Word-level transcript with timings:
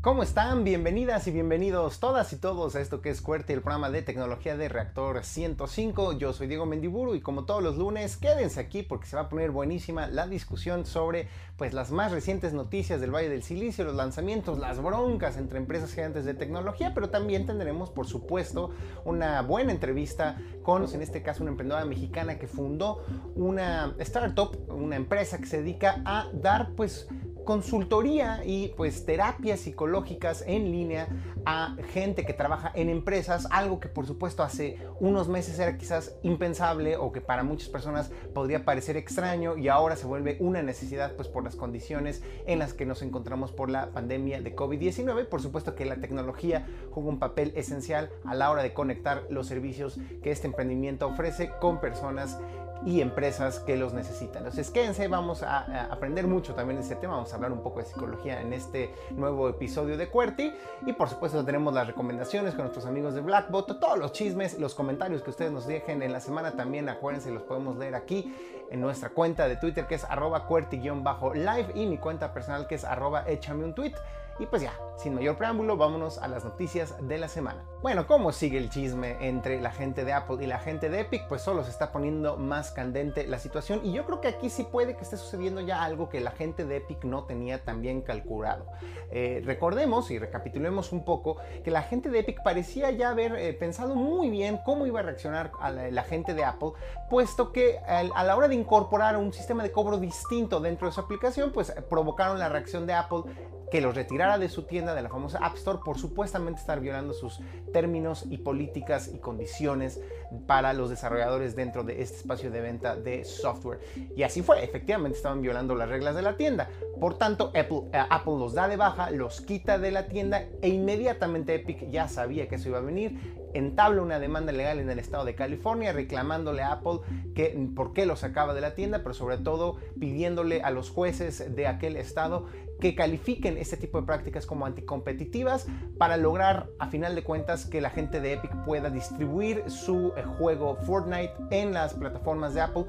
¿Cómo 0.00 0.22
están? 0.22 0.62
Bienvenidas 0.62 1.26
y 1.26 1.32
bienvenidos 1.32 1.98
todas 1.98 2.32
y 2.32 2.36
todos 2.36 2.76
a 2.76 2.80
esto 2.80 3.02
que 3.02 3.10
es 3.10 3.20
QWERTY, 3.20 3.54
el 3.54 3.62
programa 3.62 3.90
de 3.90 4.00
tecnología 4.00 4.56
de 4.56 4.68
Reactor 4.68 5.24
105. 5.24 6.12
Yo 6.12 6.32
soy 6.32 6.46
Diego 6.46 6.66
Mendiburu 6.66 7.16
y 7.16 7.20
como 7.20 7.46
todos 7.46 7.64
los 7.64 7.76
lunes, 7.76 8.16
quédense 8.16 8.60
aquí 8.60 8.84
porque 8.84 9.08
se 9.08 9.16
va 9.16 9.22
a 9.22 9.28
poner 9.28 9.50
buenísima 9.50 10.06
la 10.06 10.28
discusión 10.28 10.86
sobre 10.86 11.26
pues 11.56 11.74
las 11.74 11.90
más 11.90 12.12
recientes 12.12 12.52
noticias 12.52 13.00
del 13.00 13.12
Valle 13.12 13.28
del 13.28 13.42
Silicio, 13.42 13.84
los 13.84 13.96
lanzamientos, 13.96 14.60
las 14.60 14.80
broncas 14.80 15.36
entre 15.36 15.58
empresas 15.58 15.92
gigantes 15.92 16.24
de 16.24 16.34
tecnología, 16.34 16.94
pero 16.94 17.10
también 17.10 17.44
tendremos, 17.44 17.90
por 17.90 18.06
supuesto, 18.06 18.70
una 19.04 19.42
buena 19.42 19.72
entrevista 19.72 20.40
con, 20.62 20.84
en 20.94 21.02
este 21.02 21.24
caso, 21.24 21.42
una 21.42 21.50
emprendedora 21.50 21.84
mexicana 21.84 22.38
que 22.38 22.46
fundó 22.46 23.04
una 23.34 23.96
startup, 23.98 24.56
una 24.68 24.94
empresa 24.94 25.38
que 25.38 25.46
se 25.46 25.58
dedica 25.58 26.02
a 26.04 26.28
dar 26.32 26.70
pues 26.76 27.08
consultoría 27.48 28.42
y 28.44 28.74
pues 28.76 29.06
terapias 29.06 29.60
psicológicas 29.60 30.44
en 30.46 30.70
línea 30.70 31.08
a 31.46 31.76
gente 31.94 32.26
que 32.26 32.34
trabaja 32.34 32.70
en 32.74 32.90
empresas, 32.90 33.48
algo 33.50 33.80
que 33.80 33.88
por 33.88 34.06
supuesto 34.06 34.42
hace 34.42 34.76
unos 35.00 35.28
meses 35.28 35.58
era 35.58 35.78
quizás 35.78 36.14
impensable 36.22 36.98
o 36.98 37.10
que 37.10 37.22
para 37.22 37.44
muchas 37.44 37.70
personas 37.70 38.10
podría 38.34 38.66
parecer 38.66 38.98
extraño 38.98 39.56
y 39.56 39.68
ahora 39.68 39.96
se 39.96 40.06
vuelve 40.06 40.36
una 40.40 40.60
necesidad 40.60 41.16
pues 41.16 41.26
por 41.26 41.42
las 41.42 41.56
condiciones 41.56 42.22
en 42.46 42.58
las 42.58 42.74
que 42.74 42.84
nos 42.84 43.00
encontramos 43.00 43.50
por 43.50 43.70
la 43.70 43.92
pandemia 43.92 44.42
de 44.42 44.54
COVID-19. 44.54 45.24
Por 45.24 45.40
supuesto 45.40 45.74
que 45.74 45.86
la 45.86 45.96
tecnología 45.96 46.66
juega 46.90 47.08
un 47.08 47.18
papel 47.18 47.54
esencial 47.56 48.10
a 48.26 48.34
la 48.34 48.50
hora 48.50 48.62
de 48.62 48.74
conectar 48.74 49.22
los 49.30 49.46
servicios 49.46 49.98
que 50.22 50.32
este 50.32 50.48
emprendimiento 50.48 51.06
ofrece 51.06 51.50
con 51.62 51.80
personas 51.80 52.38
y 52.84 53.00
empresas 53.00 53.60
que 53.60 53.76
los 53.76 53.92
necesitan. 53.92 54.38
Entonces 54.38 54.70
quédense, 54.70 55.08
vamos 55.08 55.42
a, 55.42 55.90
aprender 55.90 56.26
mucho 56.26 56.54
también 56.54 56.76
de 56.76 56.82
este 56.82 56.96
tema, 56.96 57.14
vamos 57.14 57.32
a 57.32 57.36
hablar 57.36 57.52
un 57.52 57.62
poco 57.62 57.80
de 57.80 57.86
psicología 57.86 58.40
en 58.40 58.52
este 58.52 58.94
nuevo 59.10 59.48
episodio 59.48 59.96
de 59.96 60.08
QWERTY 60.08 60.52
y 60.86 60.92
por 60.92 61.08
supuesto 61.08 61.44
tenemos 61.44 61.74
las 61.74 61.86
recomendaciones 61.86 62.54
con 62.54 62.64
nuestros 62.64 62.86
amigos 62.86 63.14
de 63.14 63.20
Blackbot, 63.20 63.80
todos 63.80 63.98
los 63.98 64.12
chismes, 64.12 64.58
los 64.58 64.74
comentarios 64.74 65.22
que 65.22 65.30
ustedes 65.30 65.50
nos 65.50 65.66
dejen 65.66 66.02
en 66.02 66.12
la 66.12 66.20
semana 66.20 66.52
también, 66.52 66.88
acuérdense, 66.88 67.30
los 67.30 67.42
podemos 67.42 67.76
leer 67.76 67.94
aquí 67.94 68.34
en 68.70 68.80
nuestra 68.80 69.10
cuenta 69.10 69.48
de 69.48 69.56
Twitter 69.56 69.86
que 69.86 69.94
es 69.94 70.04
arroba 70.04 70.46
QWERTY-live 70.46 71.72
y 71.74 71.86
mi 71.86 71.98
cuenta 71.98 72.32
personal 72.32 72.66
que 72.66 72.76
es 72.76 72.84
arroba 72.84 73.24
échame 73.26 73.64
un 73.64 73.74
tweet. 73.74 73.94
Y 74.38 74.46
pues 74.46 74.62
ya, 74.62 74.72
sin 74.96 75.14
mayor 75.14 75.36
preámbulo, 75.36 75.76
vámonos 75.76 76.18
a 76.18 76.28
las 76.28 76.44
noticias 76.44 76.94
de 77.00 77.18
la 77.18 77.26
semana. 77.26 77.64
Bueno, 77.82 78.06
¿cómo 78.06 78.30
sigue 78.30 78.58
el 78.58 78.70
chisme 78.70 79.16
entre 79.20 79.60
la 79.60 79.72
gente 79.72 80.04
de 80.04 80.12
Apple 80.12 80.36
y 80.40 80.46
la 80.46 80.60
gente 80.60 80.88
de 80.88 81.00
Epic? 81.00 81.26
Pues 81.26 81.42
solo 81.42 81.64
se 81.64 81.70
está 81.70 81.90
poniendo 81.90 82.36
más 82.36 82.70
candente 82.70 83.26
la 83.26 83.40
situación 83.40 83.80
y 83.84 83.92
yo 83.92 84.04
creo 84.04 84.20
que 84.20 84.28
aquí 84.28 84.48
sí 84.48 84.62
puede 84.62 84.96
que 84.96 85.02
esté 85.02 85.16
sucediendo 85.16 85.60
ya 85.60 85.82
algo 85.82 86.08
que 86.08 86.20
la 86.20 86.30
gente 86.30 86.64
de 86.64 86.76
Epic 86.76 87.02
no 87.04 87.24
tenía 87.24 87.64
tan 87.64 87.82
bien 87.82 88.00
calculado. 88.00 88.66
Eh, 89.10 89.42
recordemos 89.44 90.10
y 90.12 90.18
recapitulemos 90.18 90.92
un 90.92 91.04
poco 91.04 91.38
que 91.64 91.72
la 91.72 91.82
gente 91.82 92.08
de 92.08 92.20
Epic 92.20 92.42
parecía 92.44 92.92
ya 92.92 93.10
haber 93.10 93.34
eh, 93.34 93.52
pensado 93.54 93.96
muy 93.96 94.30
bien 94.30 94.60
cómo 94.64 94.86
iba 94.86 95.00
a 95.00 95.02
reaccionar 95.02 95.50
la, 95.90 96.02
gente 96.04 96.34
de 96.34 96.44
Apple, 96.44 96.70
puesto 97.10 97.52
que 97.52 97.78
a 97.78 98.24
la 98.24 98.36
hora 98.36 98.48
de 98.48 98.54
incorporar 98.54 99.16
un 99.16 99.32
sistema 99.32 99.62
de 99.62 99.72
cobro 99.72 99.98
distinto 99.98 100.60
dentro 100.60 100.86
de 100.86 100.92
su 100.92 101.00
aplicación, 101.00 101.52
pues 101.52 101.72
provocaron 101.90 102.38
la 102.38 102.48
reacción 102.48 102.86
de 102.86 102.94
Apple 102.94 103.22
que 103.70 103.80
los 103.80 103.94
retirara 103.94 104.38
de 104.38 104.48
su 104.48 104.62
tienda 104.62 104.94
de 104.94 105.02
la 105.02 105.08
famosa 105.08 105.38
App 105.42 105.56
Store 105.56 105.78
por 105.84 105.98
supuestamente 105.98 106.60
estar 106.60 106.80
violando 106.80 107.12
sus 107.12 107.40
términos 107.72 108.24
y 108.28 108.38
políticas 108.38 109.10
y 109.12 109.18
condiciones 109.18 110.00
para 110.46 110.72
los 110.72 110.90
desarrolladores 110.90 111.56
dentro 111.56 111.84
de 111.84 112.02
este 112.02 112.18
espacio 112.18 112.50
de 112.50 112.60
venta 112.60 112.96
de 112.96 113.24
software. 113.24 113.80
Y 114.16 114.22
así 114.22 114.42
fue, 114.42 114.62
efectivamente 114.64 115.16
estaban 115.16 115.42
violando 115.42 115.74
las 115.74 115.88
reglas 115.88 116.14
de 116.14 116.22
la 116.22 116.36
tienda. 116.36 116.68
Por 117.00 117.16
tanto, 117.16 117.52
Apple, 117.54 117.82
eh, 117.92 118.04
Apple 118.10 118.34
los 118.38 118.54
da 118.54 118.68
de 118.68 118.76
baja, 118.76 119.10
los 119.10 119.40
quita 119.40 119.78
de 119.78 119.90
la 119.90 120.06
tienda 120.06 120.46
e 120.62 120.68
inmediatamente 120.68 121.54
Epic 121.54 121.90
ya 121.90 122.08
sabía 122.08 122.48
que 122.48 122.56
eso 122.56 122.68
iba 122.68 122.78
a 122.78 122.82
venir 122.82 123.38
entabla 123.54 124.02
una 124.02 124.18
demanda 124.18 124.52
legal 124.52 124.78
en 124.78 124.90
el 124.90 124.98
estado 124.98 125.24
de 125.24 125.34
California 125.34 125.92
reclamándole 125.92 126.62
a 126.62 126.72
Apple 126.72 127.00
que 127.34 127.68
por 127.74 127.92
qué 127.92 128.06
lo 128.06 128.16
sacaba 128.16 128.54
de 128.54 128.60
la 128.60 128.74
tienda, 128.74 129.02
pero 129.02 129.14
sobre 129.14 129.38
todo 129.38 129.76
pidiéndole 129.98 130.62
a 130.62 130.70
los 130.70 130.90
jueces 130.90 131.54
de 131.54 131.66
aquel 131.66 131.96
estado 131.96 132.46
que 132.80 132.94
califiquen 132.94 133.58
este 133.58 133.76
tipo 133.76 134.00
de 134.00 134.06
prácticas 134.06 134.46
como 134.46 134.66
anticompetitivas 134.66 135.66
para 135.98 136.16
lograr 136.16 136.68
a 136.78 136.88
final 136.88 137.14
de 137.14 137.24
cuentas 137.24 137.66
que 137.66 137.80
la 137.80 137.90
gente 137.90 138.20
de 138.20 138.34
Epic 138.34 138.52
pueda 138.64 138.90
distribuir 138.90 139.64
su 139.68 140.12
eh, 140.16 140.22
juego 140.38 140.76
Fortnite 140.76 141.34
en 141.50 141.72
las 141.72 141.94
plataformas 141.94 142.54
de 142.54 142.60
Apple 142.60 142.86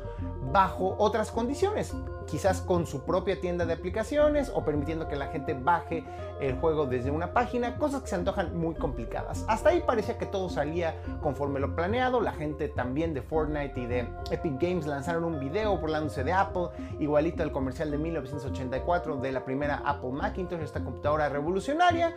bajo 0.51 0.95
otras 0.97 1.31
condiciones, 1.31 1.93
quizás 2.27 2.61
con 2.61 2.85
su 2.85 3.03
propia 3.05 3.39
tienda 3.39 3.65
de 3.65 3.73
aplicaciones 3.73 4.51
o 4.53 4.63
permitiendo 4.63 5.07
que 5.07 5.15
la 5.15 5.27
gente 5.27 5.53
baje 5.53 6.03
el 6.39 6.55
juego 6.55 6.85
desde 6.85 7.11
una 7.11 7.33
página, 7.33 7.77
cosas 7.77 8.01
que 8.01 8.07
se 8.07 8.15
antojan 8.15 8.57
muy 8.57 8.75
complicadas. 8.75 9.45
Hasta 9.47 9.69
ahí 9.69 9.83
parecía 9.85 10.17
que 10.17 10.25
todo 10.25 10.49
salía 10.49 10.95
conforme 11.21 11.59
lo 11.59 11.75
planeado, 11.75 12.21
la 12.21 12.31
gente 12.31 12.69
también 12.69 13.13
de 13.13 13.21
Fortnite 13.21 13.79
y 13.79 13.85
de 13.85 14.07
Epic 14.31 14.59
Games 14.59 14.85
lanzaron 14.85 15.23
un 15.23 15.39
video 15.39 15.77
burlándose 15.77 16.23
de 16.23 16.33
Apple, 16.33 16.69
igualito 16.99 17.43
al 17.43 17.51
comercial 17.51 17.91
de 17.91 17.97
1984 17.97 19.17
de 19.17 19.31
la 19.31 19.45
primera 19.45 19.78
Apple 19.85 20.11
Macintosh, 20.11 20.61
esta 20.61 20.83
computadora 20.83 21.29
revolucionaria. 21.29 22.15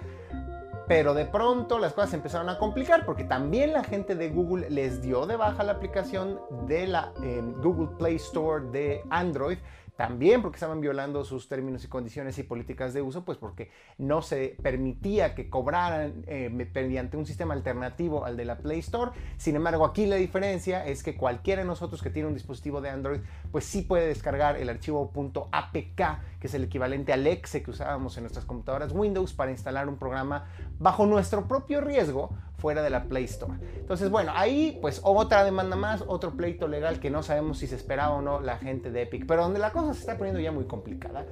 Pero 0.88 1.14
de 1.14 1.24
pronto 1.24 1.78
las 1.78 1.92
cosas 1.92 2.12
empezaron 2.14 2.48
a 2.48 2.58
complicar 2.58 3.06
porque 3.06 3.24
también 3.24 3.72
la 3.72 3.84
gente 3.84 4.14
de 4.14 4.28
Google 4.28 4.68
les 4.68 5.00
dio 5.00 5.26
de 5.26 5.36
baja 5.36 5.62
la 5.62 5.72
aplicación 5.72 6.40
de 6.66 6.86
la 6.88 7.12
eh, 7.22 7.40
Google 7.62 7.96
Play 7.96 8.16
Store 8.16 8.66
de 8.70 9.02
Android 9.08 9.58
también 9.96 10.40
porque 10.40 10.56
estaban 10.56 10.80
violando 10.80 11.24
sus 11.24 11.48
términos 11.48 11.84
y 11.84 11.88
condiciones 11.88 12.38
y 12.38 12.42
políticas 12.42 12.94
de 12.94 13.02
uso, 13.02 13.24
pues 13.24 13.38
porque 13.38 13.70
no 13.98 14.22
se 14.22 14.56
permitía 14.62 15.34
que 15.34 15.50
cobraran 15.50 16.24
eh, 16.26 16.48
mediante 16.50 17.16
un 17.16 17.26
sistema 17.26 17.54
alternativo 17.54 18.24
al 18.24 18.36
de 18.36 18.44
la 18.46 18.58
Play 18.58 18.78
Store. 18.78 19.12
Sin 19.36 19.54
embargo, 19.54 19.84
aquí 19.84 20.06
la 20.06 20.16
diferencia 20.16 20.86
es 20.86 21.02
que 21.02 21.14
cualquiera 21.14 21.62
de 21.62 21.68
nosotros 21.68 22.02
que 22.02 22.10
tiene 22.10 22.28
un 22.28 22.34
dispositivo 22.34 22.80
de 22.80 22.88
Android, 22.88 23.20
pues 23.50 23.64
sí 23.64 23.82
puede 23.82 24.08
descargar 24.08 24.56
el 24.56 24.70
archivo 24.70 25.12
.apk, 25.52 26.00
que 26.42 26.48
es 26.48 26.54
el 26.54 26.64
equivalente 26.64 27.12
al 27.12 27.24
exe 27.24 27.62
que 27.62 27.70
usábamos 27.70 28.16
en 28.16 28.24
nuestras 28.24 28.44
computadoras 28.44 28.90
Windows 28.90 29.32
para 29.32 29.52
instalar 29.52 29.88
un 29.88 29.96
programa 29.96 30.46
bajo 30.80 31.06
nuestro 31.06 31.46
propio 31.46 31.80
riesgo 31.80 32.30
fuera 32.58 32.82
de 32.82 32.90
la 32.90 33.04
Play 33.04 33.22
Store. 33.26 33.54
Entonces, 33.76 34.10
bueno, 34.10 34.32
ahí 34.34 34.76
pues 34.82 35.00
otra 35.04 35.44
demanda 35.44 35.76
más, 35.76 36.02
otro 36.04 36.32
pleito 36.32 36.66
legal 36.66 36.98
que 36.98 37.10
no 37.10 37.22
sabemos 37.22 37.58
si 37.58 37.68
se 37.68 37.76
esperaba 37.76 38.16
o 38.16 38.22
no 38.22 38.40
la 38.40 38.58
gente 38.58 38.90
de 38.90 39.02
Epic, 39.02 39.24
pero 39.24 39.44
donde 39.44 39.60
la 39.60 39.70
cosa 39.70 39.94
se 39.94 40.00
está 40.00 40.18
poniendo 40.18 40.40
ya 40.40 40.50
muy 40.50 40.64
complicada 40.64 41.24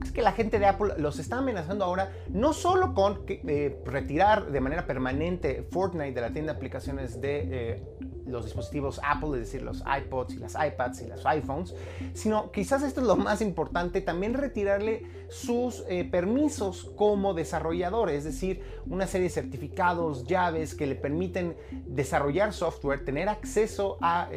es 0.00 0.12
que 0.12 0.22
la 0.22 0.30
gente 0.30 0.60
de 0.60 0.66
Apple 0.66 0.94
los 0.98 1.18
está 1.18 1.38
amenazando 1.38 1.84
ahora 1.84 2.12
no 2.28 2.52
solo 2.52 2.94
con 2.94 3.22
eh, 3.26 3.82
retirar 3.84 4.52
de 4.52 4.60
manera 4.60 4.86
permanente 4.86 5.66
Fortnite 5.72 6.12
de 6.12 6.20
la 6.20 6.30
tienda 6.30 6.52
de 6.52 6.58
aplicaciones 6.58 7.20
de 7.20 7.40
eh, 7.50 7.82
los 8.28 8.44
dispositivos 8.44 9.00
Apple, 9.04 9.30
es 9.34 9.40
decir, 9.40 9.62
los 9.62 9.82
iPods 9.82 10.34
y 10.34 10.38
las 10.38 10.54
iPads 10.54 11.02
y 11.02 11.06
los 11.06 11.26
iPhones, 11.26 11.74
sino 12.14 12.50
quizás 12.52 12.82
esto 12.82 13.00
es 13.00 13.06
lo 13.06 13.16
más 13.16 13.40
importante, 13.40 14.00
también 14.00 14.34
retirarle 14.34 15.06
sus 15.28 15.84
eh, 15.88 16.04
permisos 16.04 16.90
como 16.96 17.34
desarrollador, 17.34 18.10
es 18.10 18.24
decir, 18.24 18.62
una 18.86 19.06
serie 19.06 19.28
de 19.28 19.34
certificados, 19.34 20.26
llaves 20.26 20.74
que 20.74 20.86
le 20.86 20.94
permiten 20.94 21.56
desarrollar 21.86 22.52
software, 22.52 23.04
tener 23.04 23.28
acceso 23.28 23.98
a 24.00 24.28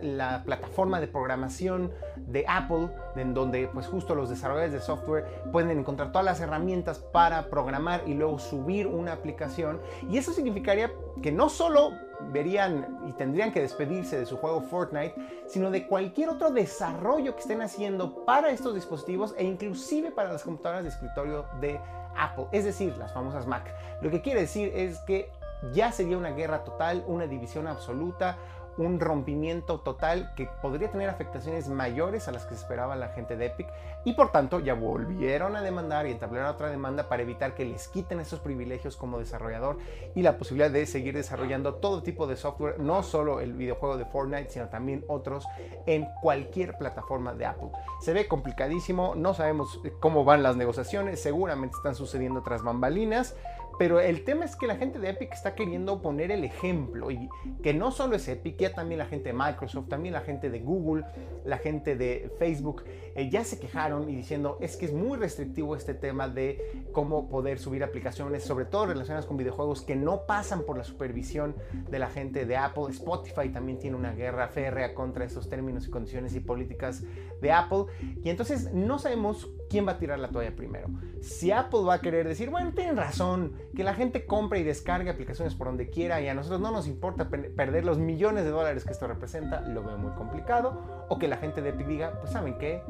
la 0.00 0.42
plataforma 0.44 1.00
de 1.00 1.08
programación 1.08 1.92
de 2.16 2.44
Apple, 2.48 2.88
en 3.16 3.34
donde 3.34 3.68
pues 3.68 3.86
justo 3.86 4.14
los 4.14 4.28
desarrolladores 4.28 4.72
de 4.72 4.80
software 4.80 5.24
pueden 5.52 5.78
encontrar 5.78 6.12
todas 6.12 6.24
las 6.24 6.40
herramientas 6.40 6.98
para 6.98 7.48
programar 7.48 8.02
y 8.06 8.14
luego 8.14 8.38
subir 8.38 8.86
una 8.86 9.12
aplicación. 9.12 9.80
Y 10.10 10.18
eso 10.18 10.32
significaría 10.32 10.92
que 11.22 11.32
no 11.32 11.48
solo 11.48 11.92
verían 12.32 12.98
y 13.06 13.12
tendrían 13.12 13.52
que 13.52 13.60
despedirse 13.60 14.18
de 14.18 14.26
su 14.26 14.36
juego 14.36 14.60
Fortnite, 14.62 15.14
sino 15.46 15.70
de 15.70 15.86
cualquier 15.86 16.28
otro 16.30 16.50
desarrollo 16.50 17.34
que 17.34 17.40
estén 17.40 17.62
haciendo 17.62 18.24
para 18.24 18.50
estos 18.50 18.74
dispositivos 18.74 19.34
e 19.36 19.44
inclusive 19.44 20.10
para 20.10 20.32
las 20.32 20.42
computadoras 20.42 20.84
de 20.84 20.90
escritorio 20.90 21.44
de 21.60 21.80
Apple, 22.16 22.46
es 22.52 22.64
decir, 22.64 22.96
las 22.96 23.12
famosas 23.12 23.46
Mac. 23.46 23.74
Lo 24.00 24.10
que 24.10 24.20
quiere 24.22 24.40
decir 24.40 24.72
es 24.74 24.98
que 25.00 25.30
ya 25.72 25.92
sería 25.92 26.18
una 26.18 26.30
guerra 26.30 26.64
total, 26.64 27.04
una 27.06 27.26
división 27.26 27.66
absoluta, 27.66 28.36
un 28.76 28.98
rompimiento 29.00 29.80
total 29.80 30.32
que 30.34 30.48
podría 30.60 30.90
tener 30.90 31.08
afectaciones 31.08 31.68
mayores 31.68 32.28
a 32.28 32.32
las 32.32 32.44
que 32.44 32.54
esperaba 32.54 32.96
la 32.96 33.08
gente 33.08 33.36
de 33.36 33.46
Epic 33.46 33.68
y 34.04 34.12
por 34.12 34.32
tanto 34.32 34.60
ya 34.60 34.74
volvieron 34.74 35.56
a 35.56 35.62
demandar 35.62 36.06
y 36.06 36.10
entablar 36.10 36.46
otra 36.46 36.70
demanda 36.70 37.08
para 37.08 37.22
evitar 37.22 37.54
que 37.54 37.64
les 37.64 37.88
quiten 37.88 38.20
esos 38.20 38.40
privilegios 38.40 38.96
como 38.96 39.18
desarrollador 39.18 39.78
y 40.14 40.22
la 40.22 40.38
posibilidad 40.38 40.70
de 40.70 40.86
seguir 40.86 41.14
desarrollando 41.14 41.74
todo 41.76 42.02
tipo 42.02 42.26
de 42.26 42.36
software, 42.36 42.78
no 42.78 43.02
solo 43.02 43.40
el 43.40 43.54
videojuego 43.54 43.96
de 43.96 44.04
Fortnite, 44.04 44.50
sino 44.50 44.68
también 44.68 45.04
otros 45.08 45.46
en 45.86 46.06
cualquier 46.20 46.76
plataforma 46.76 47.34
de 47.34 47.46
Apple. 47.46 47.68
Se 48.00 48.12
ve 48.12 48.28
complicadísimo, 48.28 49.14
no 49.14 49.34
sabemos 49.34 49.80
cómo 50.00 50.24
van 50.24 50.42
las 50.42 50.56
negociaciones, 50.56 51.20
seguramente 51.20 51.76
están 51.76 51.94
sucediendo 51.94 52.40
otras 52.40 52.62
bambalinas, 52.62 53.34
Pero 53.78 54.00
el 54.00 54.24
tema 54.24 54.44
es 54.44 54.56
que 54.56 54.66
la 54.66 54.76
gente 54.76 54.98
de 54.98 55.10
Epic 55.10 55.32
está 55.32 55.54
queriendo 55.54 56.00
poner 56.00 56.30
el 56.30 56.44
ejemplo 56.44 57.10
y 57.10 57.28
que 57.62 57.74
no 57.74 57.90
solo 57.90 58.16
es 58.16 58.28
Epic, 58.28 58.56
ya 58.56 58.72
también 58.72 58.98
la 58.98 59.06
gente 59.06 59.30
de 59.30 59.32
Microsoft, 59.32 59.88
también 59.88 60.14
la 60.14 60.20
gente 60.20 60.48
de 60.48 60.60
Google, 60.60 61.04
la 61.44 61.58
gente 61.58 61.96
de 61.96 62.30
Facebook, 62.38 62.84
eh, 63.14 63.30
ya 63.30 63.44
se 63.44 63.58
quejaron 63.58 64.08
y 64.08 64.16
diciendo 64.16 64.58
es 64.60 64.76
que 64.76 64.86
es 64.86 64.92
muy 64.92 65.18
restrictivo 65.18 65.76
este 65.76 65.94
tema 65.94 66.28
de 66.28 66.86
cómo 66.92 67.28
poder 67.28 67.58
subir 67.58 67.84
aplicaciones, 67.84 68.44
sobre 68.44 68.64
todo 68.64 68.86
relacionadas 68.86 69.26
con 69.26 69.36
videojuegos 69.36 69.82
que 69.82 69.96
no 69.96 70.26
pasan 70.26 70.62
por 70.62 70.76
la 70.76 70.84
supervisión 70.84 71.54
de 71.90 71.98
la 71.98 72.08
gente 72.08 72.44
de 72.46 72.56
Apple. 72.56 72.84
Spotify 72.90 73.48
también 73.50 73.78
tiene 73.78 73.96
una 73.96 74.12
guerra 74.12 74.48
férrea 74.48 74.94
contra 74.94 75.24
esos 75.24 75.48
términos 75.48 75.86
y 75.86 75.90
condiciones 75.90 76.34
y 76.34 76.40
políticas 76.40 77.02
de 77.40 77.52
Apple. 77.52 77.86
Y 78.22 78.30
entonces 78.30 78.72
no 78.72 78.98
sabemos 78.98 79.48
quién 79.68 79.86
va 79.86 79.92
a 79.92 79.98
tirar 79.98 80.18
la 80.18 80.28
toalla 80.28 80.54
primero. 80.54 80.88
Si 81.20 81.50
Apple 81.50 81.80
va 81.86 81.94
a 81.94 82.00
querer 82.00 82.26
decir, 82.26 82.50
bueno, 82.50 82.72
tienen 82.74 82.96
razón, 82.96 83.54
que 83.74 83.84
la 83.84 83.94
gente 83.94 84.26
compre 84.26 84.60
y 84.60 84.62
descargue 84.64 85.10
aplicaciones 85.10 85.54
por 85.54 85.66
donde 85.66 85.90
quiera 85.90 86.20
y 86.20 86.28
a 86.28 86.34
nosotros 86.34 86.60
no 86.60 86.70
nos 86.70 86.86
importa 86.86 87.28
perder 87.28 87.84
los 87.84 87.98
millones 87.98 88.44
de 88.44 88.50
dólares 88.50 88.84
que 88.84 88.92
esto 88.92 89.06
representa, 89.06 89.60
lo 89.62 89.82
veo 89.82 89.98
muy 89.98 90.12
complicado. 90.12 91.04
O 91.08 91.18
que 91.18 91.28
la 91.28 91.36
gente 91.36 91.60
de 91.60 91.70
Epic 91.70 91.86
diga, 91.86 92.18
pues 92.20 92.32
saben 92.32 92.56
qué, 92.58 92.82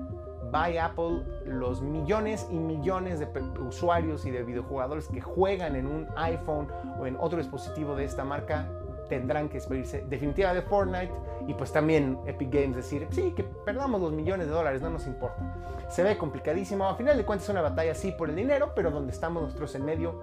by 0.55 0.79
Apple 0.79 1.25
los 1.47 1.83
millones 1.83 2.47
y 2.49 2.55
millones 2.55 3.19
de 3.19 3.27
usuarios 3.59 4.25
y 4.25 4.31
de 4.31 4.45
videojugadores 4.45 5.09
que 5.09 5.21
juegan 5.21 5.75
en 5.75 5.89
un 5.89 6.07
iPhone 6.15 6.69
o 6.97 7.09
en 7.09 7.17
otro 7.17 7.39
dispositivo 7.39 7.97
de 7.97 8.05
esta 8.05 8.25
marca 8.25 8.69
tendrán 9.09 9.49
que 9.49 9.55
despedirse 9.55 10.05
definitiva 10.09 10.55
de 10.55 10.63
Fortnite 10.63 11.13
y 11.49 11.55
pues 11.55 11.73
también 11.73 12.21
Epic 12.27 12.53
Games 12.53 12.77
decir, 12.77 13.09
sí, 13.11 13.33
que 13.33 13.43
perdamos 13.43 14.01
los 14.01 14.13
millones 14.13 14.47
de 14.47 14.53
dólares, 14.53 14.81
no 14.81 14.91
nos 14.91 15.09
importa. 15.09 15.57
Se 15.89 16.05
ve 16.05 16.17
complicadísimo, 16.17 16.87
a 16.87 16.95
final 16.95 17.17
de 17.17 17.25
cuentas 17.25 17.49
es 17.49 17.51
una 17.51 17.61
batalla 17.61 17.93
sí 17.97 18.13
por 18.13 18.31
el 18.31 18.37
dinero, 18.37 18.75
pero 18.77 18.93
donde 18.93 19.13
estamos 19.13 19.43
nosotros 19.43 19.75
en 19.75 19.85
medio 19.85 20.23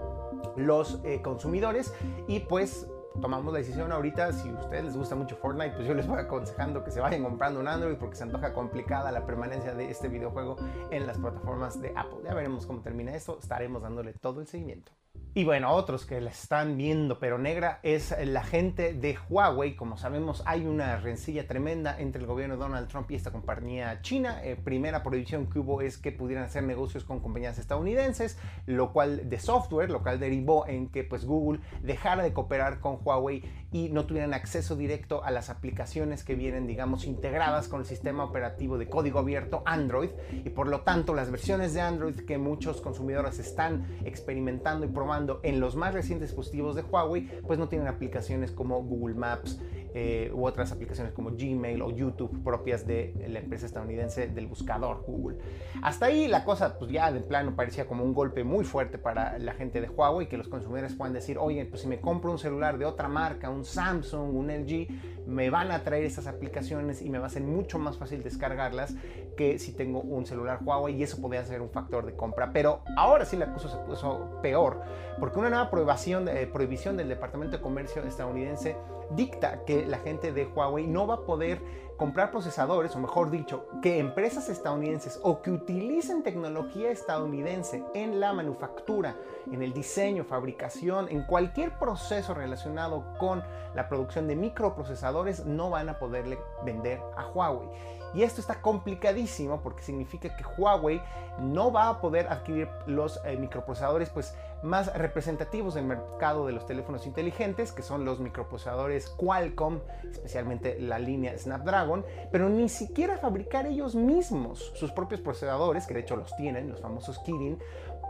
los 0.56 1.02
eh, 1.04 1.22
consumidores 1.22 1.94
y 2.28 2.40
pues 2.40 2.88
tomamos 3.20 3.52
la 3.52 3.60
decisión 3.60 3.92
ahorita, 3.92 4.32
si 4.34 4.50
a 4.50 4.54
ustedes 4.54 4.86
les 4.86 4.98
gusta 4.98 5.16
mucho 5.16 5.36
Fortnite, 5.36 5.76
pues 5.76 5.88
yo 5.88 5.94
les 5.94 6.08
voy 6.08 6.20
aconsejando 6.20 6.84
que 6.84 6.92
se 6.92 7.02
vayan 7.02 7.24
comprando 7.24 7.60
un 7.60 7.68
Android 7.68 7.98
porque 7.98 8.16
se 8.16 8.24
antoja 8.24 8.54
complicada 8.54 9.12
la 9.12 9.26
permanencia 9.26 9.74
de 9.74 9.90
este 9.90 10.08
videojuego 10.08 10.58
en 10.92 11.08
las 11.08 11.18
plataformas 11.18 11.82
de 11.82 11.94
Apple. 11.96 12.20
Ya 12.24 12.34
veremos 12.34 12.66
cómo 12.66 12.82
termina 12.82 13.14
esto, 13.16 13.40
estaremos 13.42 13.82
dándole 13.82 14.14
todo 14.14 14.40
el 14.40 14.48
seguimiento. 14.48 14.92
Y 15.34 15.46
bueno, 15.46 15.72
otros 15.72 16.06
que 16.06 16.20
la 16.20 16.30
están 16.30 16.76
viendo 16.76 17.18
pero 17.18 17.38
negra 17.38 17.80
es 17.84 18.14
la 18.22 18.44
gente 18.44 18.94
de 18.94 19.18
Huawei. 19.30 19.78
Como 19.78 19.96
sabemos, 19.96 20.44
hay 20.46 20.66
una 20.66 20.98
rencilla 20.98 21.48
tremenda 21.48 21.98
entre 21.98 22.20
el 22.20 22.28
gobierno 22.28 22.56
de 22.56 22.60
Donald 22.60 22.90
Trump 22.90 23.10
y 23.12 23.16
esta 23.16 23.32
compañía 23.32 24.02
china. 24.02 24.44
Eh, 24.44 24.58
primera 24.62 25.04
prohibición 25.04 25.48
que 25.48 25.60
hubo 25.60 25.80
es 25.80 25.98
que 25.98 26.12
pudieran 26.12 26.44
hacer 26.44 26.64
negocios 26.64 27.06
con 27.06 27.22
compañías 27.22 27.58
estadounidenses, 27.60 28.38
lo 28.66 28.92
cual 28.92 29.30
de 29.30 29.40
software, 29.40 29.90
lo 29.90 30.04
cual 30.04 30.20
derivó 30.20 30.68
en 30.68 30.90
que 30.90 31.06
pues 31.06 31.24
Google 31.24 31.62
dejara 31.82 32.24
de 32.24 32.34
cooperar 32.34 32.82
con 32.82 33.00
Huawei 33.02 33.42
y 33.72 33.90
no 33.90 34.06
tuvieran 34.06 34.34
acceso 34.34 34.76
directo 34.76 35.24
a 35.24 35.32
las 35.32 35.50
aplicaciones 35.50 36.24
que 36.24 36.36
vienen, 36.36 36.68
digamos, 36.68 37.06
integradas 37.06 37.68
con 37.68 37.80
el 37.80 37.86
sistema 37.86 38.24
operativo 38.24 38.78
de 38.78 38.90
código 38.90 39.20
abierto 39.20 39.64
Android. 39.66 40.10
Y 40.44 40.50
por 40.50 40.68
lo 40.68 40.82
tanto, 40.82 41.14
las 41.14 41.32
versiones 41.32 41.74
de 41.74 41.82
Android 41.82 42.16
que 42.16 42.38
muchos 42.38 42.82
consumidores 42.82 43.40
están 43.40 43.86
experimentando 44.04 44.86
y 44.86 44.90
probando 44.90 45.40
en 45.44 45.60
los 45.60 45.76
más 45.76 45.94
recientes 45.94 46.30
dispositivos 46.30 46.76
de 46.76 46.84
Huawei, 46.84 47.28
pues 47.48 47.60
no 47.60 47.70
tienen 47.70 47.88
aplicaciones 47.88 48.52
como 48.52 48.84
Google 48.84 49.16
Maps 49.16 49.60
eh, 49.94 50.32
u 50.34 50.46
otras 50.46 50.72
aplicaciones 50.72 51.14
como 51.14 51.32
Gmail 51.32 51.82
o 51.82 51.92
YouTube 51.92 52.44
propias 52.44 52.88
de 52.88 53.14
la 53.28 53.40
empresa 53.40 53.66
estadounidense 53.66 54.28
del 54.28 54.48
buscador 54.48 55.04
Google. 55.06 55.38
Hasta 55.82 56.06
ahí 56.06 56.28
la 56.28 56.44
cosa 56.46 56.78
pues 56.80 56.92
ya 56.92 57.12
de 57.12 57.22
plano 57.22 57.56
parecía 57.56 57.88
como 57.88 58.04
un 58.04 58.14
golpe 58.14 58.44
muy 58.44 58.64
fuerte 58.64 58.98
para 58.98 59.38
la 59.40 59.54
gente 59.54 59.82
de 59.82 59.90
Huawei, 59.90 60.28
que 60.28 60.38
los 60.38 60.48
consumidores 60.48 60.96
puedan 60.96 61.14
decir, 61.14 61.38
oye, 61.38 61.66
pues 61.66 61.82
si 61.82 61.88
me 61.88 62.00
compro 62.00 62.32
un 62.32 62.40
celular 62.40 62.78
de 62.78 62.86
otra 62.86 63.08
marca, 63.08 63.50
un 63.50 63.66
Samsung, 63.66 64.36
un 64.36 64.48
LG, 64.48 65.28
me 65.28 65.50
van 65.50 65.72
a 65.72 65.84
traer 65.84 66.06
estas 66.06 66.28
aplicaciones 66.28 67.02
y 67.02 67.10
me 67.10 67.20
va 67.20 67.28
a 67.28 67.30
ser 67.30 67.44
mucho 67.44 67.80
más 67.80 67.98
fácil 67.98 68.24
descargarlas 68.24 68.96
que 69.36 69.60
si 69.60 69.74
tengo 69.74 70.02
un 70.02 70.26
celular 70.26 70.60
Huawei 70.64 70.96
y 70.96 71.04
eso 71.04 71.22
podría 71.22 71.44
ser 71.46 71.62
un 71.62 71.70
factor 71.70 72.06
de 72.06 72.16
compra. 72.16 72.52
Pero 72.54 72.82
ahora 72.98 73.26
sí 73.26 73.38
la 73.38 73.54
cosa 73.54 73.70
se 73.70 73.78
puso 73.78 74.40
peor 74.42 74.82
porque 75.20 75.40
una 75.40 75.50
nueva 75.50 75.70
prohibición, 75.70 76.28
eh, 76.28 76.48
prohibición 76.48 76.98
del 76.98 77.10
Departamento 77.10 77.58
de 77.58 77.64
Comercio 77.64 78.04
estadounidense 78.04 78.76
dicta 79.16 79.64
que 79.66 79.86
la 79.86 80.00
gente 80.00 80.32
de 80.32 80.46
Huawei 80.46 80.88
no 80.88 81.08
va 81.08 81.16
a 81.16 81.26
poder 81.26 81.62
comprar 81.98 82.32
procesadores, 82.32 82.96
o 82.96 83.00
mejor 83.00 83.30
dicho, 83.30 83.68
que 83.82 84.00
empresas 84.00 84.50
estadounidenses 84.50 85.20
o 85.22 85.42
que 85.42 85.52
utilicen 85.52 86.24
tecnología 86.24 86.90
estadounidense 86.90 87.84
en 87.94 88.20
la 88.20 88.34
manufactura, 88.34 89.16
en 89.52 89.62
el 89.62 89.72
diseño, 89.72 90.24
fabricación, 90.24 91.08
en 91.10 91.24
cualquier 91.24 91.78
proceso 91.78 92.34
relacionado 92.34 93.14
con 93.20 93.44
la 93.76 93.88
producción 93.88 94.28
de 94.28 94.36
microprocesadores, 94.36 95.46
no 95.46 95.70
van 95.70 95.90
a 95.90 96.00
poderle 96.00 96.40
vender 96.66 97.00
a 97.16 97.28
Huawei. 97.28 97.70
Y 98.14 98.24
esto 98.24 98.42
está 98.42 98.62
complicadísimo 98.62 99.62
porque 99.62 99.84
significa 99.84 100.36
que 100.36 100.44
Huawei 100.58 101.02
no 101.40 101.72
va 101.72 101.90
a 101.90 102.02
poder 102.02 102.28
adquirir 102.28 102.68
los 102.86 103.20
eh, 103.26 103.38
microprocesadores 103.38 104.10
pues, 104.10 104.36
más 104.64 104.94
representativos 104.96 105.74
del 105.74 105.86
mercado 105.86 106.46
de 106.46 106.54
los 106.54 106.66
teléfonos 106.66 107.08
inteligentes, 107.08 107.72
que 107.72 107.82
son 107.82 108.06
los 108.06 108.20
microprocesadores 108.20 109.10
Qualcomm, 109.10 109.80
especialmente 110.12 110.80
la 110.80 111.00
línea 111.00 111.38
Snapdragon, 111.38 112.06
pero 112.32 112.50
ni 112.50 112.70
siquiera 112.70 113.18
fabricar 113.18 113.66
ellos 113.66 113.96
mismos 113.96 114.72
sus 114.76 114.92
propios 114.92 115.22
procesadores, 115.22 115.88
que 115.88 115.94
de 115.94 116.02
hecho 116.02 116.16
los 116.16 116.36
tienen, 116.36 116.70
los 116.70 116.82
famosos 116.82 117.20
Kirin, 117.20 117.58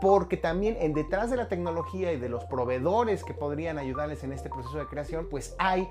porque 0.00 0.36
también 0.36 0.76
en 0.80 0.94
detrás 0.94 1.30
de 1.30 1.36
la 1.36 1.48
tecnología 1.48 2.12
y 2.12 2.18
de 2.18 2.28
los 2.28 2.44
proveedores 2.46 3.24
que 3.24 3.34
podrían 3.34 3.78
ayudarles 3.78 4.24
en 4.24 4.32
este 4.32 4.50
proceso 4.50 4.78
de 4.78 4.86
creación, 4.86 5.28
pues 5.30 5.54
hay 5.58 5.88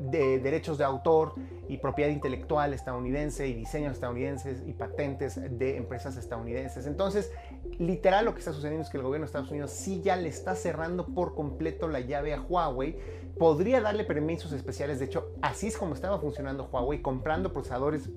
de 0.00 0.38
derechos 0.38 0.78
de 0.78 0.84
autor 0.84 1.34
y 1.68 1.78
propiedad 1.78 2.10
intelectual 2.10 2.74
estadounidense 2.74 3.48
y 3.48 3.54
diseños 3.54 3.92
estadounidenses 3.92 4.62
y 4.66 4.72
patentes 4.72 5.40
de 5.58 5.76
empresas 5.76 6.16
estadounidenses. 6.16 6.86
Entonces, 6.86 7.32
literal 7.78 8.24
lo 8.24 8.34
que 8.34 8.40
está 8.40 8.52
sucediendo 8.52 8.82
es 8.82 8.90
que 8.90 8.98
el 8.98 9.02
gobierno 9.02 9.24
de 9.24 9.28
Estados 9.28 9.50
Unidos 9.50 9.70
sí 9.70 10.02
ya 10.02 10.16
le 10.16 10.28
está 10.28 10.54
cerrando 10.54 11.06
por 11.06 11.34
completo 11.34 11.88
la 11.88 12.00
llave 12.00 12.34
a 12.34 12.40
Huawei. 12.40 12.98
Podría 13.38 13.80
darle 13.80 14.04
permisos 14.04 14.52
especiales, 14.52 14.98
de 14.98 15.06
hecho, 15.06 15.32
así 15.42 15.68
es 15.68 15.76
como 15.76 15.94
estaba 15.94 16.18
funcionando 16.18 16.68
Huawei, 16.70 17.02
comprando 17.02 17.52
procesadores 17.52 18.10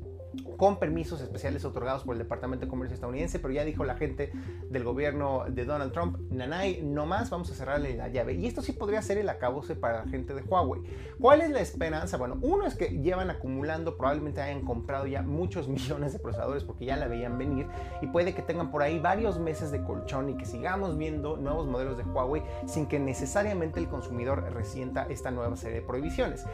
con 0.57 0.79
permisos 0.79 1.21
especiales 1.21 1.63
otorgados 1.65 2.03
por 2.03 2.13
el 2.15 2.19
Departamento 2.19 2.65
de 2.65 2.69
Comercio 2.69 2.95
estadounidense, 2.95 3.39
pero 3.39 3.53
ya 3.53 3.63
dijo 3.63 3.83
la 3.83 3.95
gente 3.95 4.31
del 4.69 4.83
gobierno 4.83 5.45
de 5.49 5.65
Donald 5.65 5.91
Trump, 5.93 6.17
Nanay, 6.31 6.81
no 6.83 7.05
más, 7.05 7.29
vamos 7.29 7.51
a 7.51 7.55
cerrarle 7.55 7.95
la 7.95 8.07
llave. 8.07 8.33
Y 8.33 8.47
esto 8.47 8.61
sí 8.61 8.71
podría 8.71 9.01
ser 9.01 9.17
el 9.17 9.29
acabose 9.29 9.75
para 9.75 10.03
la 10.03 10.09
gente 10.09 10.33
de 10.33 10.41
Huawei. 10.41 10.81
¿Cuál 11.19 11.41
es 11.41 11.51
la 11.51 11.61
esperanza? 11.61 12.17
Bueno, 12.17 12.37
uno 12.41 12.65
es 12.65 12.75
que 12.75 12.87
llevan 12.87 13.29
acumulando, 13.29 13.97
probablemente 13.97 14.41
hayan 14.41 14.61
comprado 14.65 15.07
ya 15.07 15.21
muchos 15.21 15.67
millones 15.67 16.13
de 16.13 16.19
procesadores 16.19 16.63
porque 16.63 16.85
ya 16.85 16.97
la 16.97 17.07
veían 17.07 17.37
venir 17.37 17.67
y 18.01 18.07
puede 18.07 18.33
que 18.33 18.41
tengan 18.41 18.71
por 18.71 18.81
ahí 18.81 18.99
varios 18.99 19.39
meses 19.39 19.71
de 19.71 19.83
colchón 19.83 20.29
y 20.29 20.37
que 20.37 20.45
sigamos 20.45 20.97
viendo 20.97 21.37
nuevos 21.37 21.67
modelos 21.67 21.97
de 21.97 22.03
Huawei 22.03 22.43
sin 22.65 22.87
que 22.87 22.99
necesariamente 22.99 23.79
el 23.79 23.87
consumidor 23.87 24.43
resienta 24.53 25.05
esta 25.09 25.31
nueva 25.31 25.55
serie 25.55 25.81
de 25.81 25.85
prohibiciones. 25.85 26.45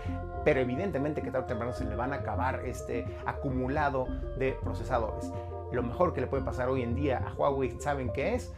Pero 0.44 0.60
evidentemente 0.60 1.22
que 1.22 1.32
tarde 1.32 1.46
o 1.46 1.48
temprano 1.48 1.74
se 1.74 1.86
le 1.86 1.96
van 1.96 2.14
a 2.14 2.18
acabar 2.18 2.66
este 2.66 3.06
acumulado 3.74 4.08
de 4.38 4.54
procesadores. 4.62 5.32
Lo 5.72 5.82
mejor 5.82 6.14
que 6.14 6.22
le 6.22 6.28
puede 6.28 6.44
pasar 6.44 6.70
hoy 6.70 6.84
en 6.84 6.94
día 6.96 7.26
a 7.28 7.34
Huawei, 7.34 7.80
¿saben 7.80 8.12
qué 8.14 8.36
es? 8.36 8.54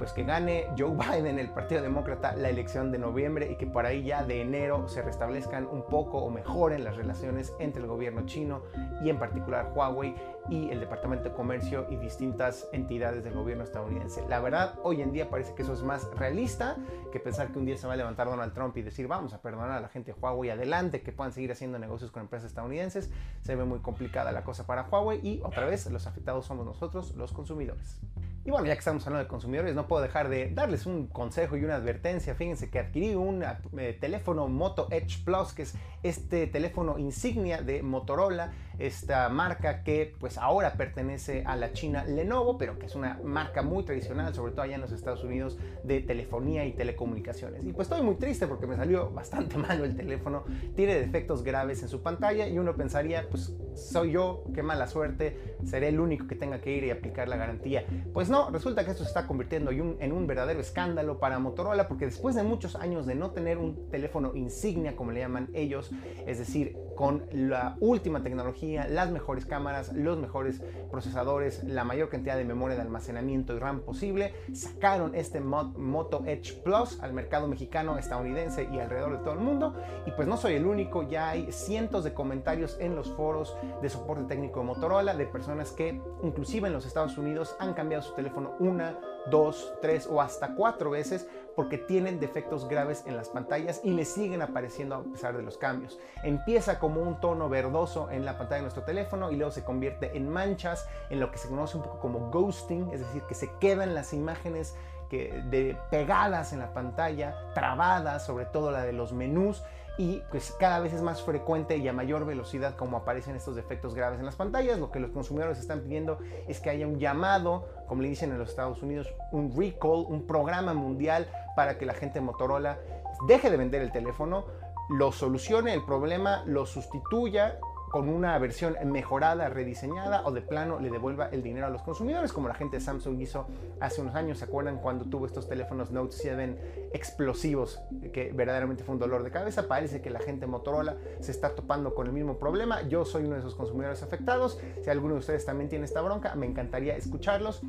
pues 0.00 0.14
que 0.14 0.24
gane 0.24 0.66
Joe 0.78 0.96
Biden, 0.96 1.38
el 1.38 1.50
Partido 1.50 1.82
Demócrata, 1.82 2.34
la 2.34 2.48
elección 2.48 2.90
de 2.90 2.98
noviembre 2.98 3.52
y 3.52 3.56
que 3.56 3.66
por 3.66 3.84
ahí 3.84 4.02
ya 4.02 4.24
de 4.24 4.40
enero 4.40 4.88
se 4.88 5.02
restablezcan 5.02 5.66
un 5.66 5.82
poco 5.82 6.16
o 6.16 6.30
mejoren 6.30 6.84
las 6.84 6.96
relaciones 6.96 7.52
entre 7.58 7.82
el 7.82 7.86
gobierno 7.86 8.24
chino 8.24 8.62
y 9.04 9.10
en 9.10 9.18
particular 9.18 9.72
Huawei 9.74 10.14
y 10.50 10.68
el 10.70 10.80
Departamento 10.80 11.30
de 11.30 11.34
Comercio 11.34 11.86
y 11.88 11.96
distintas 11.96 12.68
entidades 12.72 13.22
del 13.22 13.34
gobierno 13.34 13.64
estadounidense. 13.64 14.22
La 14.28 14.40
verdad, 14.40 14.74
hoy 14.82 15.00
en 15.00 15.12
día 15.12 15.30
parece 15.30 15.54
que 15.54 15.62
eso 15.62 15.72
es 15.72 15.82
más 15.82 16.10
realista 16.16 16.76
que 17.12 17.20
pensar 17.20 17.52
que 17.52 17.58
un 17.58 17.64
día 17.64 17.78
se 17.78 17.86
va 17.86 17.94
a 17.94 17.96
levantar 17.96 18.28
Donald 18.28 18.52
Trump 18.52 18.76
y 18.76 18.82
decir 18.82 19.06
vamos 19.06 19.32
a 19.32 19.40
perdonar 19.40 19.70
a 19.70 19.80
la 19.80 19.88
gente 19.88 20.12
de 20.12 20.20
Huawei 20.20 20.50
adelante, 20.50 21.02
que 21.02 21.12
puedan 21.12 21.32
seguir 21.32 21.52
haciendo 21.52 21.78
negocios 21.78 22.10
con 22.10 22.22
empresas 22.22 22.50
estadounidenses. 22.50 23.10
Se 23.42 23.54
ve 23.54 23.64
muy 23.64 23.78
complicada 23.78 24.32
la 24.32 24.42
cosa 24.42 24.66
para 24.66 24.82
Huawei 24.82 25.20
y 25.22 25.40
otra 25.42 25.66
vez 25.66 25.90
los 25.90 26.06
afectados 26.06 26.46
somos 26.46 26.66
nosotros, 26.66 27.14
los 27.14 27.32
consumidores. 27.32 28.00
Y 28.42 28.50
bueno, 28.50 28.66
ya 28.66 28.72
que 28.72 28.78
estamos 28.78 29.06
hablando 29.06 29.24
de 29.24 29.28
consumidores, 29.28 29.74
no 29.74 29.86
puedo 29.86 30.02
dejar 30.02 30.30
de 30.30 30.50
darles 30.50 30.86
un 30.86 31.08
consejo 31.08 31.58
y 31.58 31.64
una 31.64 31.76
advertencia. 31.76 32.34
Fíjense 32.34 32.70
que 32.70 32.78
adquirí 32.78 33.14
un 33.14 33.44
eh, 33.44 33.98
teléfono 34.00 34.48
Moto 34.48 34.88
Edge 34.90 35.22
Plus, 35.24 35.52
que 35.52 35.62
es 35.62 35.74
este 36.02 36.46
teléfono 36.46 36.98
insignia 36.98 37.60
de 37.60 37.82
Motorola, 37.82 38.52
esta 38.78 39.28
marca 39.28 39.82
que 39.82 40.14
pues 40.18 40.38
ahora 40.38 40.74
pertenece 40.74 41.44
a 41.46 41.56
la 41.56 41.72
China 41.72 42.04
Lenovo, 42.04 42.58
pero 42.58 42.78
que 42.78 42.86
es 42.86 42.94
una 42.94 43.20
marca 43.24 43.62
muy 43.62 43.84
tradicional, 43.84 44.34
sobre 44.34 44.52
todo 44.52 44.62
allá 44.62 44.76
en 44.76 44.80
los 44.80 44.92
Estados 44.92 45.24
Unidos, 45.24 45.58
de 45.84 46.00
telefonía 46.00 46.64
y 46.64 46.72
telecomunicaciones. 46.72 47.64
Y 47.64 47.72
pues 47.72 47.88
estoy 47.88 48.02
muy 48.02 48.16
triste 48.16 48.46
porque 48.46 48.66
me 48.66 48.76
salió 48.76 49.10
bastante 49.14 49.56
malo 49.58 49.84
el 49.84 49.96
teléfono, 49.96 50.44
tiene 50.76 50.94
defectos 50.94 51.42
graves 51.42 51.82
en 51.82 51.88
su 51.88 52.02
pantalla 52.02 52.48
y 52.48 52.58
uno 52.58 52.74
pensaría, 52.76 53.28
pues 53.28 53.54
soy 53.74 54.12
yo, 54.12 54.44
qué 54.54 54.62
mala 54.62 54.86
suerte, 54.86 55.56
seré 55.64 55.88
el 55.88 56.00
único 56.00 56.26
que 56.26 56.34
tenga 56.34 56.60
que 56.60 56.72
ir 56.72 56.84
y 56.84 56.90
aplicar 56.90 57.28
la 57.28 57.36
garantía. 57.36 57.84
Pues 58.12 58.28
no, 58.28 58.50
resulta 58.50 58.84
que 58.84 58.90
esto 58.90 59.04
se 59.04 59.08
está 59.08 59.26
convirtiendo 59.26 59.70
en 59.70 60.12
un 60.12 60.26
verdadero 60.26 60.60
escándalo 60.60 61.18
para 61.18 61.38
Motorola 61.38 61.88
porque 61.88 62.06
después 62.06 62.34
de 62.34 62.42
muchos 62.42 62.76
años 62.76 63.06
de 63.06 63.14
no 63.14 63.30
tener 63.30 63.58
un 63.58 63.88
teléfono 63.90 64.34
insignia, 64.34 64.96
como 64.96 65.12
le 65.12 65.20
llaman 65.20 65.48
ellos, 65.54 65.90
es 66.26 66.38
decir, 66.38 66.76
con 66.96 67.24
la 67.32 67.76
última 67.80 68.22
tecnología, 68.22 68.69
las 68.76 69.10
mejores 69.10 69.46
cámaras, 69.46 69.92
los 69.92 70.18
mejores 70.18 70.62
procesadores, 70.90 71.64
la 71.64 71.84
mayor 71.84 72.08
cantidad 72.08 72.36
de 72.36 72.44
memoria 72.44 72.76
de 72.76 72.82
almacenamiento 72.82 73.54
y 73.54 73.58
RAM 73.58 73.80
posible, 73.80 74.34
sacaron 74.52 75.14
este 75.14 75.40
Moto 75.40 76.22
Edge 76.26 76.62
Plus 76.62 77.00
al 77.00 77.12
mercado 77.12 77.48
mexicano, 77.48 77.98
estadounidense 77.98 78.68
y 78.72 78.78
alrededor 78.78 79.18
de 79.18 79.24
todo 79.24 79.34
el 79.34 79.40
mundo. 79.40 79.74
Y 80.06 80.10
pues 80.12 80.28
no 80.28 80.36
soy 80.36 80.54
el 80.54 80.66
único, 80.66 81.02
ya 81.02 81.30
hay 81.30 81.50
cientos 81.52 82.04
de 82.04 82.14
comentarios 82.14 82.76
en 82.80 82.94
los 82.94 83.10
foros 83.12 83.56
de 83.82 83.88
soporte 83.88 84.24
técnico 84.24 84.60
de 84.60 84.66
Motorola 84.66 85.14
de 85.14 85.26
personas 85.26 85.72
que 85.72 86.00
inclusive 86.22 86.68
en 86.68 86.74
los 86.74 86.86
Estados 86.86 87.18
Unidos 87.18 87.56
han 87.58 87.74
cambiado 87.74 88.02
su 88.02 88.14
teléfono 88.14 88.54
una, 88.58 88.98
dos, 89.30 89.74
tres 89.80 90.06
o 90.06 90.20
hasta 90.20 90.54
cuatro 90.54 90.90
veces 90.90 91.28
porque 91.60 91.76
tienen 91.76 92.20
defectos 92.20 92.66
graves 92.66 93.04
en 93.06 93.18
las 93.18 93.28
pantallas 93.28 93.82
y 93.84 93.90
le 93.90 94.06
siguen 94.06 94.40
apareciendo 94.40 94.94
a 94.94 95.02
pesar 95.02 95.36
de 95.36 95.42
los 95.42 95.58
cambios. 95.58 95.98
Empieza 96.22 96.78
como 96.78 97.02
un 97.02 97.20
tono 97.20 97.50
verdoso 97.50 98.10
en 98.10 98.24
la 98.24 98.38
pantalla 98.38 98.56
de 98.56 98.62
nuestro 98.62 98.84
teléfono 98.84 99.30
y 99.30 99.36
luego 99.36 99.52
se 99.52 99.62
convierte 99.62 100.16
en 100.16 100.26
manchas, 100.26 100.88
en 101.10 101.20
lo 101.20 101.30
que 101.30 101.36
se 101.36 101.50
conoce 101.50 101.76
un 101.76 101.82
poco 101.82 101.98
como 101.98 102.30
ghosting, 102.30 102.88
es 102.94 103.00
decir, 103.00 103.20
que 103.28 103.34
se 103.34 103.50
quedan 103.60 103.94
las 103.94 104.14
imágenes 104.14 104.74
que, 105.10 105.42
de, 105.50 105.76
pegadas 105.90 106.54
en 106.54 106.60
la 106.60 106.72
pantalla, 106.72 107.36
trabadas, 107.52 108.24
sobre 108.24 108.46
todo 108.46 108.70
la 108.70 108.82
de 108.82 108.94
los 108.94 109.12
menús 109.12 109.62
y 109.98 110.22
pues 110.30 110.54
cada 110.58 110.80
vez 110.80 110.92
es 110.92 111.02
más 111.02 111.22
frecuente 111.22 111.76
y 111.76 111.86
a 111.88 111.92
mayor 111.92 112.24
velocidad 112.24 112.76
como 112.76 112.96
aparecen 112.96 113.36
estos 113.36 113.56
defectos 113.56 113.94
graves 113.94 114.18
en 114.18 114.26
las 114.26 114.36
pantallas. 114.36 114.78
Lo 114.78 114.90
que 114.90 115.00
los 115.00 115.10
consumidores 115.10 115.58
están 115.58 115.80
pidiendo 115.80 116.18
es 116.48 116.60
que 116.60 116.70
haya 116.70 116.86
un 116.86 116.98
llamado, 116.98 117.68
como 117.86 118.02
le 118.02 118.08
dicen 118.08 118.30
en 118.30 118.38
los 118.38 118.50
Estados 118.50 118.82
Unidos, 118.82 119.12
un 119.32 119.54
recall, 119.56 120.06
un 120.08 120.26
programa 120.26 120.74
mundial 120.74 121.28
para 121.56 121.78
que 121.78 121.86
la 121.86 121.94
gente 121.94 122.20
de 122.20 122.24
Motorola 122.24 122.78
deje 123.26 123.50
de 123.50 123.56
vender 123.56 123.82
el 123.82 123.92
teléfono, 123.92 124.46
lo 124.88 125.12
solucione 125.12 125.74
el 125.74 125.84
problema, 125.84 126.42
lo 126.46 126.66
sustituya 126.66 127.58
con 127.90 128.08
una 128.08 128.38
versión 128.38 128.76
mejorada, 128.84 129.48
rediseñada 129.48 130.22
o 130.24 130.30
de 130.30 130.42
plano 130.42 130.78
le 130.78 130.90
devuelva 130.90 131.28
el 131.28 131.42
dinero 131.42 131.66
a 131.66 131.70
los 131.70 131.82
consumidores, 131.82 132.32
como 132.32 132.46
la 132.46 132.54
gente 132.54 132.76
de 132.76 132.80
Samsung 132.80 133.20
hizo 133.20 133.46
hace 133.80 134.00
unos 134.00 134.14
años. 134.14 134.38
¿Se 134.38 134.44
acuerdan 134.44 134.78
cuando 134.78 135.06
tuvo 135.06 135.26
estos 135.26 135.48
teléfonos 135.48 135.90
Note 135.90 136.14
7 136.16 136.90
explosivos? 136.94 137.80
Que 138.12 138.32
verdaderamente 138.32 138.84
fue 138.84 138.94
un 138.94 139.00
dolor 139.00 139.24
de 139.24 139.32
cabeza. 139.32 139.66
Parece 139.66 140.00
que 140.00 140.10
la 140.10 140.20
gente 140.20 140.46
Motorola 140.46 140.96
se 141.18 141.32
está 141.32 141.54
topando 141.56 141.94
con 141.94 142.06
el 142.06 142.12
mismo 142.12 142.38
problema. 142.38 142.82
Yo 142.82 143.04
soy 143.04 143.24
uno 143.24 143.34
de 143.34 143.40
esos 143.40 143.56
consumidores 143.56 144.02
afectados. 144.04 144.60
Si 144.82 144.88
alguno 144.88 145.14
de 145.14 145.20
ustedes 145.20 145.44
también 145.44 145.68
tiene 145.68 145.84
esta 145.84 146.00
bronca, 146.00 146.36
me 146.36 146.46
encantaría 146.46 146.96
escucharlos 146.96 147.62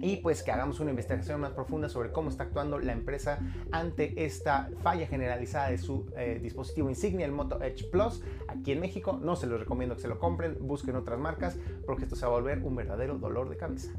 y 0.00 0.16
pues 0.16 0.42
que 0.42 0.52
hagamos 0.52 0.80
una 0.80 0.90
investigación 0.90 1.40
más 1.40 1.52
profunda 1.52 1.88
sobre 1.88 2.12
cómo 2.12 2.30
está 2.30 2.44
actuando 2.44 2.78
la 2.78 2.92
empresa 2.92 3.40
ante 3.72 4.24
esta 4.24 4.70
falla 4.82 5.06
generalizada 5.06 5.70
de 5.70 5.78
su 5.78 6.06
eh, 6.16 6.38
dispositivo 6.40 6.88
insignia, 6.88 7.26
el 7.26 7.32
Moto 7.32 7.60
Edge 7.62 7.88
Plus, 7.90 8.22
aquí 8.46 8.72
en 8.72 8.80
México. 8.80 9.18
No 9.20 9.36
se 9.36 9.46
los 9.46 9.57
recomiendo 9.58 9.94
que 9.94 10.02
se 10.02 10.08
lo 10.08 10.18
compren, 10.18 10.56
busquen 10.60 10.96
otras 10.96 11.18
marcas 11.18 11.58
porque 11.86 12.04
esto 12.04 12.16
se 12.16 12.26
va 12.26 12.32
a 12.32 12.34
volver 12.34 12.58
un 12.64 12.76
verdadero 12.76 13.18
dolor 13.18 13.48
de 13.48 13.56
cabeza. 13.56 13.92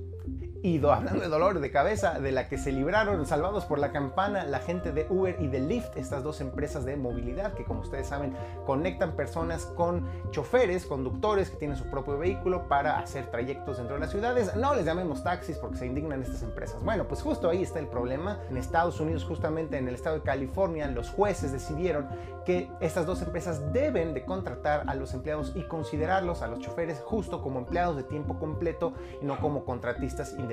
Y 0.61 0.85
hablando 0.85 1.21
de 1.21 1.29
dolor 1.29 1.61
de 1.61 1.71
cabeza, 1.71 2.19
de 2.19 2.33
la 2.33 2.49
que 2.49 2.57
se 2.57 2.73
libraron 2.73 3.25
salvados 3.25 3.63
por 3.63 3.79
la 3.79 3.93
campana 3.93 4.43
la 4.43 4.59
gente 4.59 4.91
de 4.91 5.07
Uber 5.09 5.37
y 5.39 5.47
de 5.47 5.61
Lyft, 5.61 5.95
estas 5.95 6.21
dos 6.21 6.41
empresas 6.41 6.83
de 6.83 6.97
movilidad 6.97 7.53
que 7.53 7.63
como 7.63 7.79
ustedes 7.79 8.07
saben 8.07 8.33
conectan 8.65 9.13
personas 9.13 9.65
con 9.65 10.05
choferes, 10.31 10.85
conductores 10.85 11.49
que 11.49 11.55
tienen 11.55 11.77
su 11.77 11.85
propio 11.85 12.17
vehículo 12.17 12.67
para 12.67 12.99
hacer 12.99 13.27
trayectos 13.27 13.77
dentro 13.77 13.95
de 13.95 14.01
las 14.01 14.11
ciudades. 14.11 14.53
No 14.57 14.75
les 14.75 14.83
llamemos 14.83 15.23
taxis 15.23 15.57
porque 15.57 15.77
se 15.77 15.85
indignan 15.85 16.21
estas 16.21 16.43
empresas. 16.43 16.83
Bueno, 16.83 17.05
pues 17.07 17.21
justo 17.21 17.49
ahí 17.49 17.63
está 17.63 17.79
el 17.79 17.87
problema. 17.87 18.39
En 18.49 18.57
Estados 18.57 18.99
Unidos, 18.99 19.23
justamente 19.23 19.77
en 19.77 19.87
el 19.87 19.95
estado 19.95 20.17
de 20.17 20.23
California, 20.23 20.87
los 20.87 21.09
jueces 21.09 21.53
decidieron 21.53 22.05
que 22.45 22.69
estas 22.81 23.05
dos 23.05 23.21
empresas 23.21 23.71
deben 23.71 24.13
de 24.13 24.25
contratar 24.25 24.83
a 24.87 24.95
los 24.95 25.13
empleados 25.13 25.53
y 25.55 25.63
considerarlos 25.63 26.41
a 26.41 26.47
los 26.47 26.59
choferes 26.59 27.01
justo 27.05 27.41
como 27.41 27.59
empleados 27.59 27.95
de 27.95 28.03
tiempo 28.03 28.37
completo 28.39 28.91
y 29.21 29.25
no 29.25 29.39
como 29.39 29.63
contratistas 29.63 30.31
independientes. 30.31 30.48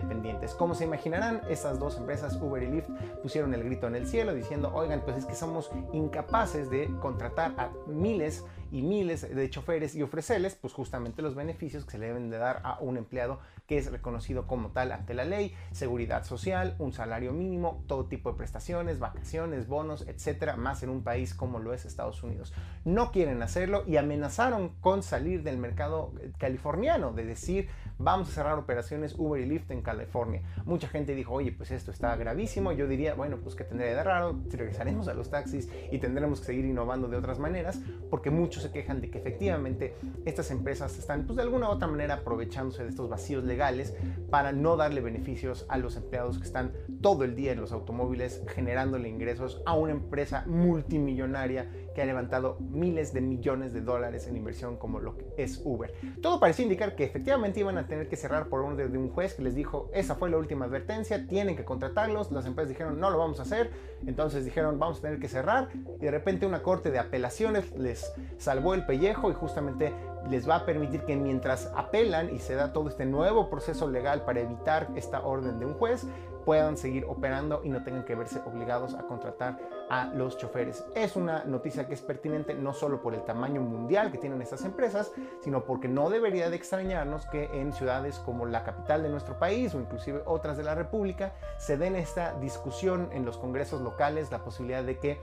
Como 0.59 0.75
se 0.75 0.85
imaginarán, 0.85 1.43
estas 1.49 1.79
dos 1.79 1.97
empresas, 1.97 2.38
Uber 2.41 2.62
y 2.62 2.67
Lyft, 2.67 2.91
pusieron 3.23 3.55
el 3.55 3.65
grito 3.65 3.87
en 3.87 3.97
el 3.97 4.07
cielo 4.07 4.35
diciendo, 4.35 4.71
oigan, 4.75 5.03
pues 5.05 5.17
es 5.17 5.26
que 5.26 5.35
somos 5.35 5.71
incapaces 5.93 6.71
de 6.71 6.91
contratar 7.00 7.53
a 7.57 7.71
miles 7.87 8.45
y 8.71 8.83
miles 8.83 9.35
de 9.35 9.51
choferes 9.51 9.95
y 9.95 10.03
ofrecerles 10.03 10.55
pues 10.55 10.73
justamente 10.73 11.23
los 11.23 11.35
beneficios 11.35 11.85
que 11.85 11.93
se 11.93 11.99
le 11.99 12.07
deben 12.07 12.31
de 12.31 12.39
dar 12.39 12.61
a 12.65 12.79
un 12.81 12.97
empleado 12.97 13.41
que 13.67 13.79
es 13.79 13.91
reconocido 13.91 14.47
como 14.47 14.71
tal 14.71 14.93
ante 14.93 15.15
la 15.15 15.25
ley, 15.25 15.55
seguridad 15.73 16.25
social, 16.25 16.77
un 16.79 16.93
salario 16.93 17.33
mínimo, 17.33 17.83
todo 17.87 18.07
tipo 18.07 18.31
de 18.31 18.39
prestaciones, 18.39 18.99
vacaciones, 18.99 19.67
bonos, 19.67 20.07
etcétera, 20.07 20.57
más 20.57 20.83
en 20.83 20.91
un 20.91 21.03
país 21.03 21.35
como 21.35 21.59
lo 21.59 21.75
es 21.75 21.85
Estados 21.85 22.23
Unidos. 22.23 22.53
No 22.85 23.11
quieren 23.11 23.43
hacerlo 23.43 23.83
y 23.87 23.97
amenazaron 23.97 24.71
con 24.81 25.03
salir 25.03 25.43
del 25.43 25.59
mercado 25.59 26.13
californiano, 26.39 27.13
de 27.13 27.25
decir, 27.25 27.69
vamos 27.99 28.29
a 28.29 28.33
cerrar 28.33 28.59
operaciones 28.59 29.15
Uber 29.17 29.41
y 29.41 29.47
Lyft 29.47 29.71
en 29.71 29.83
California. 29.83 30.43
Mucha 30.65 30.89
gente 30.89 31.15
dijo, 31.15 31.35
oye, 31.35 31.53
pues 31.53 31.71
esto 31.71 31.91
está 31.91 32.15
gravísimo. 32.17 32.73
Yo 32.73 32.87
diría, 32.87 33.15
bueno, 33.15 33.39
pues 33.39 33.55
que 33.55 33.65
tendría 33.65 33.95
de 33.95 34.03
raro, 34.03 34.39
regresaremos 34.51 35.09
a 35.09 35.15
los 35.15 35.31
taxis 35.31 35.69
y 35.91 35.99
tendremos 35.99 36.41
que 36.41 36.47
seguir 36.47 36.65
innovando 36.65 37.09
de 37.09 37.17
otras 37.17 37.39
maneras, 37.39 37.81
porque 38.11 38.31
muchos 38.31 38.56
se 38.61 38.71
quejan 38.71 39.01
de 39.01 39.11
que 39.11 39.19
efectivamente 39.19 39.95
estas 40.25 40.51
empresas 40.51 40.99
están, 40.99 41.27
pues 41.27 41.37
de 41.37 41.43
alguna 41.43 41.69
u 41.69 41.73
otra 41.73 41.89
manera, 41.89 42.15
aprovechándose 42.15 42.83
de 42.83 42.91
estos 42.91 43.09
vacíos 43.09 43.45
legales 43.45 43.95
para 44.31 44.53
no 44.53 44.77
darle 44.77 45.01
beneficios 45.01 45.67
a 45.69 45.79
los 45.79 45.97
empleados 45.97 46.39
que 46.39 46.45
están 46.45 46.73
todo 47.01 47.25
el 47.25 47.35
día 47.35 47.53
en 47.53 47.61
los 47.61 47.73
automóviles 47.73 48.43
generándole 48.49 49.09
ingresos 49.09 49.63
a 49.67 49.75
una 49.75 49.93
empresa 49.93 50.45
multimillonaria 50.47 51.71
que 51.97 52.03
ha 52.03 52.05
levantado 52.05 52.59
miles 52.61 53.15
de 53.15 53.23
millones 53.23 53.73
de 53.73 53.81
dólares 53.81 54.26
en 54.26 54.37
inversión 54.37 54.76
como 54.76 55.00
lo 55.00 55.17
que 55.17 55.33
es 55.38 55.62
Uber. 55.65 55.95
Todo 56.21 56.38
parecía 56.38 56.65
indicar 56.65 56.95
que 56.95 57.05
efectivamente 57.05 57.61
iban 57.61 57.79
a 57.79 57.87
tener 57.87 58.07
que 58.07 58.17
cerrar 58.17 58.49
por 58.49 58.61
orden 58.61 58.93
de 58.93 58.99
un 58.99 59.09
juez 59.09 59.33
que 59.33 59.43
les 59.43 59.55
dijo, 59.55 59.88
esa 59.95 60.15
fue 60.15 60.29
la 60.29 60.37
última 60.37 60.67
advertencia, 60.67 61.26
tienen 61.26 61.57
que 61.57 61.65
contratarlos, 61.65 62.31
las 62.33 62.45
empresas 62.45 62.69
dijeron, 62.69 63.00
no 63.00 63.09
lo 63.09 63.17
vamos 63.17 63.41
a 63.41 63.45
hacer, 63.45 63.71
entonces 64.07 64.45
dijeron, 64.45 64.79
vamos 64.79 64.99
a 64.99 65.03
tener 65.03 65.19
que 65.19 65.29
cerrar, 65.29 65.71
y 65.99 66.05
de 66.05 66.11
repente 66.11 66.45
una 66.45 66.62
corte 66.62 66.91
de 66.91 66.99
apelaciones 66.99 67.75
les 67.79 68.12
salvó 68.37 68.75
el 68.75 68.85
pellejo 68.85 69.31
y 69.31 69.33
justamente 69.33 69.95
les 70.29 70.47
va 70.47 70.57
a 70.57 70.67
permitir 70.67 71.00
que 71.07 71.17
mientras 71.17 71.73
apelan 71.75 72.29
y 72.35 72.41
se 72.41 72.57
da 72.57 72.75
todo 72.75 72.91
este 72.91 73.07
nuevo 73.07 73.49
proceso 73.49 73.88
legal 73.88 74.26
para 74.26 74.41
evitar 74.41 74.88
esta 74.97 75.25
orden 75.25 75.59
de 75.59 75.65
un 75.65 75.73
juez, 75.73 76.07
puedan 76.45 76.76
seguir 76.76 77.05
operando 77.09 77.62
y 77.65 77.71
no 77.71 77.83
tengan 77.83 78.05
que 78.05 78.15
verse 78.15 78.41
obligados 78.45 78.95
a 78.95 79.07
contratar 79.07 79.59
a 79.88 80.07
los 80.07 80.37
choferes. 80.37 80.85
Es 80.95 81.16
una 81.16 81.45
noticia 81.45 81.87
que 81.87 81.95
es 81.95 82.02
pertinente 82.02 82.55
no 82.55 82.73
solo 82.73 83.02
por 83.02 83.14
el 83.14 83.25
tamaño 83.25 83.61
mundial 83.61 84.11
que 84.11 84.19
tienen 84.19 84.43
estas 84.43 84.64
empresas, 84.64 85.12
sino 85.40 85.64
porque 85.64 85.88
no 85.88 86.11
debería 86.11 86.50
de 86.50 86.57
extrañarnos 86.57 87.26
que 87.26 87.45
en 87.52 87.73
ciudades 87.73 88.19
como 88.19 88.47
la 88.47 88.64
capital 88.64 89.02
de 89.02 89.09
nuestro 89.09 89.38
país 89.38 89.75
o 89.75 89.81
inclusive 89.81 90.23
otras 90.26 90.57
de 90.57 90.64
la 90.64 90.75
República 90.75 91.35
se 91.59 91.76
den 91.76 91.97
esta 91.97 92.35
discusión 92.38 93.09
en 93.12 93.25
los 93.25 93.38
congresos 93.38 93.81
locales, 93.81 94.31
la 94.31 94.45
posibilidad 94.45 94.83
de 94.83 94.99
que 94.99 95.21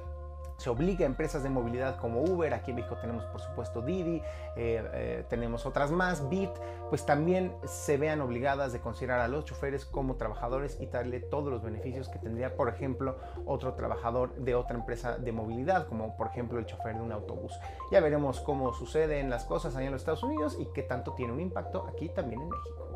se 0.57 0.69
obliga 0.69 1.03
a 1.03 1.07
empresas 1.07 1.43
de 1.43 1.49
movilidad 1.49 1.97
como 1.97 2.21
Uber, 2.21 2.53
aquí 2.53 2.71
en 2.71 2.77
México 2.77 2.97
tenemos 2.99 3.23
por 3.25 3.41
supuesto 3.41 3.81
Didi, 3.81 4.17
eh, 4.55 4.83
eh, 4.93 5.25
tenemos 5.29 5.65
otras 5.65 5.91
más, 5.91 6.29
Bit, 6.29 6.51
pues 6.89 7.05
también 7.05 7.53
se 7.65 7.97
vean 7.97 8.21
obligadas 8.21 8.73
de 8.73 8.79
considerar 8.79 9.19
a 9.19 9.27
los 9.27 9.45
choferes 9.45 9.85
como 9.85 10.15
trabajadores 10.15 10.77
y 10.79 10.87
darle 10.87 11.19
todos 11.19 11.51
los 11.51 11.63
beneficios 11.63 12.09
que 12.09 12.19
tendría, 12.19 12.55
por 12.55 12.69
ejemplo, 12.69 13.17
otro 13.45 13.73
trabajador 13.73 14.35
de 14.35 14.55
otra 14.55 14.77
empresa 14.77 15.17
de 15.17 15.31
movilidad, 15.31 15.87
como 15.87 16.15
por 16.15 16.27
ejemplo 16.27 16.59
el 16.59 16.65
chofer 16.65 16.95
de 16.95 17.01
un 17.01 17.11
autobús. 17.11 17.53
Ya 17.91 17.99
veremos 17.99 18.39
cómo 18.39 18.73
suceden 18.73 19.29
las 19.29 19.45
cosas 19.45 19.75
allá 19.75 19.87
en 19.87 19.91
los 19.91 20.01
Estados 20.01 20.23
Unidos 20.23 20.57
y 20.59 20.67
qué 20.73 20.83
tanto 20.83 21.13
tiene 21.13 21.33
un 21.33 21.39
impacto 21.39 21.87
aquí 21.87 22.09
también 22.09 22.41
en 22.41 22.49
México. 22.49 22.87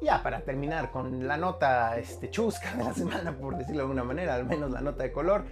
Ya 0.00 0.22
para 0.22 0.40
terminar 0.42 0.90
con 0.92 1.26
la 1.26 1.36
nota 1.36 1.98
este, 1.98 2.30
chusca 2.30 2.72
de 2.74 2.84
la 2.84 2.94
semana, 2.94 3.32
por 3.32 3.56
decirlo 3.56 3.78
de 3.78 3.82
alguna 3.82 4.04
manera, 4.04 4.34
al 4.34 4.46
menos 4.46 4.70
la 4.70 4.80
nota 4.80 5.02
de 5.02 5.10
color, 5.10 5.44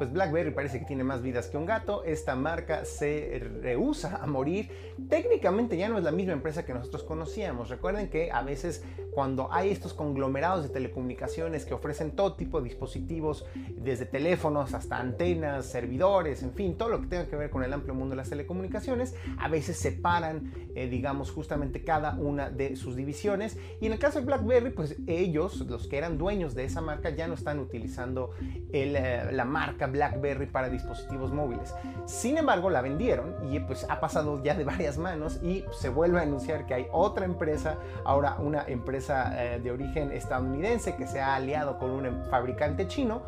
pues 0.00 0.14
BlackBerry 0.14 0.50
parece 0.52 0.78
que 0.78 0.86
tiene 0.86 1.04
más 1.04 1.20
vidas 1.20 1.48
que 1.48 1.58
un 1.58 1.66
gato. 1.66 2.04
Esta 2.04 2.34
marca 2.34 2.86
se 2.86 3.38
rehúsa 3.60 4.16
a 4.22 4.26
morir. 4.26 4.70
Técnicamente 5.10 5.76
ya 5.76 5.90
no 5.90 5.98
es 5.98 6.04
la 6.04 6.10
misma 6.10 6.32
empresa 6.32 6.64
que 6.64 6.72
nosotros 6.72 7.04
conocíamos. 7.04 7.68
Recuerden 7.68 8.08
que 8.08 8.32
a 8.32 8.40
veces 8.40 8.82
cuando 9.12 9.52
hay 9.52 9.68
estos 9.68 9.92
conglomerados 9.92 10.62
de 10.62 10.70
telecomunicaciones 10.70 11.66
que 11.66 11.74
ofrecen 11.74 12.12
todo 12.12 12.32
tipo 12.32 12.62
de 12.62 12.70
dispositivos, 12.70 13.44
desde 13.76 14.06
teléfonos 14.06 14.72
hasta 14.72 14.96
antenas, 14.96 15.66
servidores, 15.66 16.42
en 16.42 16.54
fin, 16.54 16.78
todo 16.78 16.88
lo 16.88 17.02
que 17.02 17.06
tenga 17.06 17.26
que 17.26 17.36
ver 17.36 17.50
con 17.50 17.62
el 17.62 17.70
amplio 17.70 17.92
mundo 17.92 18.12
de 18.12 18.16
las 18.16 18.30
telecomunicaciones, 18.30 19.14
a 19.38 19.48
veces 19.48 19.76
separan, 19.76 20.50
eh, 20.74 20.88
digamos, 20.88 21.30
justamente 21.30 21.84
cada 21.84 22.14
una 22.14 22.48
de 22.48 22.74
sus 22.76 22.96
divisiones. 22.96 23.58
Y 23.82 23.86
en 23.86 23.92
el 23.92 23.98
caso 23.98 24.20
de 24.20 24.24
BlackBerry, 24.24 24.70
pues 24.70 24.96
ellos, 25.06 25.60
los 25.68 25.88
que 25.88 25.98
eran 25.98 26.16
dueños 26.16 26.54
de 26.54 26.64
esa 26.64 26.80
marca, 26.80 27.10
ya 27.10 27.28
no 27.28 27.34
están 27.34 27.58
utilizando 27.58 28.30
eh, 28.72 29.28
la 29.30 29.44
marca 29.44 29.89
BlackBerry 29.90 30.46
para 30.46 30.68
dispositivos 30.68 31.32
móviles. 31.32 31.74
Sin 32.06 32.38
embargo, 32.38 32.70
la 32.70 32.80
vendieron 32.80 33.34
y 33.50 33.60
pues 33.60 33.86
ha 33.88 34.00
pasado 34.00 34.42
ya 34.42 34.54
de 34.54 34.64
varias 34.64 34.98
manos 34.98 35.40
y 35.42 35.64
se 35.72 35.88
vuelve 35.88 36.20
a 36.20 36.22
anunciar 36.22 36.66
que 36.66 36.74
hay 36.74 36.86
otra 36.92 37.24
empresa, 37.24 37.76
ahora 38.04 38.36
una 38.38 38.64
empresa 38.66 39.32
eh, 39.36 39.60
de 39.60 39.70
origen 39.70 40.12
estadounidense 40.12 40.96
que 40.96 41.06
se 41.06 41.20
ha 41.20 41.34
aliado 41.34 41.78
con 41.78 41.90
un 41.90 42.24
fabricante 42.30 42.86
chino 42.88 43.22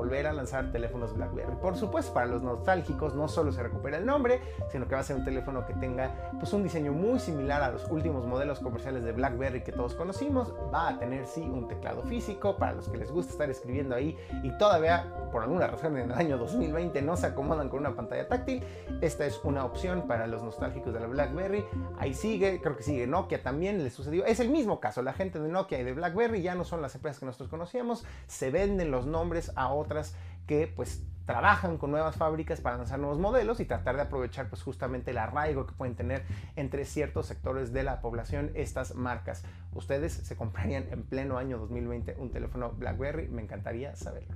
volver 0.00 0.26
a 0.26 0.32
lanzar 0.32 0.72
teléfonos 0.72 1.14
BlackBerry. 1.14 1.56
Por 1.60 1.76
supuesto, 1.76 2.14
para 2.14 2.26
los 2.26 2.42
nostálgicos 2.42 3.14
no 3.14 3.28
solo 3.28 3.52
se 3.52 3.62
recupera 3.62 3.98
el 3.98 4.06
nombre, 4.06 4.40
sino 4.68 4.88
que 4.88 4.94
va 4.94 5.02
a 5.02 5.04
ser 5.04 5.16
un 5.16 5.24
teléfono 5.24 5.66
que 5.66 5.74
tenga 5.74 6.32
pues, 6.38 6.52
un 6.54 6.62
diseño 6.62 6.92
muy 6.92 7.18
similar 7.18 7.62
a 7.62 7.70
los 7.70 7.86
últimos 7.90 8.26
modelos 8.26 8.60
comerciales 8.60 9.04
de 9.04 9.12
BlackBerry 9.12 9.62
que 9.62 9.72
todos 9.72 9.94
conocimos. 9.94 10.54
Va 10.72 10.88
a 10.88 10.98
tener 10.98 11.26
sí 11.26 11.42
un 11.42 11.68
teclado 11.68 12.02
físico 12.02 12.56
para 12.56 12.72
los 12.72 12.88
que 12.88 12.96
les 12.96 13.10
gusta 13.10 13.32
estar 13.32 13.50
escribiendo 13.50 13.94
ahí 13.94 14.16
y 14.42 14.56
todavía 14.56 15.12
por 15.30 15.42
alguna 15.42 15.66
razón 15.66 15.96
en 16.00 16.10
el 16.10 16.18
año 16.18 16.38
2020 16.38 17.02
no 17.02 17.16
se 17.16 17.26
acomodan 17.26 17.68
con 17.68 17.80
una 17.80 17.94
pantalla 17.94 18.28
táctil. 18.28 18.62
Esta 19.00 19.26
es 19.26 19.40
una 19.44 19.64
opción 19.64 20.06
para 20.06 20.26
los 20.26 20.42
nostálgicos 20.42 20.92
de 20.92 21.00
la 21.00 21.06
BlackBerry. 21.06 21.64
Ahí 21.98 22.14
sigue, 22.14 22.60
creo 22.60 22.76
que 22.76 22.82
sigue 22.82 23.06
Nokia 23.06 23.42
también, 23.42 23.82
le 23.82 23.90
sucedió. 23.90 24.24
Es 24.24 24.40
el 24.40 24.50
mismo 24.50 24.80
caso, 24.80 25.02
la 25.02 25.12
gente 25.12 25.40
de 25.40 25.48
Nokia 25.48 25.80
y 25.80 25.84
de 25.84 25.92
BlackBerry 25.92 26.42
ya 26.42 26.54
no 26.54 26.64
son 26.64 26.82
las 26.82 26.94
empresas 26.94 27.20
que 27.20 27.26
nosotros 27.26 27.50
conocíamos, 27.50 28.04
se 28.26 28.50
venden 28.50 28.90
los 28.90 29.06
nombres 29.06 29.52
a 29.56 29.72
otros 29.72 30.14
que 30.46 30.66
pues 30.66 31.02
trabajan 31.26 31.78
con 31.78 31.92
nuevas 31.92 32.16
fábricas 32.16 32.60
para 32.60 32.76
lanzar 32.76 32.98
nuevos 32.98 33.20
modelos 33.20 33.60
y 33.60 33.64
tratar 33.64 33.94
de 33.94 34.02
aprovechar 34.02 34.48
pues 34.48 34.64
justamente 34.64 35.12
el 35.12 35.18
arraigo 35.18 35.64
que 35.64 35.72
pueden 35.74 35.94
tener 35.94 36.24
entre 36.56 36.84
ciertos 36.84 37.26
sectores 37.26 37.72
de 37.72 37.84
la 37.84 38.00
población 38.00 38.50
estas 38.54 38.96
marcas. 38.96 39.44
¿Ustedes 39.72 40.12
se 40.12 40.36
comprarían 40.36 40.88
en 40.90 41.04
pleno 41.04 41.38
año 41.38 41.58
2020 41.58 42.16
un 42.18 42.32
teléfono 42.32 42.72
BlackBerry? 42.72 43.28
Me 43.28 43.42
encantaría 43.42 43.94
saberlo. 43.94 44.34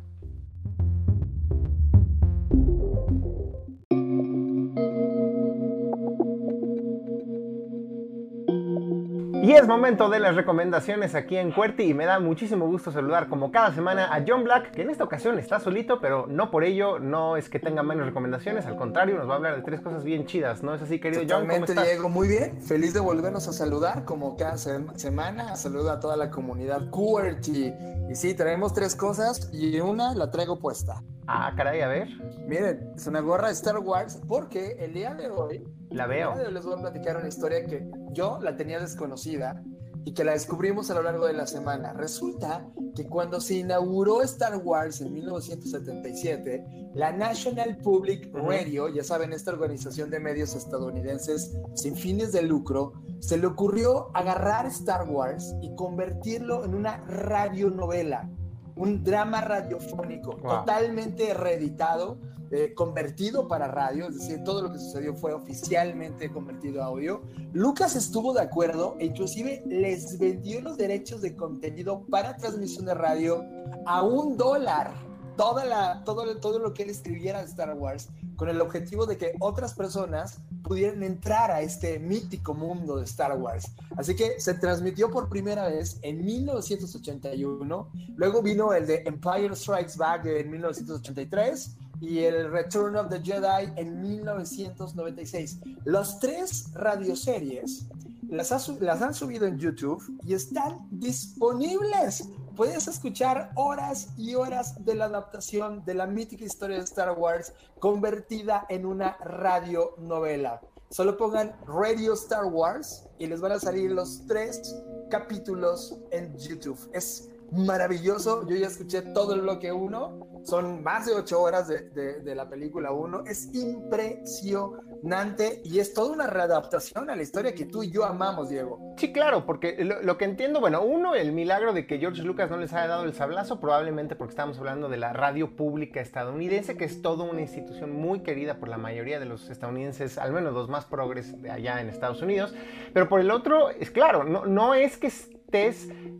Y 9.54 9.56
es 9.56 9.68
momento 9.68 10.08
de 10.08 10.18
las 10.18 10.34
recomendaciones 10.34 11.14
aquí 11.14 11.36
en 11.36 11.52
Cuerti 11.52 11.84
y 11.84 11.94
me 11.94 12.06
da 12.06 12.18
muchísimo 12.18 12.66
gusto 12.66 12.90
saludar 12.90 13.28
como 13.28 13.52
cada 13.52 13.72
semana 13.72 14.12
a 14.12 14.24
John 14.26 14.42
Black, 14.42 14.72
que 14.72 14.82
en 14.82 14.90
esta 14.90 15.04
ocasión 15.04 15.38
está 15.38 15.60
solito, 15.60 16.00
pero 16.00 16.26
no 16.26 16.50
por 16.50 16.64
ello 16.64 16.98
no 16.98 17.36
es 17.36 17.48
que 17.48 17.60
tenga 17.60 17.84
menos 17.84 18.04
recomendaciones, 18.04 18.66
al 18.66 18.74
contrario, 18.74 19.16
nos 19.16 19.28
va 19.28 19.34
a 19.34 19.36
hablar 19.36 19.54
de 19.54 19.62
tres 19.62 19.80
cosas 19.80 20.02
bien 20.02 20.26
chidas, 20.26 20.64
¿no 20.64 20.74
es 20.74 20.82
así, 20.82 20.98
querido 20.98 21.22
John? 21.22 21.46
¿Cómo 21.46 21.64
estás? 21.66 21.84
Diego, 21.84 22.08
muy 22.08 22.26
bien, 22.26 22.60
feliz 22.62 22.94
de 22.94 22.98
volvernos 22.98 23.46
a 23.46 23.52
saludar 23.52 24.04
como 24.04 24.36
cada 24.36 24.56
semana, 24.58 25.54
saludo 25.54 25.92
a 25.92 26.00
toda 26.00 26.16
la 26.16 26.30
comunidad 26.30 26.90
Cuerti. 26.90 27.72
Y 28.10 28.16
sí, 28.16 28.34
traemos 28.34 28.74
tres 28.74 28.96
cosas 28.96 29.50
y 29.52 29.78
una 29.78 30.16
la 30.16 30.32
traigo 30.32 30.58
puesta. 30.58 31.00
Ah, 31.26 31.52
caray, 31.56 31.80
a 31.80 31.88
ver. 31.88 32.08
Miren, 32.46 32.92
es 32.96 33.06
una 33.06 33.20
gorra 33.20 33.48
de 33.48 33.54
Star 33.54 33.78
Wars 33.78 34.20
porque 34.28 34.76
el 34.78 34.92
día 34.92 35.14
de 35.14 35.30
hoy... 35.30 35.64
La 35.90 36.06
veo. 36.06 36.34
les 36.50 36.64
voy 36.64 36.74
a 36.74 36.82
platicar 36.82 37.16
una 37.16 37.28
historia 37.28 37.64
que 37.64 37.88
yo 38.10 38.40
la 38.42 38.56
tenía 38.56 38.80
desconocida 38.80 39.62
y 40.04 40.12
que 40.12 40.24
la 40.24 40.32
descubrimos 40.32 40.90
a 40.90 40.94
lo 40.94 41.02
largo 41.02 41.26
de 41.26 41.32
la 41.32 41.46
semana. 41.46 41.92
Resulta 41.92 42.66
que 42.94 43.06
cuando 43.06 43.40
se 43.40 43.54
inauguró 43.54 44.22
Star 44.22 44.56
Wars 44.56 45.00
en 45.00 45.12
1977, 45.12 46.90
la 46.94 47.12
National 47.12 47.78
Public 47.78 48.30
Radio, 48.34 48.88
ya 48.88 49.02
saben, 49.02 49.32
esta 49.32 49.52
organización 49.52 50.10
de 50.10 50.20
medios 50.20 50.54
estadounidenses 50.54 51.56
sin 51.74 51.96
fines 51.96 52.32
de 52.32 52.42
lucro, 52.42 52.92
se 53.20 53.38
le 53.38 53.46
ocurrió 53.46 54.10
agarrar 54.14 54.66
Star 54.66 55.08
Wars 55.08 55.54
y 55.62 55.74
convertirlo 55.74 56.64
en 56.64 56.74
una 56.74 56.98
radionovela 57.06 58.28
un 58.76 59.04
drama 59.04 59.40
radiofónico 59.40 60.36
totalmente 60.36 61.32
reeditado, 61.34 62.18
eh, 62.50 62.74
convertido 62.74 63.48
para 63.48 63.68
radio, 63.68 64.08
es 64.08 64.18
decir, 64.18 64.44
todo 64.44 64.62
lo 64.62 64.72
que 64.72 64.78
sucedió 64.78 65.14
fue 65.14 65.32
oficialmente 65.32 66.30
convertido 66.30 66.82
a 66.82 66.86
audio. 66.86 67.22
Lucas 67.52 67.96
estuvo 67.96 68.32
de 68.32 68.42
acuerdo 68.42 68.96
e 68.98 69.06
inclusive 69.06 69.62
les 69.66 70.18
vendió 70.18 70.60
los 70.60 70.76
derechos 70.76 71.20
de 71.20 71.34
contenido 71.36 72.04
para 72.10 72.36
transmisión 72.36 72.86
de 72.86 72.94
radio 72.94 73.44
a 73.86 74.02
un 74.02 74.36
dólar 74.36 74.92
toda 75.36 75.64
la, 75.64 76.04
todo, 76.04 76.36
todo 76.38 76.58
lo 76.58 76.74
que 76.74 76.84
él 76.84 76.90
escribiera 76.90 77.40
de 77.40 77.46
Star 77.46 77.74
Wars 77.74 78.08
con 78.36 78.48
el 78.48 78.60
objetivo 78.60 79.06
de 79.06 79.16
que 79.16 79.34
otras 79.40 79.74
personas 79.74 80.38
pudieran 80.62 81.02
entrar 81.02 81.50
a 81.50 81.60
este 81.60 81.98
mítico 81.98 82.54
mundo 82.54 82.96
de 82.96 83.04
Star 83.04 83.38
Wars. 83.38 83.70
Así 83.96 84.16
que 84.16 84.40
se 84.40 84.54
transmitió 84.54 85.10
por 85.10 85.28
primera 85.28 85.68
vez 85.68 85.98
en 86.02 86.24
1981, 86.24 87.92
luego 88.16 88.42
vino 88.42 88.72
el 88.72 88.86
de 88.86 89.02
Empire 89.06 89.54
Strikes 89.54 89.96
Back 89.96 90.26
en 90.26 90.50
1983 90.50 91.76
y 92.00 92.20
el 92.20 92.50
Return 92.50 92.96
of 92.96 93.08
the 93.08 93.20
Jedi 93.20 93.72
en 93.76 94.00
1996. 94.00 95.60
Los 95.84 96.18
tres 96.18 96.72
radioseries 96.74 97.86
las, 98.28 98.68
las 98.80 99.02
han 99.02 99.14
subido 99.14 99.46
en 99.46 99.58
YouTube 99.58 100.02
y 100.24 100.34
están 100.34 100.86
disponibles 100.90 102.28
puedes 102.54 102.86
escuchar 102.88 103.50
horas 103.54 104.08
y 104.16 104.34
horas 104.34 104.84
de 104.84 104.94
la 104.94 105.06
adaptación 105.06 105.84
de 105.84 105.94
la 105.94 106.06
mítica 106.06 106.44
historia 106.44 106.76
de 106.76 106.84
Star 106.84 107.12
Wars 107.18 107.52
convertida 107.78 108.66
en 108.68 108.86
una 108.86 109.16
radionovela. 109.18 110.60
Solo 110.90 111.16
pongan 111.16 111.56
Radio 111.66 112.14
Star 112.14 112.44
Wars 112.44 113.06
y 113.18 113.26
les 113.26 113.40
van 113.40 113.52
a 113.52 113.58
salir 113.58 113.90
los 113.90 114.26
tres 114.26 114.76
capítulos 115.10 115.98
en 116.10 116.36
YouTube. 116.38 116.78
Es 116.92 117.30
maravilloso. 117.52 118.48
Yo 118.48 118.56
ya 118.56 118.68
escuché 118.68 119.02
todo 119.02 119.34
el 119.34 119.42
bloque 119.42 119.70
1. 119.72 120.30
Son 120.44 120.82
más 120.82 121.06
de 121.06 121.14
ocho 121.14 121.40
horas 121.40 121.68
de, 121.68 121.88
de, 122.20 122.34
la 122.34 122.50
película 122.50 122.92
1. 122.92 123.24
Es 123.26 123.48
impresionante 123.54 125.62
y 125.64 125.78
es 125.78 125.94
toda 125.94 126.12
una 126.12 126.26
readaptación 126.26 127.08
a 127.08 127.16
la 127.16 127.22
historia 127.22 127.54
que 127.54 127.64
tú 127.64 127.82
y 127.82 127.90
yo 127.90 128.04
amamos, 128.04 128.50
Diego. 128.50 128.94
Sí, 128.98 129.10
claro, 129.12 129.46
porque 129.46 129.82
lo, 130.02 130.18
que 130.18 130.26
entiendo, 130.26 130.60
bueno, 130.60 130.82
uno, 130.82 131.14
el 131.14 131.32
milagro 131.32 131.72
de 131.72 131.86
que 131.86 131.98
George 131.98 132.20
Lucas 132.22 132.50
no 132.50 132.58
les 132.58 132.74
haya 132.74 132.88
dado 132.88 133.04
el 133.04 133.14
sablazo, 133.14 133.58
probablemente 133.58 134.16
porque 134.16 134.32
estamos 134.32 134.58
hablando 134.58 134.90
de 134.90 134.98
la 134.98 135.14
radio 135.14 135.56
pública 135.56 136.00
estadounidense, 136.00 136.76
que 136.76 136.84
es 136.84 137.00
toda 137.00 137.24
una 137.24 137.40
institución 137.40 137.92
muy 137.92 138.20
querida 138.20 138.58
por 138.58 138.68
la 138.68 138.76
mayoría 138.76 139.18
de 139.18 139.26
los 139.26 139.48
estadounidenses, 139.48 140.18
al 140.18 140.32
menos 140.32 140.52
los 140.52 140.68
más 140.68 140.84
progres 140.84 141.40
de 141.40 141.50
allá 141.50 141.80
en 141.80 141.88
Estados 141.88 142.20
Unidos. 142.20 142.54
Pero 142.92 143.08
por 143.08 143.20
el 143.20 143.30
otro, 143.30 143.70
es 143.70 143.90
claro, 143.90 144.24
no, 144.24 144.44
no 144.44 144.74
es 144.74 144.98
que 144.98 145.10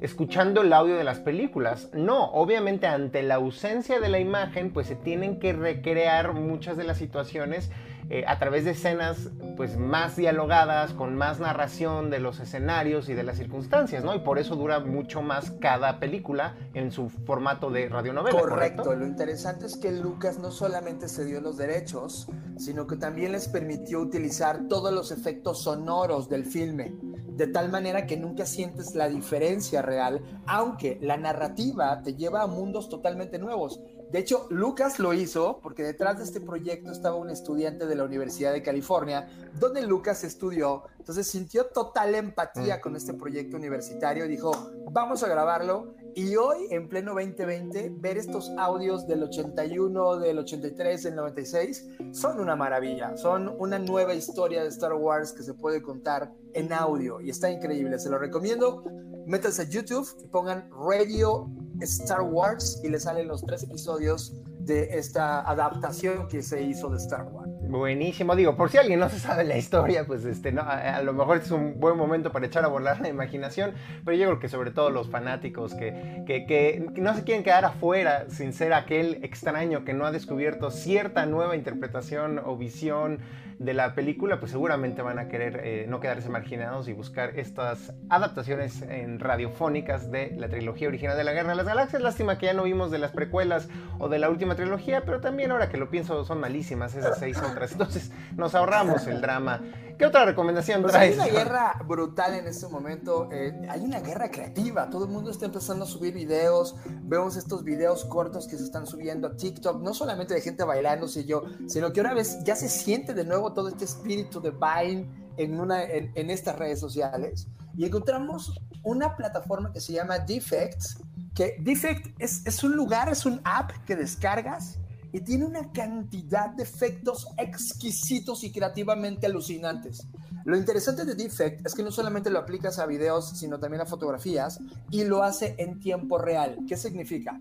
escuchando 0.01 0.63
el 0.63 0.73
audio 0.73 0.97
de 0.97 1.03
las 1.03 1.19
películas. 1.19 1.91
No, 1.93 2.27
obviamente 2.33 2.87
ante 2.87 3.23
la 3.23 3.35
ausencia 3.35 3.99
de 3.99 4.09
la 4.09 4.21
imagen, 4.21 4.73
pues 4.73 4.87
se 4.87 4.95
tienen 4.95 5.41
que 5.41 5.53
recrear 5.53 6.35
muchas 6.35 6.77
de 6.77 6.85
las 6.85 6.99
situaciones 6.99 7.71
eh, 8.11 8.25
a 8.27 8.39
través 8.39 8.65
de 8.65 8.73
escenas 8.73 9.31
pues 9.57 9.77
más 9.77 10.17
dialogadas, 10.17 10.93
con 10.93 11.15
más 11.17 11.41
narración 11.41 12.11
de 12.11 12.19
los 12.19 12.41
escenarios 12.41 13.09
y 13.09 13.15
de 13.15 13.23
las 13.23 13.37
circunstancias, 13.37 14.05
¿no? 14.05 14.15
Y 14.15 14.21
por 14.21 14.39
eso 14.39 14.57
dura 14.57 14.81
mucho 14.81 15.23
más 15.23 15.53
cada 15.61 16.01
película 16.01 16.57
en 16.75 16.91
su 16.91 17.09
formato 17.09 17.71
de 17.71 17.89
radionovela. 17.89 18.39
Correcto, 18.39 18.95
lo 18.95 19.07
interesante 19.07 19.67
es 19.67 19.77
que 19.77 19.93
Lucas 19.93 20.39
no 20.39 20.51
solamente 20.51 21.09
se 21.09 21.25
dio 21.25 21.41
los 21.41 21.57
derechos, 21.57 22.29
sino 22.57 22.87
que 22.87 22.97
también 22.97 23.33
les 23.33 23.49
permitió 23.49 24.01
utilizar 24.01 24.69
todos 24.69 24.93
los 24.93 25.11
efectos 25.11 25.63
sonoros 25.63 26.29
del 26.29 26.45
filme, 26.45 26.95
de 27.29 27.47
tal 27.47 27.71
manera 27.71 28.07
que 28.07 28.17
nunca 28.17 28.47
sientes 28.47 28.95
la 28.95 29.09
diferencia 29.09 29.83
real, 29.83 30.23
aunque 30.47 30.99
la 31.01 31.17
narrativa 31.17 32.03
te 32.03 32.15
lleva 32.15 32.43
a 32.43 32.47
mundos 32.47 32.89
totalmente 32.89 33.39
nuevos. 33.39 33.81
De 34.11 34.19
hecho, 34.21 34.47
Lucas 34.51 34.99
lo 34.99 35.13
hizo 35.13 35.59
porque 35.63 35.83
detrás 35.83 36.19
de 36.19 36.25
este 36.25 36.41
proyecto 36.41 36.93
estaba 36.93 37.17
un 37.17 37.31
estudiante 37.31 37.87
de 37.87 37.97
la 37.97 38.05
Universidad 38.05 38.53
de 38.53 38.63
California, 38.63 39.29
donde 39.59 39.83
Lucas 39.83 40.23
estudió. 40.25 40.85
Entonces 40.99 41.27
sintió 41.27 41.67
total 41.67 42.15
empatía 42.15 42.81
con 42.81 42.97
este 42.97 43.13
proyecto 43.15 43.57
universitario 43.57 44.25
y 44.25 44.29
dijo, 44.29 44.53
vamos 44.91 45.23
a 45.23 45.29
grabarlo. 45.29 45.95
Y 46.15 46.37
hoy, 46.37 46.69
en 46.71 46.89
pleno 46.89 47.13
2020, 47.15 47.93
ver 47.97 48.19
estos 48.19 48.53
audios 48.57 49.07
del 49.09 49.25
81, 49.25 50.19
del 50.19 50.39
83, 50.39 51.03
del 51.03 51.17
96, 51.17 51.89
son 52.13 52.39
una 52.39 52.55
maravilla. 52.55 53.17
Son 53.17 53.53
una 53.59 53.81
nueva 53.81 54.15
historia 54.15 54.63
de 54.63 54.69
Star 54.69 54.93
Wars 54.93 55.33
que 55.33 55.43
se 55.43 55.55
puede 55.55 55.83
contar 55.83 56.33
en 56.53 56.73
audio 56.73 57.21
y 57.21 57.31
está 57.31 57.51
increíble. 57.51 57.99
Se 57.99 58.11
lo 58.11 58.19
recomiendo. 58.19 58.85
Métanse 59.27 59.63
a 59.63 59.65
YouTube 59.65 60.07
y 60.23 60.29
pongan 60.29 60.69
Radio 60.71 61.51
Star 61.81 62.21
Wars 62.23 62.81
y 62.85 62.89
le 62.89 63.01
salen 63.01 63.29
los 63.29 63.45
tres 63.45 63.63
episodios 63.63 64.35
de 64.61 64.99
esta 64.99 65.41
adaptación 65.41 66.29
que 66.29 66.43
se 66.43 66.63
hizo 66.63 66.91
de 66.91 66.99
Star 66.99 67.25
Wars. 67.25 67.51
Buenísimo, 67.69 68.37
digo, 68.37 68.57
por 68.57 68.71
si 68.71 68.79
alguien 68.79 69.01
no 69.01 69.09
se 69.09 69.19
sabe 69.19 69.45
la 69.45 69.57
historia, 69.57 70.07
pues 70.07 70.25
este, 70.25 70.53
no, 70.53 70.63
a, 70.63 71.01
lo 71.03 71.13
mejor 71.13 71.39
es 71.39 71.51
un 71.51 71.81
buen 71.81 71.97
momento 71.97 72.33
para 72.33 72.47
echar 72.47 72.65
a 72.65 72.69
volar 72.69 73.01
la 73.01 73.09
imaginación, 73.09 73.73
pero 74.05 74.17
yo 74.17 74.27
creo 74.27 74.39
que 74.39 74.49
sobre 74.49 74.71
todo 74.71 74.91
los 74.91 75.09
fanáticos 75.09 75.75
que, 75.75 76.23
que, 76.27 76.47
que, 76.47 76.87
no 76.97 77.15
se 77.15 77.25
quieren 77.25 77.43
quedar 77.43 77.65
afuera 77.65 78.27
sin 78.29 78.53
ser 78.53 78.75
aquel 78.75 79.25
extraño 79.25 79.85
que 79.85 79.95
no 79.95 80.05
ha 80.07 80.13
descubierto 80.13 80.71
cierta 80.71 81.27
nueva 81.27 81.57
interpretación 81.57 82.39
o 82.39 82.57
visión 82.57 83.21
de 83.65 83.75
la 83.75 83.95
película, 83.95 84.39
pues 84.39 84.53
seguramente 84.53 85.01
van 85.01 85.19
a 85.19 85.29
querer 85.29 85.61
eh, 85.65 85.87
no 85.89 86.01
quedarse 86.01 86.29
marginados 86.29 86.87
y 86.89 86.93
buscar 86.93 87.39
estas 87.39 87.95
adaptaciones 88.11 88.83
en 88.83 89.19
radiofónicas 89.19 90.11
de 90.11 90.35
la 90.37 90.49
trilogía 90.49 90.89
original 90.89 91.17
de 91.17 91.25
la 91.25 91.33
Guerra 91.33 91.51
de 91.51 91.57
las 91.57 91.67
Galaxias. 91.67 92.03
Lástima 92.03 92.37
que 92.37 92.47
ya 92.47 92.53
no 92.53 92.65
vimos 92.65 92.91
de 92.91 92.99
las 92.99 93.13
precuelas 93.13 93.69
o 93.99 94.09
de 94.09 94.19
la 94.19 94.29
última 94.29 94.55
trilogía, 94.55 95.05
pero 95.05 95.21
también 95.21 95.51
ahora 95.51 95.71
que 95.71 95.79
lo 95.79 95.89
pienso 95.89 96.25
son 96.25 96.41
malísimas 96.41 96.95
esas 96.95 97.19
seis 97.19 97.41
otras. 97.41 97.73
Entonces 97.73 98.13
nos 98.37 98.55
ahorramos 98.55 99.07
el 99.07 99.21
drama. 99.21 99.63
¿Qué 99.99 100.07
otra 100.07 100.25
recomendación 100.25 100.83
pues 100.83 100.93
traes? 100.93 101.19
Hay 101.19 101.31
una 101.31 101.39
guerra 101.39 101.83
brutal 101.87 102.35
en 102.35 102.47
este 102.47 102.67
momento. 102.69 103.29
Eh, 103.33 103.67
hay 103.69 103.81
una 103.81 104.01
guerra 104.01 104.31
creativa. 104.31 104.91
Todo 104.91 105.05
el 105.05 105.11
mundo 105.11 105.31
está 105.31 105.47
empezando 105.47 105.85
a 105.85 105.87
subir 105.87 106.13
videos. 106.15 106.77
Vemos 107.03 107.37
estos 107.37 107.63
videos 107.65 108.05
cortos 108.05 108.49
que 108.49 108.57
se 108.57 108.65
están 108.65 108.87
subiendo 108.87 109.29
a 109.29 109.37
TikTok. 109.37 109.81
No 109.83 109.95
solamente 109.95 110.35
de 110.35 110.41
gente 110.41 110.65
bailando, 110.65 111.07
yo, 111.07 111.45
sino 111.67 111.93
que 111.93 112.01
una 112.01 112.15
vez 112.15 112.43
ya 112.45 112.57
se 112.57 112.69
siente 112.69 113.15
de 113.15 113.25
nuevo 113.25 113.53
todo 113.53 113.69
este 113.69 113.85
espíritu 113.85 114.41
de 114.41 114.51
Vine 114.51 115.09
en, 115.37 115.61
una, 115.61 115.83
en, 115.85 116.31
estas 116.31 116.59
redes 116.59 116.81
sociales. 116.81 117.47
Y 117.77 117.85
encontramos 117.85 118.61
una 118.83 119.17
plataforma 119.17 119.73
que 119.73 119.81
se 119.81 119.93
llama 119.93 120.19
Defects. 120.19 120.99
Que 121.35 121.57
Defect 121.61 122.21
es, 122.21 122.47
es 122.47 122.63
un 122.65 122.77
lugar, 122.77 123.09
es 123.09 123.27
un 123.27 123.41
app 123.45 123.71
que 123.87 123.97
descargas 123.97 124.79
y 125.15 125.21
tiene 125.21 125.45
una 125.45 125.71
cantidad 125.71 126.51
de 126.51 126.65
efectos 126.65 127.29
exquisitos 127.39 128.43
y 128.43 128.51
creativamente 128.51 129.27
alucinantes. 129.27 130.09
Lo 130.45 130.57
interesante 130.57 131.05
de 131.05 131.15
Defect 131.15 131.65
es 131.65 131.73
que 131.73 131.85
no 131.85 131.93
solamente 131.93 132.31
lo 132.31 132.41
aplicas 132.41 132.81
a 132.81 132.87
videos, 132.87 133.29
sino 133.39 133.61
también 133.61 133.83
a 133.83 133.87
fotografías 133.87 134.59
y 134.91 135.05
lo 135.05 135.23
hace 135.23 135.55
en 135.59 135.79
tiempo 135.79 136.19
real. 136.19 136.59
¿Qué 136.67 136.77
significa? 136.77 137.41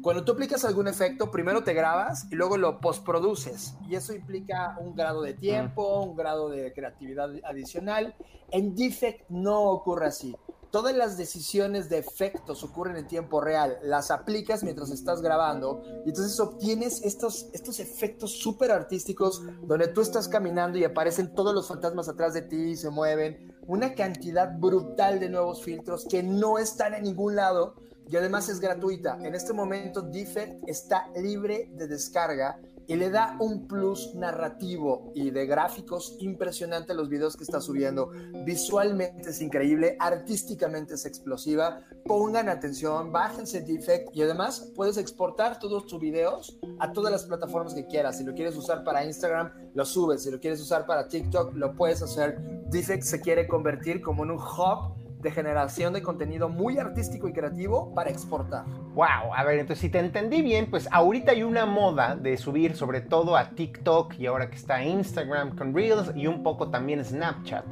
Cuando 0.00 0.24
tú 0.24 0.32
aplicas 0.32 0.64
algún 0.64 0.88
efecto, 0.88 1.30
primero 1.30 1.62
te 1.62 1.74
grabas 1.74 2.26
y 2.30 2.36
luego 2.36 2.56
lo 2.56 2.80
postproduces. 2.80 3.74
Y 3.86 3.96
eso 3.96 4.14
implica 4.14 4.78
un 4.80 4.96
grado 4.96 5.20
de 5.20 5.34
tiempo, 5.34 6.00
un 6.02 6.16
grado 6.16 6.48
de 6.48 6.72
creatividad 6.72 7.28
adicional. 7.44 8.14
En 8.50 8.74
Defect 8.74 9.28
no 9.28 9.60
ocurre 9.60 10.06
así 10.06 10.34
todas 10.70 10.94
las 10.94 11.16
decisiones 11.16 11.88
de 11.88 11.98
efectos 11.98 12.62
ocurren 12.62 12.96
en 12.96 13.06
tiempo 13.06 13.40
real, 13.40 13.78
las 13.82 14.10
aplicas 14.10 14.62
mientras 14.62 14.90
estás 14.90 15.20
grabando 15.20 15.82
y 16.04 16.10
entonces 16.10 16.38
obtienes 16.40 17.02
estos, 17.02 17.48
estos 17.52 17.80
efectos 17.80 18.32
súper 18.32 18.70
artísticos 18.70 19.42
donde 19.62 19.88
tú 19.88 20.00
estás 20.00 20.28
caminando 20.28 20.78
y 20.78 20.84
aparecen 20.84 21.34
todos 21.34 21.54
los 21.54 21.68
fantasmas 21.68 22.08
atrás 22.08 22.34
de 22.34 22.42
ti 22.42 22.56
y 22.56 22.76
se 22.76 22.90
mueven, 22.90 23.54
una 23.66 23.94
cantidad 23.94 24.58
brutal 24.58 25.20
de 25.20 25.28
nuevos 25.28 25.62
filtros 25.62 26.06
que 26.08 26.22
no 26.22 26.58
están 26.58 26.94
en 26.94 27.04
ningún 27.04 27.36
lado 27.36 27.74
y 28.08 28.16
además 28.16 28.48
es 28.48 28.58
gratuita. 28.58 29.18
En 29.22 29.36
este 29.36 29.52
momento 29.52 30.02
Defect 30.02 30.68
está 30.68 31.08
libre 31.14 31.70
de 31.74 31.86
descarga 31.86 32.60
y 32.90 32.96
le 32.96 33.08
da 33.08 33.36
un 33.38 33.68
plus 33.68 34.16
narrativo 34.16 35.12
y 35.14 35.30
de 35.30 35.46
gráficos 35.46 36.16
impresionante 36.18 36.92
los 36.92 37.08
videos 37.08 37.36
que 37.36 37.44
está 37.44 37.60
subiendo. 37.60 38.10
Visualmente 38.44 39.30
es 39.30 39.40
increíble, 39.40 39.96
artísticamente 40.00 40.94
es 40.94 41.06
explosiva. 41.06 41.82
Pongan 42.04 42.48
atención, 42.48 43.12
bájense 43.12 43.60
Defect 43.60 44.08
y 44.12 44.22
además 44.22 44.72
puedes 44.74 44.96
exportar 44.96 45.60
todos 45.60 45.86
tus 45.86 46.00
videos 46.00 46.58
a 46.80 46.90
todas 46.90 47.12
las 47.12 47.26
plataformas 47.26 47.74
que 47.74 47.86
quieras. 47.86 48.18
Si 48.18 48.24
lo 48.24 48.34
quieres 48.34 48.56
usar 48.56 48.82
para 48.82 49.04
Instagram, 49.04 49.52
lo 49.72 49.84
subes. 49.84 50.24
Si 50.24 50.30
lo 50.32 50.40
quieres 50.40 50.60
usar 50.60 50.84
para 50.84 51.06
TikTok, 51.06 51.54
lo 51.54 51.76
puedes 51.76 52.02
hacer. 52.02 52.40
Defect 52.70 53.04
se 53.04 53.20
quiere 53.20 53.46
convertir 53.46 54.02
como 54.02 54.24
en 54.24 54.32
un 54.32 54.38
hub 54.38 54.96
de 55.20 55.30
generación 55.30 55.92
de 55.92 56.02
contenido 56.02 56.48
muy 56.48 56.78
artístico 56.78 57.28
y 57.28 57.32
creativo 57.32 57.94
para 57.94 58.10
exportar. 58.10 58.64
Wow, 58.94 59.34
a 59.34 59.44
ver, 59.44 59.58
entonces 59.58 59.80
si 59.80 59.88
te 59.90 59.98
entendí 59.98 60.42
bien, 60.42 60.70
pues 60.70 60.88
ahorita 60.90 61.32
hay 61.32 61.42
una 61.42 61.66
moda 61.66 62.16
de 62.16 62.36
subir 62.36 62.76
sobre 62.76 63.00
todo 63.00 63.36
a 63.36 63.50
TikTok 63.50 64.14
y 64.18 64.26
ahora 64.26 64.50
que 64.50 64.56
está 64.56 64.82
Instagram 64.82 65.56
con 65.56 65.74
Reels 65.74 66.12
y 66.14 66.26
un 66.26 66.42
poco 66.42 66.70
también 66.70 67.04
Snapchat 67.04 67.64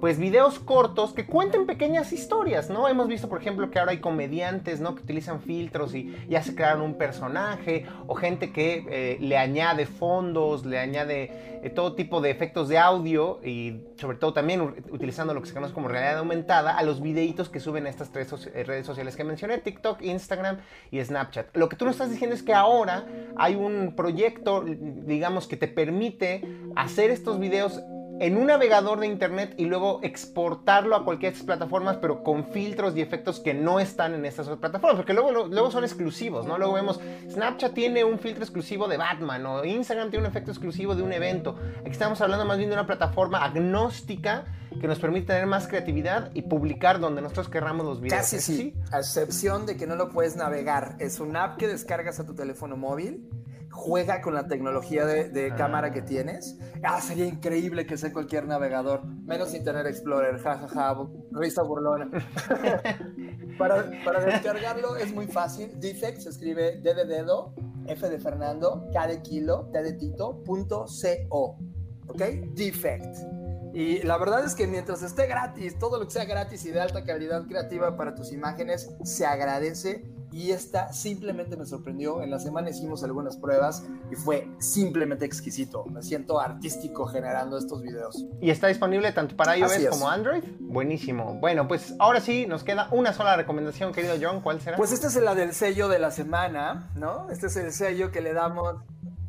pues 0.00 0.18
videos 0.18 0.58
cortos 0.58 1.12
que 1.12 1.26
cuenten 1.26 1.66
pequeñas 1.66 2.12
historias, 2.12 2.70
¿no? 2.70 2.88
Hemos 2.88 3.06
visto, 3.06 3.28
por 3.28 3.40
ejemplo, 3.40 3.70
que 3.70 3.78
ahora 3.78 3.92
hay 3.92 4.00
comediantes, 4.00 4.80
¿no? 4.80 4.94
Que 4.94 5.02
utilizan 5.02 5.42
filtros 5.42 5.94
y 5.94 6.16
ya 6.28 6.42
se 6.42 6.54
crearon 6.54 6.80
un 6.80 6.94
personaje, 6.94 7.86
o 8.06 8.14
gente 8.14 8.50
que 8.50 8.86
eh, 8.88 9.18
le 9.20 9.36
añade 9.36 9.84
fondos, 9.84 10.64
le 10.64 10.78
añade 10.78 11.60
eh, 11.62 11.70
todo 11.70 11.94
tipo 11.94 12.22
de 12.22 12.30
efectos 12.30 12.68
de 12.68 12.78
audio 12.78 13.40
y 13.44 13.82
sobre 13.96 14.16
todo 14.16 14.32
también 14.32 14.62
utilizando 14.90 15.34
lo 15.34 15.42
que 15.42 15.48
se 15.48 15.54
conoce 15.54 15.74
como 15.74 15.88
realidad 15.88 16.18
aumentada 16.18 16.76
a 16.76 16.82
los 16.82 17.02
videitos 17.02 17.50
que 17.50 17.60
suben 17.60 17.86
a 17.86 17.90
estas 17.90 18.10
tres 18.10 18.32
eh, 18.54 18.64
redes 18.64 18.86
sociales 18.86 19.16
que 19.16 19.24
mencioné, 19.24 19.58
TikTok, 19.58 20.00
Instagram 20.00 20.58
y 20.90 21.04
Snapchat. 21.04 21.54
Lo 21.54 21.68
que 21.68 21.76
tú 21.76 21.84
nos 21.84 21.96
estás 21.96 22.10
diciendo 22.10 22.34
es 22.34 22.42
que 22.42 22.54
ahora 22.54 23.06
hay 23.36 23.54
un 23.54 23.94
proyecto, 23.94 24.64
digamos, 24.64 25.46
que 25.46 25.58
te 25.58 25.68
permite 25.68 26.42
hacer 26.74 27.10
estos 27.10 27.38
videos 27.38 27.82
en 28.20 28.36
un 28.36 28.48
navegador 28.48 29.00
de 29.00 29.06
internet 29.06 29.54
y 29.56 29.64
luego 29.64 29.98
exportarlo 30.02 30.94
a 30.94 31.04
cualquier 31.04 31.32
de 31.32 31.38
estas 31.38 31.46
plataformas, 31.46 31.96
pero 31.96 32.22
con 32.22 32.44
filtros 32.44 32.94
y 32.94 33.00
efectos 33.00 33.40
que 33.40 33.54
no 33.54 33.80
están 33.80 34.14
en 34.14 34.26
estas 34.26 34.46
otras 34.46 34.60
plataformas, 34.60 34.96
porque 34.96 35.14
luego, 35.14 35.46
luego 35.46 35.70
son 35.70 35.84
exclusivos, 35.84 36.46
¿no? 36.46 36.58
Luego 36.58 36.74
vemos, 36.74 37.00
Snapchat 37.30 37.72
tiene 37.72 38.04
un 38.04 38.18
filtro 38.18 38.44
exclusivo 38.44 38.88
de 38.88 38.98
Batman, 38.98 39.44
o 39.46 39.64
Instagram 39.64 40.10
tiene 40.10 40.26
un 40.26 40.30
efecto 40.30 40.50
exclusivo 40.50 40.94
de 40.94 41.02
un 41.02 41.14
evento. 41.14 41.56
Aquí 41.80 41.92
estamos 41.92 42.20
hablando 42.20 42.44
más 42.44 42.58
bien 42.58 42.68
de 42.68 42.74
una 42.74 42.86
plataforma 42.86 43.42
agnóstica 43.42 44.44
que 44.78 44.86
nos 44.86 44.98
permite 44.98 45.28
tener 45.28 45.46
más 45.46 45.66
creatividad 45.66 46.30
y 46.34 46.42
publicar 46.42 47.00
donde 47.00 47.22
nosotros 47.22 47.48
querramos 47.48 47.86
los 47.86 48.02
videos. 48.02 48.20
Casi 48.20 48.38
sí, 48.38 48.74
a 48.92 48.98
excepción 48.98 49.64
de 49.64 49.78
que 49.78 49.86
no 49.86 49.96
lo 49.96 50.10
puedes 50.10 50.36
navegar. 50.36 50.96
Es 50.98 51.20
una 51.20 51.44
app 51.44 51.56
que 51.56 51.66
descargas 51.68 52.20
a 52.20 52.26
tu 52.26 52.34
teléfono 52.34 52.76
móvil 52.76 53.30
juega 53.70 54.20
con 54.20 54.34
la 54.34 54.46
tecnología 54.46 55.06
de, 55.06 55.54
cámara 55.56 55.92
que 55.92 56.00
ah. 56.00 56.04
tienes. 56.04 56.58
Ah, 56.82 57.00
sería 57.00 57.26
increíble 57.26 57.86
que 57.86 57.96
sea 57.96 58.12
cualquier 58.12 58.46
navegador, 58.46 59.04
menos 59.04 59.54
Internet 59.54 59.86
Explorer, 59.86 60.38
jajaja, 60.38 60.68
ja, 60.68 60.94
ja, 60.94 61.06
risa 61.32 61.62
burlona. 61.62 62.10
para, 63.58 63.90
para, 64.04 64.24
descargarlo 64.24 64.96
es 64.96 65.14
muy 65.14 65.26
fácil. 65.26 65.78
Defect 65.78 66.20
se 66.20 66.30
escribe 66.30 66.80
D 66.80 66.94
de 66.94 67.04
dedo, 67.04 67.54
F 67.86 68.08
de 68.08 68.18
Fernando, 68.18 68.88
K 68.92 69.06
de 69.06 69.22
kilo, 69.22 69.68
T 69.72 69.82
de 69.82 69.92
Tito, 69.94 70.42
punto 70.42 70.86
C-O. 70.86 71.58
¿Ok? 72.08 72.22
Defect. 72.54 73.16
Y 73.72 74.02
la 74.02 74.18
verdad 74.18 74.44
es 74.44 74.56
que 74.56 74.66
mientras 74.66 75.02
esté 75.02 75.28
gratis, 75.28 75.78
todo 75.78 75.98
lo 75.98 76.06
que 76.06 76.10
sea 76.10 76.24
gratis 76.24 76.64
y 76.64 76.72
de 76.72 76.80
alta 76.80 77.04
calidad 77.04 77.46
creativa 77.46 77.96
para 77.96 78.16
tus 78.16 78.32
imágenes, 78.32 78.90
se 79.04 79.24
agradece 79.26 80.04
y 80.32 80.52
esta 80.52 80.92
simplemente 80.92 81.56
me 81.56 81.66
sorprendió. 81.66 82.22
En 82.22 82.30
la 82.30 82.38
semana 82.38 82.70
hicimos 82.70 83.02
algunas 83.02 83.36
pruebas 83.36 83.84
y 84.10 84.16
fue 84.16 84.48
simplemente 84.58 85.24
exquisito. 85.24 85.84
Me 85.86 86.02
siento 86.02 86.40
artístico 86.40 87.06
generando 87.06 87.58
estos 87.58 87.82
videos. 87.82 88.24
¿Y 88.40 88.50
está 88.50 88.68
disponible 88.68 89.12
tanto 89.12 89.36
para 89.36 89.56
iOS 89.56 89.88
como 89.90 90.08
Android? 90.08 90.44
Buenísimo. 90.60 91.34
Bueno, 91.40 91.66
pues 91.66 91.94
ahora 91.98 92.20
sí 92.20 92.46
nos 92.46 92.64
queda 92.64 92.88
una 92.92 93.12
sola 93.12 93.36
recomendación, 93.36 93.92
querido 93.92 94.14
John. 94.20 94.40
¿Cuál 94.40 94.60
será? 94.60 94.76
Pues 94.76 94.92
esta 94.92 95.08
es 95.08 95.16
la 95.16 95.34
del 95.34 95.52
sello 95.52 95.88
de 95.88 95.98
la 95.98 96.10
semana, 96.10 96.90
¿no? 96.94 97.28
Este 97.30 97.48
es 97.48 97.56
el 97.56 97.72
sello 97.72 98.10
que 98.10 98.20
le 98.20 98.32
damos 98.32 98.76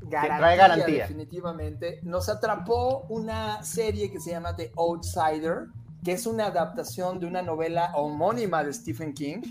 garantía, 0.01 0.37
trae 0.37 0.57
garantía. 0.57 1.03
Definitivamente. 1.03 1.99
Nos 2.03 2.29
atrapó 2.29 3.05
una 3.09 3.63
serie 3.63 4.11
que 4.11 4.19
se 4.19 4.31
llama 4.31 4.55
The 4.55 4.71
Outsider, 4.77 5.67
que 6.03 6.13
es 6.13 6.25
una 6.25 6.47
adaptación 6.47 7.19
de 7.19 7.25
una 7.25 7.41
novela 7.41 7.91
homónima 7.95 8.63
de 8.63 8.73
Stephen 8.73 9.13
King 9.13 9.41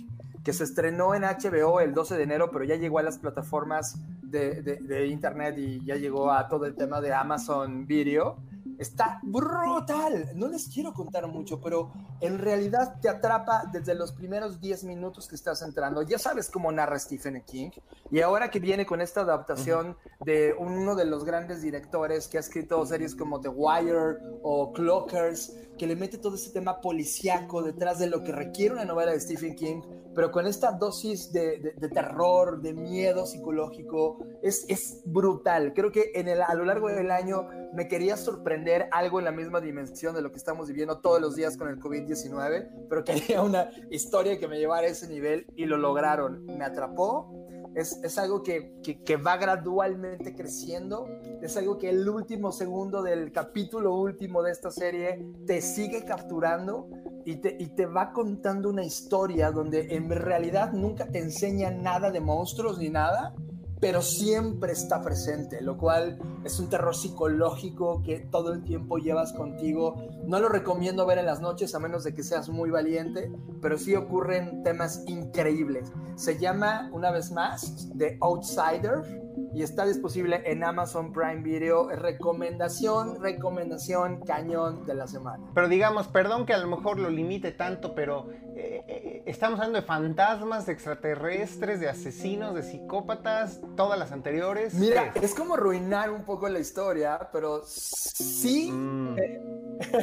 que 0.44 0.52
se 0.52 0.64
estrenó 0.64 1.14
en 1.14 1.22
HBO 1.22 1.80
el 1.80 1.92
12 1.92 2.16
de 2.16 2.22
enero, 2.22 2.50
pero 2.50 2.64
ya 2.64 2.76
llegó 2.76 2.98
a 2.98 3.02
las 3.02 3.18
plataformas 3.18 3.98
de, 4.22 5.06
internet 5.10 5.56
y 5.58 5.84
ya 5.84 5.96
llegó 5.96 6.32
a 6.32 6.48
todo 6.48 6.66
el 6.66 6.74
tema 6.74 7.00
de 7.00 7.12
Amazon 7.12 7.86
Video. 7.86 8.36
Está 8.80 9.20
brutal. 9.22 10.30
No 10.34 10.48
les 10.48 10.66
quiero 10.68 10.94
contar 10.94 11.26
mucho, 11.26 11.60
pero 11.60 11.92
en 12.18 12.38
realidad 12.38 12.98
te 13.02 13.10
atrapa 13.10 13.64
desde 13.70 13.94
los 13.94 14.10
primeros 14.10 14.58
10 14.58 14.84
minutos 14.84 15.28
que 15.28 15.34
estás 15.34 15.60
entrando. 15.60 16.00
Ya 16.00 16.18
sabes 16.18 16.48
cómo 16.48 16.72
narra 16.72 16.98
Stephen 16.98 17.42
King. 17.44 17.72
Y 18.10 18.22
ahora 18.22 18.50
que 18.50 18.58
viene 18.58 18.86
con 18.86 19.02
esta 19.02 19.20
adaptación 19.20 19.98
de 20.24 20.54
uno 20.58 20.94
de 20.94 21.04
los 21.04 21.26
grandes 21.26 21.60
directores 21.60 22.26
que 22.26 22.38
ha 22.38 22.40
escrito 22.40 22.86
series 22.86 23.14
como 23.14 23.38
The 23.38 23.50
Wire 23.50 24.16
o 24.42 24.72
Clockers, 24.72 25.54
que 25.76 25.86
le 25.86 25.94
mete 25.94 26.16
todo 26.16 26.36
ese 26.36 26.50
tema 26.50 26.80
policíaco 26.80 27.62
detrás 27.62 27.98
de 27.98 28.06
lo 28.06 28.24
que 28.24 28.32
requiere 28.32 28.74
una 28.74 28.86
novela 28.86 29.12
de 29.12 29.20
Stephen 29.20 29.56
King, 29.56 29.82
pero 30.14 30.30
con 30.32 30.46
esta 30.46 30.72
dosis 30.72 31.32
de, 31.32 31.74
terror, 31.92 32.60
de 32.62 32.72
miedo 32.72 33.26
psicológico, 33.26 34.18
es, 34.42 34.64
es 34.68 35.02
brutal. 35.04 35.72
Creo 35.74 35.92
que 35.92 36.12
en 36.14 36.28
el, 36.28 36.42
a 36.42 36.54
lo 36.54 36.64
largo 36.64 36.88
del 36.88 37.10
año 37.10 37.46
me 37.72 37.88
quería 37.88 38.16
sorprender 38.16 38.88
algo 38.92 39.18
en 39.18 39.24
la 39.24 39.32
misma 39.32 39.60
dimensión 39.60 40.14
de 40.14 40.22
lo 40.22 40.30
que 40.30 40.38
estamos 40.38 40.68
viviendo 40.68 40.98
todos 40.98 41.20
los 41.20 41.36
días 41.36 41.56
con 41.56 41.68
el 41.68 41.78
COVID-19, 41.78 42.86
pero 42.88 43.04
quería 43.04 43.42
una 43.42 43.70
historia 43.90 44.38
que 44.38 44.48
me 44.48 44.58
llevara 44.58 44.86
a 44.86 44.90
ese 44.90 45.08
nivel 45.08 45.46
y 45.56 45.66
lo 45.66 45.76
lograron. 45.76 46.44
Me 46.46 46.64
atrapó, 46.64 47.32
es, 47.74 48.18
algo 48.18 48.42
que, 48.42 49.16
va 49.24 49.36
gradualmente 49.36 50.34
creciendo, 50.34 51.06
es 51.40 51.56
algo 51.56 51.78
que 51.78 51.90
el 51.90 52.08
último 52.08 52.52
segundo 52.52 53.02
del 53.02 53.32
capítulo 53.32 53.94
último 53.94 54.42
de 54.42 54.52
esta 54.52 54.70
serie 54.70 55.24
te 55.46 55.60
sigue 55.60 56.04
capturando 56.04 56.88
y 57.24 57.36
te, 57.36 57.56
y 57.58 57.68
te 57.68 57.86
va 57.86 58.12
contando 58.12 58.68
una 58.68 58.84
historia 58.84 59.50
donde 59.50 59.94
en 59.94 60.10
realidad 60.10 60.72
nunca 60.72 61.06
te 61.06 61.18
enseña 61.18 61.70
nada 61.70 62.10
de 62.10 62.20
monstruos 62.20 62.78
ni 62.78 62.88
nada, 62.88 63.34
pero 63.80 64.02
siempre 64.02 64.72
está 64.72 65.00
presente, 65.00 65.62
lo 65.62 65.78
cual 65.78 66.18
es 66.44 66.60
un 66.60 66.68
terror 66.68 66.94
psicológico 66.94 68.02
que 68.02 68.20
todo 68.20 68.52
el 68.52 68.62
tiempo 68.62 68.98
llevas 68.98 69.32
contigo. 69.32 69.96
No 70.26 70.38
lo 70.38 70.50
recomiendo 70.50 71.06
ver 71.06 71.18
en 71.18 71.26
las 71.26 71.40
noches 71.40 71.74
a 71.74 71.78
menos 71.78 72.04
de 72.04 72.14
que 72.14 72.22
seas 72.22 72.50
muy 72.50 72.70
valiente, 72.70 73.32
pero 73.62 73.78
sí 73.78 73.96
ocurren 73.96 74.62
temas 74.62 75.02
increíbles. 75.06 75.90
Se 76.14 76.38
llama, 76.38 76.90
una 76.92 77.10
vez 77.10 77.32
más, 77.32 77.88
The 77.96 78.18
Outsider 78.20 79.29
y 79.52 79.62
está 79.62 79.84
disponible 79.84 80.42
en 80.44 80.64
Amazon 80.64 81.12
Prime 81.12 81.42
Video. 81.42 81.88
Recomendación, 81.88 83.20
recomendación 83.20 84.20
cañón 84.20 84.86
de 84.86 84.94
la 84.94 85.06
semana. 85.06 85.44
Pero 85.54 85.68
digamos, 85.68 86.08
perdón 86.08 86.46
que 86.46 86.54
a 86.54 86.58
lo 86.58 86.68
mejor 86.68 86.98
lo 86.98 87.10
limite 87.10 87.52
tanto, 87.52 87.94
pero 87.94 88.28
eh, 88.54 88.84
eh, 88.86 89.22
estamos 89.26 89.58
hablando 89.58 89.80
de 89.80 89.86
fantasmas, 89.86 90.66
de 90.66 90.72
extraterrestres, 90.72 91.80
de 91.80 91.88
asesinos, 91.88 92.54
de 92.54 92.62
psicópatas, 92.62 93.60
todas 93.76 93.98
las 93.98 94.12
anteriores. 94.12 94.74
Mira, 94.74 95.12
es 95.14 95.34
como 95.34 95.54
arruinar 95.54 96.10
un 96.10 96.24
poco 96.24 96.48
la 96.48 96.58
historia, 96.58 97.28
pero 97.32 97.62
sí. 97.64 98.70
Mm. 98.70 99.18
Eh, 99.18 99.40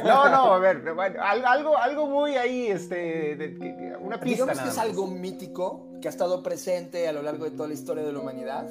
no, 0.04 0.28
no, 0.28 0.52
a 0.54 0.58
ver, 0.58 0.82
algo, 1.20 1.78
algo 1.78 2.06
muy 2.08 2.36
ahí, 2.36 2.66
este, 2.66 3.96
una 4.00 4.18
pista. 4.20 4.44
Digamos 4.44 4.60
que 4.60 4.68
es 4.68 4.78
algo 4.78 5.06
mítico 5.06 5.87
que 6.00 6.08
ha 6.08 6.10
estado 6.10 6.42
presente 6.42 7.08
a 7.08 7.12
lo 7.12 7.22
largo 7.22 7.44
de 7.44 7.52
toda 7.52 7.68
la 7.68 7.74
historia 7.74 8.04
de 8.04 8.12
la 8.12 8.20
humanidad 8.20 8.68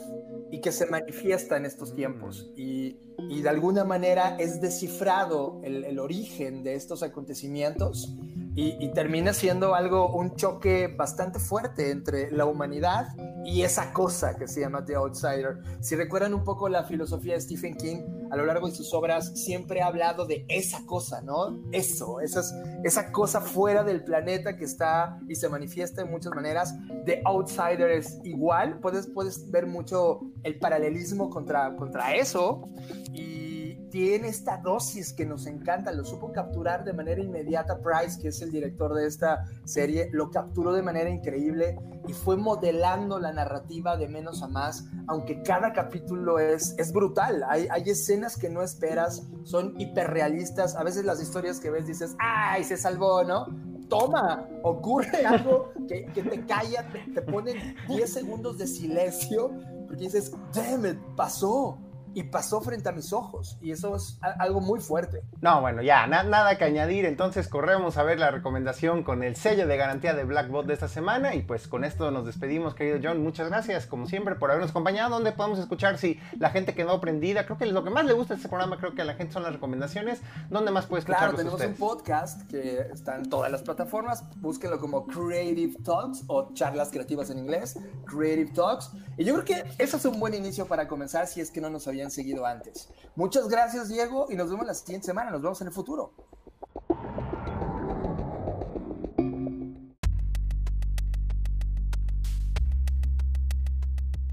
y 0.51 0.61
que 0.61 0.71
se 0.71 0.85
manifiesta 0.85 1.57
en 1.57 1.65
estos 1.65 1.93
tiempos. 1.93 2.51
Y, 2.55 2.97
y 3.29 3.41
de 3.41 3.49
alguna 3.49 3.83
manera 3.83 4.37
es 4.39 4.61
descifrado 4.61 5.59
el, 5.63 5.83
el 5.83 5.99
origen 5.99 6.63
de 6.63 6.75
estos 6.75 7.03
acontecimientos 7.03 8.15
y, 8.59 8.89
termina 8.89 9.33
siendo 9.33 9.75
algo, 9.75 10.09
un 10.09 10.35
choque 10.35 10.87
bastante 10.87 11.37
fuerte 11.37 11.91
entre 11.91 12.31
la 12.31 12.45
humanidad 12.45 13.09
y 13.45 13.61
esa 13.61 13.93
cosa 13.93 14.35
que 14.35 14.47
se 14.47 14.61
llama 14.61 14.83
The 14.83 14.95
Outsider. 14.95 15.59
Si 15.79 15.95
recuerdan 15.95 16.33
un 16.33 16.43
poco 16.43 16.67
la 16.67 16.83
filosofía 16.83 17.35
de 17.35 17.41
Stephen 17.41 17.75
King, 17.75 17.97
a 18.31 18.35
lo 18.35 18.47
largo 18.47 18.67
de 18.67 18.73
sus 18.73 18.91
obras 18.95 19.39
siempre 19.39 19.83
ha 19.83 19.85
hablado 19.85 20.25
de 20.25 20.43
esa 20.49 20.83
cosa, 20.87 21.21
¿no? 21.21 21.61
Eso, 21.71 22.19
esas, 22.19 22.51
esa 22.83 23.11
cosa 23.11 23.41
fuera 23.41 23.83
del 23.83 24.03
planeta 24.03 24.57
que 24.57 24.65
está 24.65 25.19
y 25.29 25.35
se 25.35 25.49
manifiesta 25.49 26.03
de 26.03 26.09
muchas 26.09 26.33
maneras. 26.33 26.73
The 27.05 27.21
Outsider 27.25 27.91
es 27.91 28.19
igual, 28.23 28.79
puedes, 28.79 29.05
puedes 29.05 29.51
ver 29.51 29.67
mucho 29.67 30.21
el 30.41 30.57
paralelismo 30.57 31.29
contra, 31.29 31.75
contra 31.75 32.15
eso. 32.15 32.67
Y 33.13 33.56
tiene 33.89 34.27
esta 34.27 34.57
dosis 34.57 35.13
que 35.13 35.25
nos 35.25 35.45
encanta, 35.45 35.91
lo 35.91 36.03
supo 36.03 36.31
capturar 36.31 36.83
de 36.83 36.93
manera 36.93 37.21
inmediata 37.21 37.79
Price, 37.79 38.19
que 38.19 38.29
es 38.29 38.41
el 38.41 38.51
director 38.51 38.93
de 38.93 39.07
esta 39.07 39.45
serie, 39.65 40.09
lo 40.11 40.29
capturó 40.29 40.73
de 40.73 40.81
manera 40.81 41.09
increíble 41.09 41.77
y 42.07 42.13
fue 42.13 42.37
modelando 42.37 43.19
la 43.19 43.31
narrativa 43.31 43.97
de 43.97 44.07
menos 44.07 44.43
a 44.43 44.47
más, 44.47 44.85
aunque 45.07 45.41
cada 45.41 45.73
capítulo 45.73 46.39
es, 46.39 46.75
es 46.77 46.91
brutal, 46.91 47.43
hay, 47.47 47.67
hay 47.69 47.83
escenas 47.89 48.37
que 48.37 48.49
no 48.49 48.61
esperas, 48.61 49.23
son 49.43 49.79
hiperrealistas, 49.79 50.75
a 50.75 50.83
veces 50.83 51.05
las 51.05 51.21
historias 51.21 51.59
que 51.59 51.69
ves 51.69 51.87
dices, 51.87 52.15
¡ay, 52.19 52.63
se 52.63 52.77
salvó, 52.77 53.23
¿no? 53.23 53.47
Toma, 53.89 54.47
ocurre 54.63 55.25
algo 55.25 55.71
que, 55.87 56.05
que 56.13 56.23
te 56.23 56.45
calla, 56.45 56.89
te, 56.89 56.99
te 57.11 57.21
ponen 57.21 57.75
10 57.87 58.11
segundos 58.11 58.57
de 58.57 58.67
silencio, 58.67 59.51
porque 59.87 60.03
dices, 60.03 60.31
damn 60.53 60.85
it, 60.85 60.97
pasó 61.15 61.77
y 62.17 62.23
pasó 62.23 62.61
frente 62.61 62.89
a 62.89 62.93
mis 62.93 63.13
ojos. 63.13 63.59
Y 63.61 63.69
eso 63.69 63.95
es 63.95 64.17
algo 64.39 64.59
muy 64.59 64.79
fuerte. 64.79 65.21
No, 65.39 65.61
bueno, 65.61 65.83
ya, 65.83 66.07
nada 66.07 66.57
que 66.57 66.63
añadir. 66.63 67.05
Entonces 67.05 67.47
corremos 67.47 67.95
a 67.97 68.03
ver 68.03 68.17
la 68.17 68.31
recomendación 68.31 69.03
con 69.03 69.21
el 69.21 69.35
sello 69.35 69.67
de 69.67 69.77
garantía 69.77 70.15
de 70.15 70.23
Blackbot 70.23 70.65
de 70.65 70.73
esta 70.73 70.87
semana. 70.87 71.35
Y 71.35 71.43
pues 71.43 71.67
con 71.67 71.83
esto 71.83 72.09
nos 72.09 72.25
despedimos, 72.25 72.73
querido 72.73 72.97
John. 73.03 73.21
Muchas 73.21 73.49
gracias, 73.49 73.85
como 73.85 74.07
siempre, 74.07 74.33
por 74.33 74.49
habernos 74.49 74.71
acompañado. 74.71 75.11
¿Dónde 75.11 75.31
podemos 75.31 75.59
escuchar 75.59 75.99
si 75.99 76.19
la 76.39 76.49
gente 76.49 76.73
quedó 76.73 76.99
prendida? 76.99 77.45
Creo 77.45 77.59
que 77.59 77.67
lo 77.67 77.83
que 77.83 77.91
más 77.91 78.03
le 78.05 78.13
gusta 78.13 78.33
de 78.33 78.37
este 78.37 78.49
programa, 78.49 78.79
creo 78.79 78.95
que 78.95 79.03
a 79.03 79.05
la 79.05 79.13
gente 79.13 79.33
son 79.33 79.43
las 79.43 79.53
recomendaciones. 79.53 80.19
¿Dónde 80.49 80.71
más 80.71 80.87
puedes 80.87 81.03
escucharlos 81.03 81.35
Claro, 81.35 81.55
tenemos 81.55 81.79
un 81.79 81.87
podcast 81.87 82.49
que 82.49 82.79
está 82.91 83.17
en 83.17 83.29
todas 83.29 83.51
las 83.51 83.61
plataformas. 83.61 84.23
Búsquenlo 84.37 84.79
como 84.79 85.05
Creative 85.05 85.75
Talks 85.83 86.23
o 86.25 86.51
charlas 86.55 86.89
creativas 86.89 87.29
en 87.29 87.37
inglés. 87.37 87.77
Creative 88.07 88.51
Talks. 88.53 88.89
Y 89.19 89.23
yo 89.23 89.35
creo 89.35 89.45
que 89.45 89.69
eso 89.77 89.97
es 89.97 90.05
un 90.05 90.19
buen 90.19 90.33
inicio 90.33 90.65
para 90.65 90.87
comenzar 90.87 91.27
si 91.27 91.41
es 91.41 91.51
que 91.51 91.61
no 91.61 91.69
nos 91.69 91.87
habían 91.87 92.06
seguido 92.11 92.45
antes. 92.45 92.89
Muchas 93.15 93.47
gracias, 93.47 93.87
Diego, 93.89 94.27
y 94.29 94.35
nos 94.35 94.49
vemos 94.49 94.65
la 94.65 94.73
siguiente 94.73 95.07
semana. 95.07 95.31
Nos 95.31 95.41
vemos 95.41 95.61
en 95.61 95.67
el 95.67 95.73
futuro. 95.73 96.13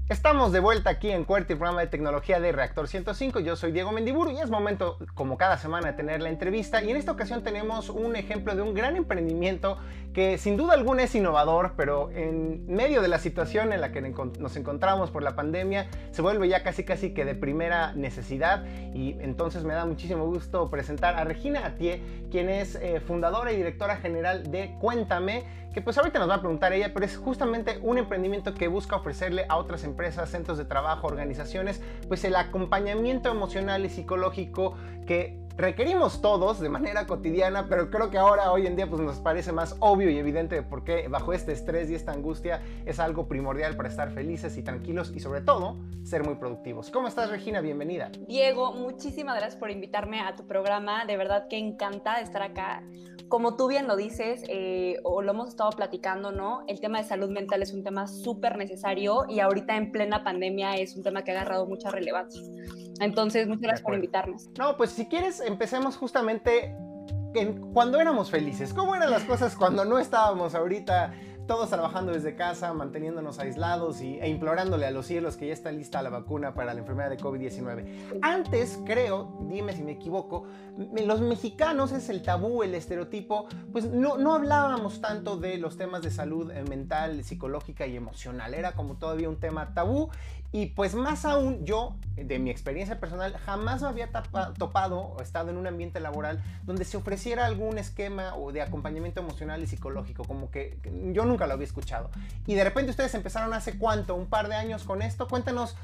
Estamos 0.07 0.51
de 0.51 0.59
vuelta 0.59 0.91
aquí 0.91 1.09
en 1.09 1.23
Cuerti, 1.23 1.55
programa 1.55 1.81
de 1.81 1.87
tecnología 1.87 2.39
de 2.39 2.51
Reactor 2.51 2.87
105. 2.87 3.39
Yo 3.39 3.55
soy 3.55 3.71
Diego 3.71 3.91
Mendiburu 3.91 4.29
y 4.29 4.37
es 4.37 4.51
momento, 4.51 4.99
como 5.15 5.35
cada 5.35 5.57
semana, 5.57 5.87
de 5.87 5.93
tener 5.93 6.21
la 6.21 6.29
entrevista. 6.29 6.83
Y 6.83 6.91
en 6.91 6.97
esta 6.97 7.11
ocasión 7.11 7.43
tenemos 7.43 7.89
un 7.89 8.15
ejemplo 8.15 8.55
de 8.55 8.61
un 8.61 8.75
gran 8.75 8.97
emprendimiento 8.97 9.79
que 10.13 10.37
sin 10.37 10.57
duda 10.57 10.75
alguna 10.75 11.01
es 11.01 11.15
innovador, 11.15 11.73
pero 11.75 12.11
en 12.11 12.67
medio 12.67 13.01
de 13.01 13.07
la 13.07 13.17
situación 13.17 13.73
en 13.73 13.81
la 13.81 13.91
que 13.91 14.01
nos 14.01 14.55
encontramos 14.55 15.09
por 15.09 15.23
la 15.23 15.35
pandemia, 15.35 15.87
se 16.11 16.21
vuelve 16.21 16.47
ya 16.49 16.61
casi 16.61 16.83
casi 16.83 17.15
que 17.15 17.25
de 17.25 17.33
primera 17.33 17.93
necesidad. 17.93 18.63
Y 18.93 19.17
entonces 19.21 19.63
me 19.63 19.73
da 19.73 19.87
muchísimo 19.87 20.27
gusto 20.27 20.69
presentar 20.69 21.15
a 21.15 21.23
Regina 21.23 21.65
Atié, 21.65 22.03
quien 22.29 22.49
es 22.49 22.75
eh, 22.75 22.99
fundadora 22.99 23.51
y 23.53 23.57
directora 23.57 23.97
general 23.97 24.51
de 24.51 24.75
Cuéntame, 24.79 25.64
que 25.75 25.81
pues 25.81 25.97
ahorita 25.97 26.19
nos 26.19 26.29
va 26.29 26.35
a 26.35 26.39
preguntar 26.39 26.71
ella, 26.71 26.93
pero 26.93 27.05
es 27.05 27.17
justamente 27.17 27.79
un 27.81 27.97
emprendimiento 27.97 28.53
que 28.53 28.69
busca 28.69 28.95
ofrecerle 28.95 29.45
a 29.49 29.57
otras 29.57 29.83
empresas, 29.83 30.29
centros 30.29 30.57
de 30.57 30.63
trabajo, 30.63 31.05
organizaciones, 31.05 31.81
pues 32.07 32.23
el 32.23 32.37
acompañamiento 32.37 33.29
emocional 33.29 33.83
y 33.83 33.89
psicológico 33.89 34.77
que 35.05 35.37
requerimos 35.57 36.21
todos 36.21 36.61
de 36.61 36.69
manera 36.69 37.05
cotidiana, 37.05 37.67
pero 37.67 37.89
creo 37.89 38.09
que 38.09 38.17
ahora, 38.17 38.53
hoy 38.53 38.67
en 38.67 38.77
día, 38.77 38.87
pues 38.87 39.01
nos 39.01 39.17
parece 39.17 39.51
más 39.51 39.75
obvio 39.81 40.09
y 40.09 40.17
evidente 40.17 40.55
de 40.55 40.63
por 40.63 40.85
qué 40.85 41.09
bajo 41.09 41.33
este 41.33 41.51
estrés 41.51 41.89
y 41.89 41.95
esta 41.95 42.13
angustia 42.13 42.61
es 42.85 43.01
algo 43.01 43.27
primordial 43.27 43.75
para 43.75 43.89
estar 43.89 44.11
felices 44.11 44.55
y 44.55 44.63
tranquilos 44.63 45.11
y 45.13 45.19
sobre 45.19 45.41
todo 45.41 45.75
ser 46.05 46.23
muy 46.23 46.35
productivos. 46.35 46.89
¿Cómo 46.89 47.09
estás, 47.09 47.29
Regina? 47.29 47.59
Bienvenida. 47.59 48.11
Diego, 48.29 48.71
muchísimas 48.71 49.35
gracias 49.35 49.59
por 49.59 49.71
invitarme 49.71 50.21
a 50.21 50.37
tu 50.37 50.47
programa. 50.47 51.03
De 51.03 51.17
verdad 51.17 51.49
que 51.49 51.57
encantada 51.57 52.19
de 52.19 52.23
estar 52.23 52.43
acá. 52.43 52.81
Como 53.27 53.55
tú 53.55 53.67
bien 53.67 53.87
lo 53.87 53.95
dices, 53.95 54.43
eh, 54.47 54.97
o 55.03 55.21
lo 55.21 55.31
hemos 55.31 55.49
estado 55.49 55.71
platicando, 55.71 56.31
¿no? 56.31 56.63
El 56.67 56.79
tema 56.79 56.99
de 56.99 57.05
salud 57.05 57.29
mental 57.29 57.61
es 57.61 57.73
un 57.73 57.83
tema 57.83 58.07
súper 58.07 58.57
necesario 58.57 59.25
y 59.27 59.39
ahorita 59.39 59.75
en 59.75 59.91
plena 59.91 60.23
pandemia 60.23 60.75
es 60.75 60.95
un 60.95 61.03
tema 61.03 61.23
que 61.23 61.31
ha 61.31 61.35
agarrado 61.41 61.65
mucha 61.65 61.89
relevancia. 61.89 62.41
Entonces, 62.99 63.47
muchas 63.47 63.61
gracias 63.61 63.81
por 63.81 63.95
invitarnos. 63.95 64.49
No, 64.57 64.77
pues 64.77 64.91
si 64.91 65.07
quieres, 65.07 65.41
empecemos 65.41 65.97
justamente 65.97 66.75
en 67.33 67.73
cuando 67.73 67.99
éramos 67.99 68.31
felices. 68.31 68.73
¿Cómo 68.73 68.95
eran 68.95 69.11
las 69.11 69.23
cosas 69.23 69.55
cuando 69.55 69.85
no 69.85 69.99
estábamos 69.99 70.55
ahorita 70.55 71.13
todos 71.47 71.69
trabajando 71.69 72.11
desde 72.11 72.35
casa, 72.35 72.73
manteniéndonos 72.73 73.39
aislados 73.39 74.01
y, 74.01 74.19
e 74.19 74.29
implorándole 74.29 74.85
a 74.85 74.91
los 74.91 75.05
cielos 75.05 75.37
que 75.37 75.47
ya 75.47 75.53
está 75.53 75.71
lista 75.71 76.01
la 76.01 76.09
vacuna 76.09 76.53
para 76.53 76.73
la 76.73 76.79
enfermedad 76.79 77.09
de 77.09 77.17
COVID-19. 77.17 78.19
Antes, 78.21 78.79
creo, 78.85 79.37
dime 79.49 79.73
si 79.73 79.83
me 79.83 79.93
equivoco, 79.93 80.45
los 81.05 81.21
mexicanos 81.21 81.91
es 81.91 82.09
el 82.09 82.21
tabú, 82.21 82.63
el 82.63 82.73
estereotipo, 82.75 83.47
pues 83.71 83.85
no, 83.85 84.17
no 84.17 84.33
hablábamos 84.33 85.01
tanto 85.01 85.37
de 85.37 85.57
los 85.57 85.77
temas 85.77 86.01
de 86.01 86.11
salud 86.11 86.51
eh, 86.51 86.63
mental, 86.63 87.23
psicológica 87.23 87.85
y 87.87 87.95
emocional. 87.95 88.53
Era 88.53 88.73
como 88.73 88.95
todavía 88.95 89.29
un 89.29 89.39
tema 89.39 89.73
tabú 89.73 90.09
y 90.55 90.67
pues 90.67 90.95
más 90.95 91.25
aún 91.25 91.65
yo, 91.65 91.97
de 92.15 92.39
mi 92.39 92.49
experiencia 92.49 92.97
personal, 92.97 93.35
jamás 93.45 93.81
me 93.81 93.89
había 93.89 94.09
topado 94.57 94.99
o 94.99 95.21
estado 95.21 95.49
en 95.49 95.57
un 95.57 95.67
ambiente 95.67 95.99
laboral 95.99 96.41
donde 96.63 96.85
se 96.85 96.95
ofreciera 96.95 97.45
algún 97.45 97.77
esquema 97.77 98.37
o 98.37 98.53
de 98.53 98.61
acompañamiento 98.61 99.19
emocional 99.19 99.61
y 99.61 99.67
psicológico, 99.67 100.23
como 100.23 100.49
que 100.51 100.77
yo 101.11 101.25
nunca 101.25 101.45
lo 101.45 101.55
había 101.55 101.65
escuchado. 101.65 102.09
Y 102.47 102.55
de 102.55 102.63
repente 102.63 102.91
ustedes 102.91 103.13
empezaron 103.15 103.53
hace 103.53 103.77
cuánto, 103.77 104.15
un 104.15 104.27
par 104.27 104.47
de 104.47 104.55
años 104.55 104.85
con 104.85 105.01
esto. 105.01 105.27
Cuéntanos 105.27 105.75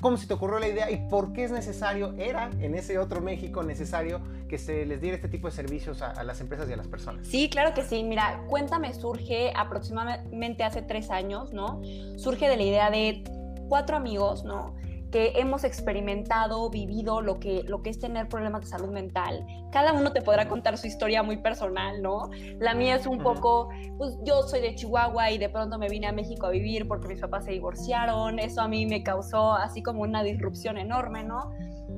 cómo 0.00 0.16
se 0.16 0.28
te 0.28 0.34
ocurrió 0.34 0.60
la 0.60 0.68
idea 0.68 0.92
y 0.92 1.08
por 1.08 1.32
qué 1.32 1.42
es 1.42 1.50
necesario, 1.50 2.14
era 2.16 2.50
en 2.60 2.76
ese 2.76 2.98
otro 2.98 3.20
México 3.20 3.64
necesario 3.64 4.20
que 4.48 4.58
se 4.58 4.86
les 4.86 5.00
diera 5.00 5.16
este 5.16 5.28
tipo 5.28 5.48
de 5.48 5.54
servicios 5.56 6.02
a, 6.02 6.22
las 6.22 6.40
empresas 6.40 6.70
y 6.70 6.72
a 6.72 6.76
las 6.76 6.86
personas. 6.86 7.26
Sí, 7.26 7.50
claro 7.50 7.74
que 7.74 7.82
sí. 7.82 8.04
Mira, 8.04 8.44
Cuéntame 8.46 8.94
surge 8.94 9.52
aproximadamente 9.56 10.62
hace 10.62 10.82
tres 10.82 11.10
años, 11.10 11.52
¿no? 11.52 11.82
Surge 12.16 12.48
de 12.48 12.56
la 12.56 12.62
idea 12.62 12.90
de 12.92 13.24
cuatro 13.70 13.96
amigos, 13.96 14.44
¿no? 14.44 14.74
que 15.10 15.32
hemos 15.36 15.64
experimentado, 15.64 16.70
vivido 16.70 17.20
lo 17.20 17.40
que, 17.40 17.64
lo 17.64 17.82
que 17.82 17.90
es 17.90 17.98
tener 17.98 18.28
problemas 18.28 18.62
de 18.62 18.66
salud 18.68 18.90
mental. 18.90 19.44
Cada 19.72 19.92
uno 19.92 20.12
te 20.12 20.22
podrá 20.22 20.48
contar 20.48 20.78
su 20.78 20.86
historia 20.86 21.22
muy 21.22 21.38
personal, 21.38 22.00
¿no? 22.00 22.30
La 22.58 22.74
mía 22.74 22.96
es 22.96 23.06
un 23.06 23.18
poco, 23.18 23.70
pues 23.98 24.16
yo 24.22 24.42
soy 24.42 24.60
de 24.60 24.74
Chihuahua 24.74 25.30
y 25.32 25.38
de 25.38 25.48
pronto 25.48 25.78
me 25.78 25.88
vine 25.88 26.06
a 26.06 26.12
México 26.12 26.46
a 26.46 26.50
vivir 26.50 26.86
porque 26.86 27.08
mis 27.08 27.20
papás 27.20 27.44
se 27.44 27.52
divorciaron, 27.52 28.38
eso 28.38 28.60
a 28.60 28.68
mí 28.68 28.86
me 28.86 29.02
causó 29.02 29.52
así 29.54 29.82
como 29.82 30.02
una 30.02 30.22
disrupción 30.22 30.78
enorme, 30.78 31.24
¿no? 31.24 31.50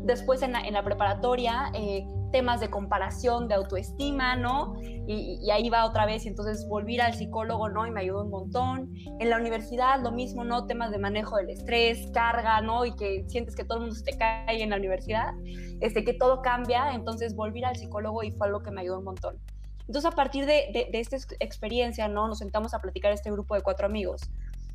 Después 0.05 0.43
en 0.43 0.53
la, 0.53 0.83
preparatoria, 0.83 1.71
eh, 1.75 2.05
temas 2.33 2.61
de 2.61 2.71
comparación, 2.71 3.47
de 3.47 3.55
autoestima, 3.55 4.37
¿no? 4.37 4.75
Y, 5.07 5.51
ahí 5.51 5.69
va 5.69 5.85
otra 5.85 6.07
vez, 6.07 6.25
y 6.25 6.29
entonces 6.29 6.67
volví 6.69 6.99
al 6.99 7.15
psicólogo, 7.15 7.69
¿no? 7.69 7.87
Y 7.87 7.91
me 7.91 8.01
ayudó 8.01 8.23
un 8.23 8.31
montón. 8.31 8.95
En 9.21 9.31
la 9.31 9.37
universidad 9.37 10.01
lo 10.03 10.11
mismo, 10.11 10.43
¿no? 10.43 10.67
Temas 10.67 10.91
de 10.91 10.99
manejo 10.99 11.37
del 11.37 11.51
estrés, 11.51 12.11
carga, 12.13 12.61
¿no? 12.61 12.85
Y 12.85 12.95
que 12.97 13.25
sientes 13.29 13.55
que 13.55 13.65
todo 13.65 13.79
el 13.79 13.81
mundo 13.83 13.97
se 13.97 14.05
te 14.05 14.19
cae 14.19 14.63
en 14.63 14.71
la 14.71 14.77
universidad, 14.77 15.35
este, 15.81 16.05
que 16.05 16.15
todo 16.15 16.43
cambia, 16.43 16.95
entonces 16.95 17.37
volví 17.37 17.63
al 17.63 17.77
psicólogo 17.77 18.23
y 18.23 18.33
fue 18.33 18.49
algo 18.49 18.61
que 18.61 18.71
me 18.71 18.81
ayudó 18.81 18.99
un 18.99 19.05
montón. 19.05 19.39
Entonces 19.87 20.11
a 20.11 20.15
partir 20.15 20.47
de, 20.47 20.71
de, 20.73 20.89
de 20.91 21.01
esta 21.01 21.17
experiencia, 21.39 22.09
¿no? 22.09 22.27
Nos 22.27 22.39
sentamos 22.39 22.73
a 22.75 22.81
platicar 22.81 23.13
este 23.13 23.31
grupo 23.31 23.55
de 23.55 23.63
cuatro 23.63 23.87
amigos 23.87 24.23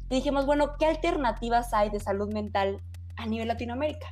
y 0.09 0.15
dijimos, 0.15 0.45
bueno, 0.45 0.75
¿qué 0.79 0.85
alternativas 0.85 1.73
hay 1.73 1.89
de 1.89 1.99
salud 1.99 2.31
mental 2.31 2.79
a 3.17 3.25
nivel 3.25 3.47
Latinoamérica? 3.47 4.07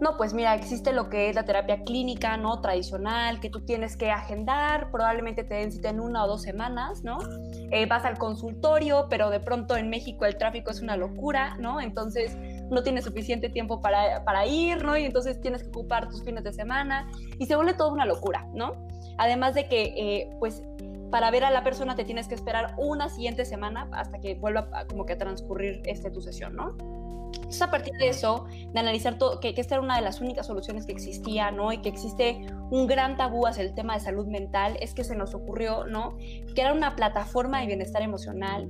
No, 0.00 0.16
pues 0.16 0.32
mira, 0.32 0.54
existe 0.54 0.92
lo 0.92 1.08
que 1.08 1.28
es 1.28 1.34
la 1.34 1.44
terapia 1.44 1.82
clínica, 1.82 2.36
¿no? 2.36 2.60
Tradicional, 2.60 3.40
que 3.40 3.50
tú 3.50 3.64
tienes 3.64 3.96
que 3.96 4.12
agendar, 4.12 4.92
probablemente 4.92 5.42
te 5.42 5.54
den 5.54 5.72
cita 5.72 5.88
en 5.88 5.98
una 5.98 6.24
o 6.24 6.28
dos 6.28 6.42
semanas, 6.42 7.02
¿no? 7.02 7.18
Eh, 7.72 7.86
vas 7.86 8.04
al 8.04 8.16
consultorio, 8.16 9.08
pero 9.10 9.28
de 9.28 9.40
pronto 9.40 9.76
en 9.76 9.90
México 9.90 10.24
el 10.24 10.36
tráfico 10.36 10.70
es 10.70 10.80
una 10.80 10.96
locura, 10.96 11.56
¿no? 11.58 11.80
Entonces 11.80 12.36
no 12.70 12.82
tienes 12.84 13.04
suficiente 13.04 13.48
tiempo 13.48 13.80
para, 13.80 14.24
para 14.24 14.46
ir, 14.46 14.84
¿no? 14.84 14.96
Y 14.96 15.04
entonces 15.04 15.40
tienes 15.40 15.64
que 15.64 15.70
ocupar 15.70 16.08
tus 16.08 16.22
fines 16.22 16.44
de 16.44 16.52
semana 16.52 17.10
y 17.38 17.46
se 17.46 17.56
vuelve 17.56 17.74
toda 17.74 17.92
una 17.92 18.06
locura, 18.06 18.46
¿no? 18.54 18.76
Además 19.16 19.54
de 19.54 19.66
que, 19.66 19.82
eh, 19.96 20.30
pues, 20.38 20.62
para 21.10 21.30
ver 21.32 21.44
a 21.44 21.50
la 21.50 21.64
persona 21.64 21.96
te 21.96 22.04
tienes 22.04 22.28
que 22.28 22.36
esperar 22.36 22.74
una 22.76 23.08
siguiente 23.08 23.44
semana 23.44 23.88
hasta 23.92 24.20
que 24.20 24.36
vuelva 24.36 24.68
a, 24.72 24.86
como 24.86 25.06
que 25.06 25.14
a 25.14 25.18
transcurrir 25.18 25.82
este, 25.86 26.10
tu 26.10 26.20
sesión, 26.20 26.54
¿no? 26.54 26.76
Entonces, 27.34 27.62
a 27.62 27.70
partir 27.70 27.94
de 27.94 28.08
eso, 28.08 28.44
de 28.72 28.78
analizar 28.78 29.18
todo, 29.18 29.40
que, 29.40 29.54
esta 29.56 29.76
era 29.76 29.82
una 29.82 29.96
de 29.96 30.02
las 30.02 30.20
únicas 30.20 30.46
soluciones 30.46 30.86
que 30.86 30.92
existía, 30.92 31.50
¿no? 31.50 31.72
Y 31.72 31.78
que 31.78 31.88
existe 31.88 32.46
un 32.70 32.86
gran 32.86 33.16
tabú 33.16 33.46
hacia 33.46 33.62
el 33.62 33.74
tema 33.74 33.94
de 33.94 34.00
salud 34.00 34.26
mental, 34.26 34.76
es 34.80 34.94
que 34.94 35.04
se 35.04 35.16
nos 35.16 35.34
ocurrió, 35.34 35.86
¿no? 35.86 36.16
Que 36.54 36.60
era 36.60 36.72
una 36.72 36.94
plataforma 36.96 37.60
de 37.60 37.66
bienestar 37.66 38.02
emocional 38.02 38.68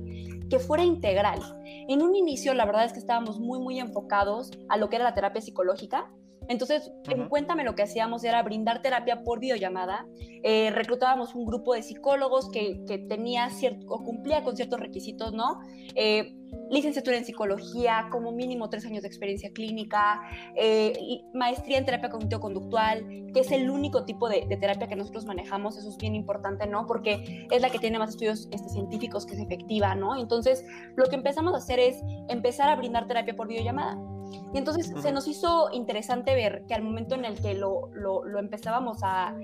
que 0.49 0.59
fuera 0.59 0.83
integral. 0.83 1.39
En 1.87 2.01
un 2.01 2.15
inicio, 2.15 2.53
la 2.53 2.65
verdad 2.65 2.85
es 2.85 2.93
que 2.93 2.99
estábamos 2.99 3.39
muy, 3.39 3.59
muy 3.59 3.79
enfocados 3.79 4.51
a 4.67 4.77
lo 4.77 4.89
que 4.89 4.95
era 4.95 5.05
la 5.05 5.13
terapia 5.13 5.41
psicológica, 5.41 6.09
entonces, 6.49 6.91
en 7.07 7.29
Cuéntame 7.29 7.63
lo 7.63 7.75
que 7.75 7.83
hacíamos 7.83 8.23
era 8.23 8.41
brindar 8.41 8.81
terapia 8.81 9.23
por 9.23 9.39
videollamada. 9.39 10.07
Eh, 10.43 10.71
reclutábamos 10.71 11.35
un 11.35 11.45
grupo 11.45 11.75
de 11.75 11.83
psicólogos 11.83 12.49
que, 12.49 12.83
que, 12.87 12.97
tenía 12.97 13.51
cierto, 13.51 13.85
o 13.87 14.03
cumplía 14.03 14.43
con 14.43 14.55
ciertos 14.55 14.79
requisitos, 14.79 15.31
¿no? 15.31 15.59
Eh, 15.93 16.35
licenciatura 16.71 17.17
en 17.17 17.25
psicología, 17.25 18.07
como 18.11 18.31
mínimo 18.31 18.67
tres 18.67 18.83
años 18.87 19.03
de 19.03 19.07
experiencia 19.07 19.51
clínica, 19.53 20.21
eh, 20.55 21.21
maestría 21.35 21.77
en 21.77 21.85
terapia 21.85 22.09
cognitivo-conductual, 22.09 23.05
que 23.31 23.41
es 23.41 23.51
el 23.51 23.69
único 23.69 24.05
tipo 24.05 24.27
de, 24.27 24.41
terapia 24.59 24.87
que 24.87 24.95
nosotros 24.95 25.25
manejamos, 25.25 25.77
eso 25.77 25.87
es 25.87 25.97
bien 25.97 26.15
importante, 26.15 26.65
¿no? 26.65 26.87
Porque 26.87 27.47
es 27.51 27.61
la 27.61 27.69
que 27.69 27.77
tiene 27.77 27.99
más 27.99 28.09
estudios 28.09 28.49
este, 28.51 28.69
científicos 28.69 29.27
que 29.27 29.35
es 29.35 29.39
efectiva, 29.39 29.93
¿no? 29.93 30.19
Entonces, 30.19 30.65
lo 30.95 31.05
que 31.05 31.15
empezamos 31.15 31.53
a 31.53 31.57
hacer 31.57 31.79
es 31.79 32.01
empezar 32.27 32.69
a 32.69 32.75
brindar 32.75 33.07
terapia 33.07 33.35
por 33.35 33.47
videollamada. 33.47 33.99
Y 34.53 34.57
entonces 34.57 34.91
se 35.01 35.11
nos 35.11 35.27
hizo 35.27 35.69
interesante 35.71 36.33
ver 36.35 36.63
que 36.67 36.73
al 36.73 36.81
momento 36.81 37.15
en 37.15 37.25
el 37.25 37.39
que 37.41 37.53
lo, 37.53 37.89
lo, 37.93 38.39
empezábamos 38.39 39.03
a, 39.03 39.35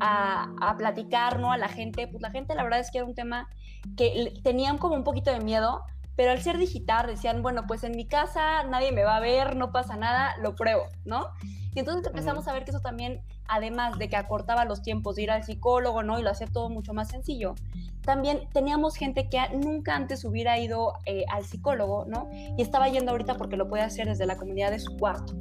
a, 0.00 0.54
a, 0.60 0.76
platicar 0.76 1.38
¿no? 1.38 1.52
a 1.52 1.58
la 1.58 1.68
gente, 1.68 2.08
pues 2.08 2.22
la 2.22 2.30
gente 2.30 2.54
la 2.54 2.62
verdad 2.62 2.80
es 2.80 2.90
que 2.90 2.98
era 2.98 3.06
un 3.06 3.14
tema 3.14 3.48
que 3.96 4.32
tenían 4.42 4.78
como 4.78 4.94
un 4.94 5.04
poquito 5.04 5.30
de 5.30 5.40
miedo, 5.40 5.82
pero 6.16 6.30
al 6.30 6.40
ser 6.40 6.58
digital 6.58 7.06
decían, 7.06 7.42
bueno, 7.42 7.64
pues 7.66 7.84
en 7.84 7.96
mi 7.96 8.06
casa 8.06 8.62
nadie 8.64 8.92
me 8.92 9.04
va 9.04 9.16
a 9.16 9.20
ver, 9.20 9.56
no 9.56 9.72
pasa 9.72 9.96
nada, 9.96 10.36
lo 10.40 10.54
pruebo, 10.54 10.86
¿no? 11.04 11.28
Y 11.74 11.80
entonces 11.80 12.06
empezamos 12.06 12.46
a 12.46 12.52
ver 12.52 12.64
que 12.64 12.70
eso 12.70 12.80
también, 12.80 13.20
además 13.48 13.98
de 13.98 14.08
que 14.08 14.16
acortaba 14.16 14.64
los 14.64 14.82
tiempos 14.82 15.16
de 15.16 15.22
ir 15.22 15.30
al 15.30 15.42
psicólogo, 15.42 16.02
¿no? 16.02 16.18
Y 16.20 16.22
lo 16.22 16.30
hacía 16.30 16.46
todo 16.46 16.70
mucho 16.70 16.94
más 16.94 17.08
sencillo, 17.08 17.54
también 18.02 18.48
teníamos 18.52 18.96
gente 18.96 19.28
que 19.28 19.40
nunca 19.56 19.96
antes 19.96 20.24
hubiera 20.24 20.58
ido 20.58 20.94
eh, 21.06 21.24
al 21.30 21.44
psicólogo, 21.44 22.04
¿no? 22.06 22.28
Y 22.32 22.62
estaba 22.62 22.88
yendo 22.88 23.12
ahorita 23.12 23.36
porque 23.36 23.56
lo 23.56 23.68
puede 23.68 23.82
hacer 23.82 24.06
desde 24.06 24.26
la 24.26 24.36
comunidad 24.36 24.70
de 24.70 24.78
su 24.78 24.96
cuarto. 24.96 25.34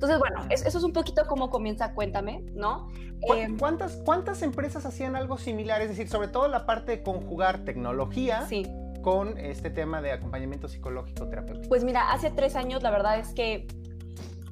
Entonces, 0.00 0.18
bueno, 0.18 0.46
eso 0.48 0.78
es 0.78 0.82
un 0.82 0.94
poquito 0.94 1.26
cómo 1.26 1.50
comienza 1.50 1.92
Cuéntame, 1.92 2.42
¿no? 2.54 2.88
Em, 3.20 3.58
¿Cuántas, 3.58 3.96
¿Cuántas 3.96 4.40
empresas 4.40 4.86
hacían 4.86 5.14
algo 5.14 5.36
similar? 5.36 5.82
Es 5.82 5.90
decir, 5.90 6.08
sobre 6.08 6.28
todo 6.28 6.48
la 6.48 6.64
parte 6.64 6.92
de 6.92 7.02
conjugar 7.02 7.66
tecnología 7.66 8.46
sí. 8.46 8.66
Con 9.02 9.38
este 9.38 9.70
tema 9.70 10.00
de 10.02 10.12
acompañamiento 10.12 10.68
psicológico 10.68 11.28
terapéutico. 11.28 11.68
Pues 11.68 11.84
mira, 11.84 12.12
hace 12.12 12.30
tres 12.30 12.56
años 12.56 12.82
la 12.82 12.90
verdad 12.90 13.18
es 13.18 13.32
que 13.32 13.66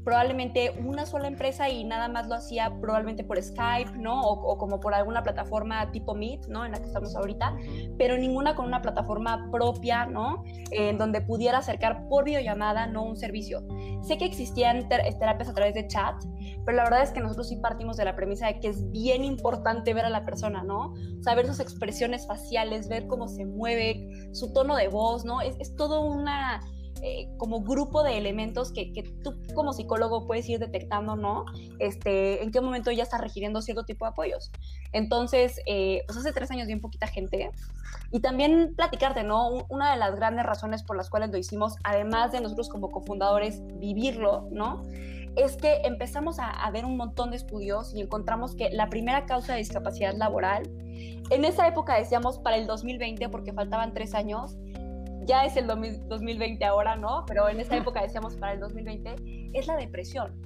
probablemente 0.09 0.73
una 0.83 1.05
sola 1.05 1.29
empresa 1.29 1.69
y 1.69 1.85
nada 1.85 2.09
más 2.09 2.29
lo 2.29 2.35
hacía 2.35 2.73
probablemente 2.81 3.25
por 3.25 3.43
Skype, 3.43 3.93
¿no? 3.99 4.23
O, 4.23 4.57
como 4.57 4.81
por 4.81 4.95
alguna 4.95 5.23
plataforma 5.23 5.91
tipo 5.93 6.15
Meet, 6.15 6.47
¿no? 6.47 6.65
En 6.65 6.73
la 6.73 6.79
que 6.79 6.87
estamos 6.87 7.15
ahorita, 7.15 7.55
pero 7.99 8.17
ninguna 8.17 8.55
con 8.55 8.65
una 8.65 8.81
plataforma 8.81 9.51
propia, 9.51 10.07
¿no? 10.07 10.45
En 10.71 10.97
donde 10.97 11.21
pudiera 11.21 11.59
acercar 11.59 12.09
por 12.09 12.25
videollamada, 12.25 12.87
no 12.87 13.03
un 13.03 13.19
servicio. 13.19 13.63
Sé 14.01 14.17
que 14.17 14.25
existían 14.25 14.89
terapias 14.89 15.51
a 15.51 15.53
través 15.53 15.75
de 15.75 15.87
chat, 15.87 16.15
pero 16.65 16.77
la 16.77 16.85
verdad 16.85 17.03
es 17.03 17.11
que 17.11 17.21
nosotros 17.21 17.49
sí 17.49 17.57
partimos 17.57 17.97
de 17.97 18.05
la 18.05 18.15
premisa 18.17 18.47
de 18.47 18.61
que 18.61 18.69
es 18.69 18.91
bien 18.91 19.25
importante 19.25 19.95
ver 19.95 20.05
a 20.05 20.11
la 20.11 20.25
persona, 20.25 20.63
¿no? 20.63 20.95
Saber 21.23 21.47
sus 21.47 21.61
expresiones 21.61 22.27
faciales, 22.27 22.89
ver 22.89 23.07
cómo 23.07 23.29
se 23.29 23.47
mueve, 23.47 24.09
su 24.33 24.53
tono 24.53 24.77
de 24.77 24.89
voz, 24.89 25.25
¿no? 25.25 25.41
Es, 25.41 25.75
todo 25.77 26.01
una 26.03 26.61
eh, 27.03 27.29
como 27.37 27.63
grupo 27.63 28.03
de 28.03 28.19
elementos 28.19 28.73
que, 28.73 28.93
que, 28.93 29.03
tú 29.03 29.41
como 29.55 29.73
psicólogo 29.73 30.27
puedes 30.27 30.49
ir 30.49 30.59
detectando, 30.59 31.17
¿no? 31.17 31.45
Este, 31.79 32.43
en 32.43 32.51
qué 32.51 32.61
momento 32.61 32.91
ya 32.91 33.05
está 33.05 33.19
requiriendo 33.19 33.63
cierto 33.63 33.85
tipo 33.85 34.05
de 34.05 34.11
apoyos. 34.11 34.51
Entonces, 34.93 35.61
eh, 35.67 36.03
pues 36.07 36.19
hace 36.19 36.33
tres 36.33 36.51
años 36.51 36.67
bien 36.67 36.81
poquita 36.81 37.07
gente. 37.07 37.51
Y 38.11 38.21
también 38.21 38.75
platicarte, 38.75 39.23
¿no? 39.23 39.67
Una 39.69 39.93
de 39.93 39.99
las 39.99 40.17
grandes 40.17 40.45
razones 40.45 40.83
por 40.83 40.97
las 40.97 41.09
cuales 41.11 41.31
lo 41.31 41.39
hicimos, 41.39 41.77
además 41.85 42.33
de 42.33 42.41
nosotros 42.41 42.69
como 42.69 42.91
cofundadores 42.91 43.63
vivirlo, 43.79 44.49
¿no? 44.51 44.83
Es 45.39 45.57
que 45.57 45.81
empezamos 45.85 46.39
a, 46.39 46.51
a, 46.51 46.71
ver 46.71 46.85
un 46.85 46.97
montón 46.97 47.31
de 47.31 47.37
estudios 47.37 47.95
y 47.95 48.01
encontramos 48.01 48.55
que 48.55 48.71
la 48.71 48.89
primera 48.89 49.27
causa 49.27 49.53
de 49.53 49.59
discapacidad 49.59 50.15
laboral, 50.15 50.63
en 51.31 51.45
esa 51.45 51.67
época 51.67 51.97
decíamos 51.97 52.39
para 52.39 52.57
el 52.57 52.67
2020, 52.67 53.29
porque 53.29 53.53
faltaban 53.53 53.95
tres 53.95 54.15
años, 54.15 54.57
ya 55.29 55.45
es 55.45 55.57
el 55.57 55.67
2020 55.67 56.65
ahora, 56.65 56.97
¿no? 56.97 57.25
Pero 57.27 57.49
en 57.49 57.61
esa 57.61 57.77
época 57.77 58.01
decíamos 58.01 58.35
para 58.37 58.55
el 58.55 58.61
2020, 58.61 59.51
es 59.53 59.67
la 59.67 59.77
depresión, 59.77 60.41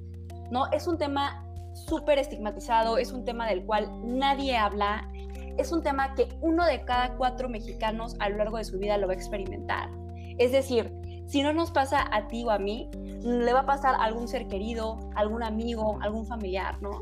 ¿no? 0.51 0.69
Es 0.71 0.87
un 0.87 0.97
tema 0.97 1.47
súper 1.73 2.19
estigmatizado, 2.19 2.97
es 2.97 3.11
un 3.13 3.23
tema 3.23 3.47
del 3.47 3.65
cual 3.65 3.89
nadie 4.03 4.57
habla, 4.57 5.09
es 5.57 5.71
un 5.71 5.83
tema 5.83 6.13
que 6.15 6.27
uno 6.41 6.65
de 6.65 6.83
cada 6.83 7.15
cuatro 7.15 7.47
mexicanos 7.47 8.15
a 8.19 8.29
lo 8.29 8.37
largo 8.37 8.57
de 8.57 8.65
su 8.65 8.77
vida 8.77 8.97
lo 8.97 9.07
va 9.07 9.13
a 9.13 9.15
experimentar. 9.15 9.89
Es 10.37 10.51
decir, 10.51 10.91
si 11.33 11.41
no 11.41 11.51
nos 11.51 11.71
pasa 11.71 12.07
a 12.11 12.27
ti 12.27 12.43
o 12.43 12.51
a 12.51 12.59
mí, 12.59 12.91
le 13.23 13.53
va 13.53 13.61
a 13.61 13.65
pasar 13.65 13.95
a 13.95 14.03
algún 14.03 14.27
ser 14.27 14.47
querido, 14.47 14.99
algún 15.15 15.41
amigo, 15.41 15.97
algún 16.03 16.27
familiar, 16.27 16.79
¿no? 16.79 17.01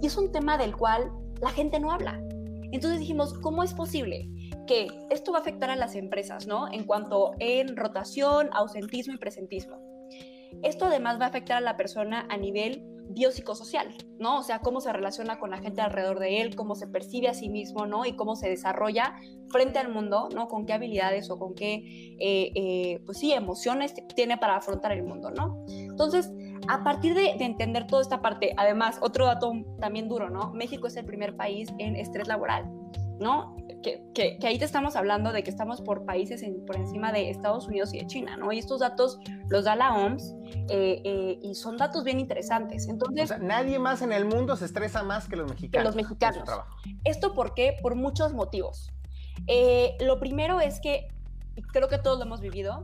Y 0.00 0.06
es 0.06 0.16
un 0.16 0.32
tema 0.32 0.56
del 0.56 0.74
cual 0.74 1.12
la 1.42 1.50
gente 1.50 1.78
no 1.78 1.92
habla. 1.92 2.18
Entonces 2.72 2.98
dijimos, 2.98 3.34
¿cómo 3.34 3.62
es 3.62 3.74
posible 3.74 4.30
que 4.66 4.88
esto 5.10 5.30
va 5.30 5.38
a 5.38 5.40
afectar 5.42 5.68
a 5.68 5.76
las 5.76 5.94
empresas, 5.94 6.46
¿no? 6.46 6.72
En 6.72 6.84
cuanto 6.84 7.32
en 7.38 7.76
rotación, 7.76 8.48
ausentismo 8.54 9.12
y 9.12 9.18
presentismo. 9.18 9.76
Esto 10.62 10.86
además 10.86 11.20
va 11.20 11.26
a 11.26 11.28
afectar 11.28 11.58
a 11.58 11.60
la 11.60 11.76
persona 11.76 12.26
a 12.30 12.38
nivel 12.38 12.82
biopsicosocial, 13.08 13.94
¿no? 14.18 14.38
O 14.38 14.42
sea, 14.42 14.60
cómo 14.60 14.80
se 14.80 14.92
relaciona 14.92 15.38
con 15.38 15.50
la 15.50 15.58
gente 15.58 15.80
alrededor 15.80 16.18
de 16.18 16.40
él, 16.40 16.56
cómo 16.56 16.74
se 16.74 16.86
percibe 16.86 17.28
a 17.28 17.34
sí 17.34 17.48
mismo, 17.48 17.86
¿no? 17.86 18.04
Y 18.04 18.16
cómo 18.16 18.36
se 18.36 18.48
desarrolla 18.48 19.16
frente 19.48 19.78
al 19.78 19.88
mundo, 19.88 20.28
¿no? 20.34 20.48
Con 20.48 20.66
qué 20.66 20.72
habilidades 20.72 21.30
o 21.30 21.38
con 21.38 21.54
qué, 21.54 22.16
eh, 22.18 22.50
eh, 22.54 23.00
pues 23.06 23.18
sí, 23.18 23.32
emociones 23.32 23.94
tiene 24.14 24.38
para 24.38 24.56
afrontar 24.56 24.92
el 24.92 25.02
mundo, 25.02 25.30
¿no? 25.30 25.64
Entonces, 25.68 26.32
a 26.68 26.82
partir 26.82 27.14
de, 27.14 27.34
de, 27.38 27.44
entender 27.44 27.86
toda 27.86 28.02
esta 28.02 28.20
parte, 28.20 28.52
además, 28.56 28.98
otro 29.00 29.26
dato 29.26 29.52
también 29.80 30.08
duro, 30.08 30.30
¿no? 30.30 30.52
México 30.52 30.86
es 30.86 30.96
el 30.96 31.04
primer 31.04 31.36
país 31.36 31.68
en 31.78 31.96
estrés 31.96 32.26
laboral, 32.28 32.70
¿no? 33.18 33.56
Que, 33.82 34.38
ahí 34.42 34.58
te 34.58 34.64
estamos 34.64 34.96
hablando 34.96 35.32
de 35.32 35.42
que 35.42 35.50
estamos 35.50 35.80
por 35.80 36.04
países 36.04 36.44
por 36.66 36.76
encima 36.76 37.12
de 37.12 37.30
Estados 37.30 37.66
Unidos 37.66 37.92
y 37.94 37.98
de 37.98 38.06
China, 38.06 38.36
¿no? 38.36 38.52
Y 38.52 38.58
estos 38.58 38.80
datos 38.80 39.18
los 39.48 39.64
da 39.64 39.76
la 39.76 39.94
OMS 39.94 40.34
eh, 40.68 41.02
eh, 41.04 41.38
y 41.42 41.54
son 41.54 41.76
datos 41.76 42.04
bien 42.04 42.20
interesantes. 42.20 42.88
Entonces, 42.88 43.38
nadie 43.40 43.78
más 43.78 44.02
en 44.02 44.12
el 44.12 44.24
mundo 44.24 44.56
se 44.56 44.64
estresa 44.64 45.02
más 45.02 45.28
que 45.28 45.36
los 45.36 45.48
mexicanos. 45.48 45.82
Que 45.82 45.84
los 45.84 45.96
mexicanos. 45.96 46.48
¿Esto 47.04 47.34
por 47.34 47.54
qué? 47.54 47.76
Por 47.80 47.94
muchos 47.94 48.32
motivos. 48.32 48.92
Eh, 49.46 49.96
lo 50.00 50.18
primero 50.18 50.60
es 50.60 50.80
que, 50.80 51.08
creo 51.72 51.88
que 51.88 51.98
todos 51.98 52.18
lo 52.18 52.24
hemos 52.24 52.40
vivido, 52.40 52.82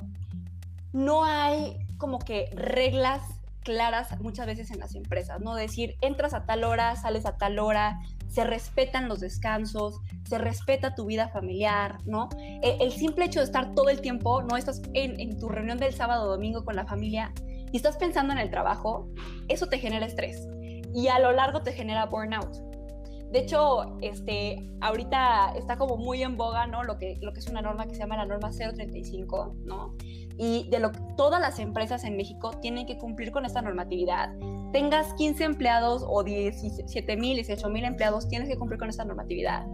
no 0.93 1.25
hay 1.25 1.79
como 1.99 2.19
que 2.19 2.51
reglas 2.53 3.23
claras 3.63 4.19
muchas 4.21 4.47
veces 4.47 4.71
en 4.71 4.81
las 4.81 4.95
empresas, 4.95 5.41
¿no? 5.41 5.55
Decir, 5.55 5.97
entras 6.01 6.35
a 6.35 6.45
tal 6.45 6.65
hora, 6.65 6.97
sales 6.97 7.27
a 7.27 7.37
tal 7.37 7.59
hora, 7.59 8.01
se 8.33 8.45
respetan 8.45 9.09
los 9.09 9.21
descansos, 9.21 10.01
se 10.25 10.39
respeta 10.39 10.95
tu 10.95 11.05
vida 11.05 11.29
familiar, 11.29 11.99
¿no? 12.07 12.31
E, 12.39 12.79
el, 12.81 12.91
simple 12.91 13.27
hecho 13.27 13.41
de 13.41 13.45
estar 13.45 13.75
todo 13.75 13.91
el 13.91 14.01
tiempo, 14.01 14.43
¿no? 14.43 14.57
Estás 14.57 14.81
en, 14.95 15.39
tu 15.39 15.49
reunión 15.49 15.77
del 15.77 15.93
sábado 15.93 16.25
o 16.25 16.29
domingo 16.29 16.65
con 16.65 16.75
la 16.75 16.87
familia 16.87 17.33
y 17.71 17.77
estás 17.77 17.99
pensando 17.99 18.33
en 18.33 18.39
el 18.39 18.51
trabajo, 18.51 19.09
eso 19.49 19.67
te 19.67 19.79
genera 19.79 20.07
estrés. 20.07 20.49
y 20.95 21.09
a 21.09 21.19
lo 21.19 21.33
largo 21.33 21.63
te 21.63 21.73
genera 21.73 22.07
burnout. 22.07 22.72
De 23.33 23.39
hecho, 23.39 23.99
este, 24.03 24.71
ahorita 24.83 25.55
está 25.57 25.79
como 25.79 25.97
muy 25.97 26.23
en 26.23 26.37
boga, 26.37 26.67
¿no? 26.67 26.85
Lo 26.85 26.99
que, 26.99 27.17
lo 27.23 27.33
que 27.33 27.41
es 27.41 27.49
una 27.49 27.63
norma 27.63 27.87
que 27.87 27.95
se 27.95 28.01
llama 28.01 28.19
la 28.19 28.27
norma 28.27 28.51
035, 28.51 29.57
¿no? 29.65 29.97
Y 30.37 30.69
de 30.69 30.79
lo 30.79 30.93
todas 31.17 31.41
las 31.41 31.59
empresas 31.59 32.05
en 32.05 32.19
México 32.19 32.51
tienen 32.61 32.87
que 32.87 32.99
cumplir 32.99 33.33
con 33.33 33.47
esta 33.47 33.63
normatividad. 33.63 34.35
Tengas 34.73 35.15
15 35.15 35.45
empleados 35.45 36.05
o 36.07 36.23
17 36.23 37.17
mil, 37.17 37.37
18 37.37 37.71
mil 37.71 37.85
empleados, 37.85 38.29
tienes 38.29 38.51
que 38.51 38.59
cumplir 38.59 38.79
con 38.79 38.91
esta 38.91 39.07
normatividad. 39.07 39.67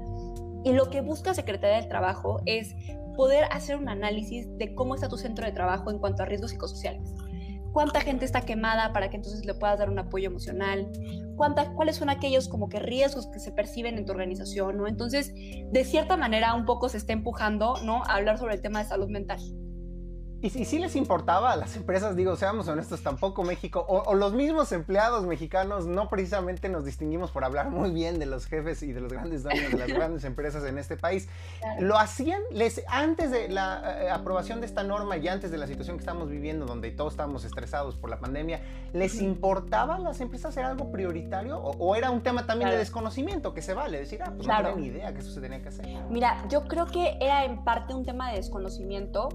Y 0.65 0.73
lo 0.73 0.89
que 0.89 1.01
busca 1.01 1.35
Secretaría 1.35 1.79
del 1.79 1.89
Trabajo 1.89 2.41
es 2.47 2.77
poder 3.17 3.45
hacer 3.51 3.77
un 3.77 3.89
análisis 3.89 4.47
de 4.59 4.73
cómo 4.77 4.95
está 4.95 5.09
tu 5.09 5.17
centro 5.17 5.45
de 5.45 5.51
trabajo 5.51 5.91
en 5.91 5.99
cuanto 5.99 6.23
a 6.23 6.27
riesgos 6.27 6.53
psicosociales 6.53 7.13
cuánta 7.73 8.01
gente 8.01 8.25
está 8.25 8.43
quemada 8.43 8.93
para 8.93 9.11
que 9.11 9.17
entonces 9.17 9.45
le 9.45 9.55
puedas 9.55 9.79
dar 9.79 9.91
un 9.91 9.99
apoyo 9.99 10.29
emocional, 10.29 10.91
cuánta, 11.37 11.73
cuáles 11.75 11.97
son 11.97 12.11
aquellos 12.11 12.49
como 12.49 12.69
que 12.69 12.79
riesgos 12.79 13.27
que 13.29 13.39
se 13.39 13.53
perciben 13.53 13.99
en 13.99 14.05
tu 14.05 14.13
organización, 14.13 14.77
¿no? 14.77 14.87
Entonces, 14.87 15.33
de 15.35 15.85
cierta 15.85 16.17
manera, 16.17 16.55
un 16.55 16.65
poco 16.65 16.89
se 16.89 16.97
está 16.97 17.13
empujando, 17.13 17.75
¿no? 17.85 18.03
A 18.05 18.17
hablar 18.17 18.39
sobre 18.39 18.55
el 18.55 18.61
tema 18.61 18.81
de 18.81 18.89
salud 18.89 19.09
mental. 19.09 19.41
Y 20.41 20.51
si 20.51 20.65
sí 20.65 20.79
les 20.79 20.95
importaba 20.95 21.53
a 21.53 21.57
las 21.57 21.77
empresas, 21.77 22.15
digo, 22.15 22.37
seamos 22.37 22.69
honestos, 22.69 23.03
tampoco 23.03 23.43
México, 23.43 23.85
o, 23.89 24.15
los 24.15 24.33
mismos 24.35 24.71
empleados 24.71 25.27
mexicanos, 25.27 25.87
no 25.87 26.09
precisamente 26.09 26.69
nos 26.69 26.85
distinguimos 26.85 27.33
por 27.33 27.45
hablar 27.45 27.71
muy 27.71 27.91
bien 27.91 28.19
de 28.21 28.27
los 28.27 28.47
jefes 28.47 28.83
y 28.83 28.93
de 28.93 29.01
los 29.01 29.13
grandes 29.13 29.43
dueños 29.43 29.73
de 29.73 29.79
las 29.79 29.89
grandes 29.93 30.25
empresas 30.25 30.65
en 30.65 30.79
este 30.79 30.97
país. 30.97 31.29
Lo 31.81 31.99
hacían 31.99 32.41
les, 32.53 32.83
antes 32.89 33.31
de 33.33 33.49
la 33.49 34.03
eh, 34.03 34.11
aprobación 34.11 34.61
de 34.61 34.67
esta 34.67 34.85
norma 34.85 35.17
y 35.17 35.27
antes 35.27 35.51
de 35.51 35.59
la 35.59 35.67
situación 35.67 35.97
que 35.97 36.03
estamos 36.03 36.29
viviendo, 36.29 36.67
donde 36.67 36.91
todos 36.93 37.15
estábamos 37.15 37.45
estresados 37.45 37.97
por 37.97 38.09
la 38.09 38.21
pandemia, 38.21 38.61
¿les 38.93 39.21
importaba 39.21 39.97
a 39.97 39.99
las 39.99 40.21
empresas 40.21 40.51
hacer 40.51 40.65
algo 40.65 40.93
prioritario? 40.93 41.59
¿O, 41.59 41.97
era 41.97 42.11
un 42.11 42.23
tema 42.23 42.47
también 42.47 42.71
de 42.71 42.79
desconocimiento 42.79 43.55
que 43.55 43.63
se 43.63 43.75
vale? 43.75 43.99
Decir, 43.99 44.23
ah, 44.23 44.33
pues 44.37 44.47
no 44.47 44.57
tenía 44.57 44.77
ni 44.77 44.87
idea 44.87 45.13
que 45.13 45.21
eso 45.21 45.31
se 45.31 45.41
tenía 45.41 45.61
que 45.61 45.69
hacer. 45.69 45.87
Mira, 46.11 46.45
yo 46.49 46.69
creo 46.69 46.87
que 46.87 47.19
era 47.21 47.45
en 47.45 47.65
parte 47.65 47.95
un 47.95 48.05
tema 48.05 48.31
de 48.31 48.37
desconocimiento, 48.37 49.29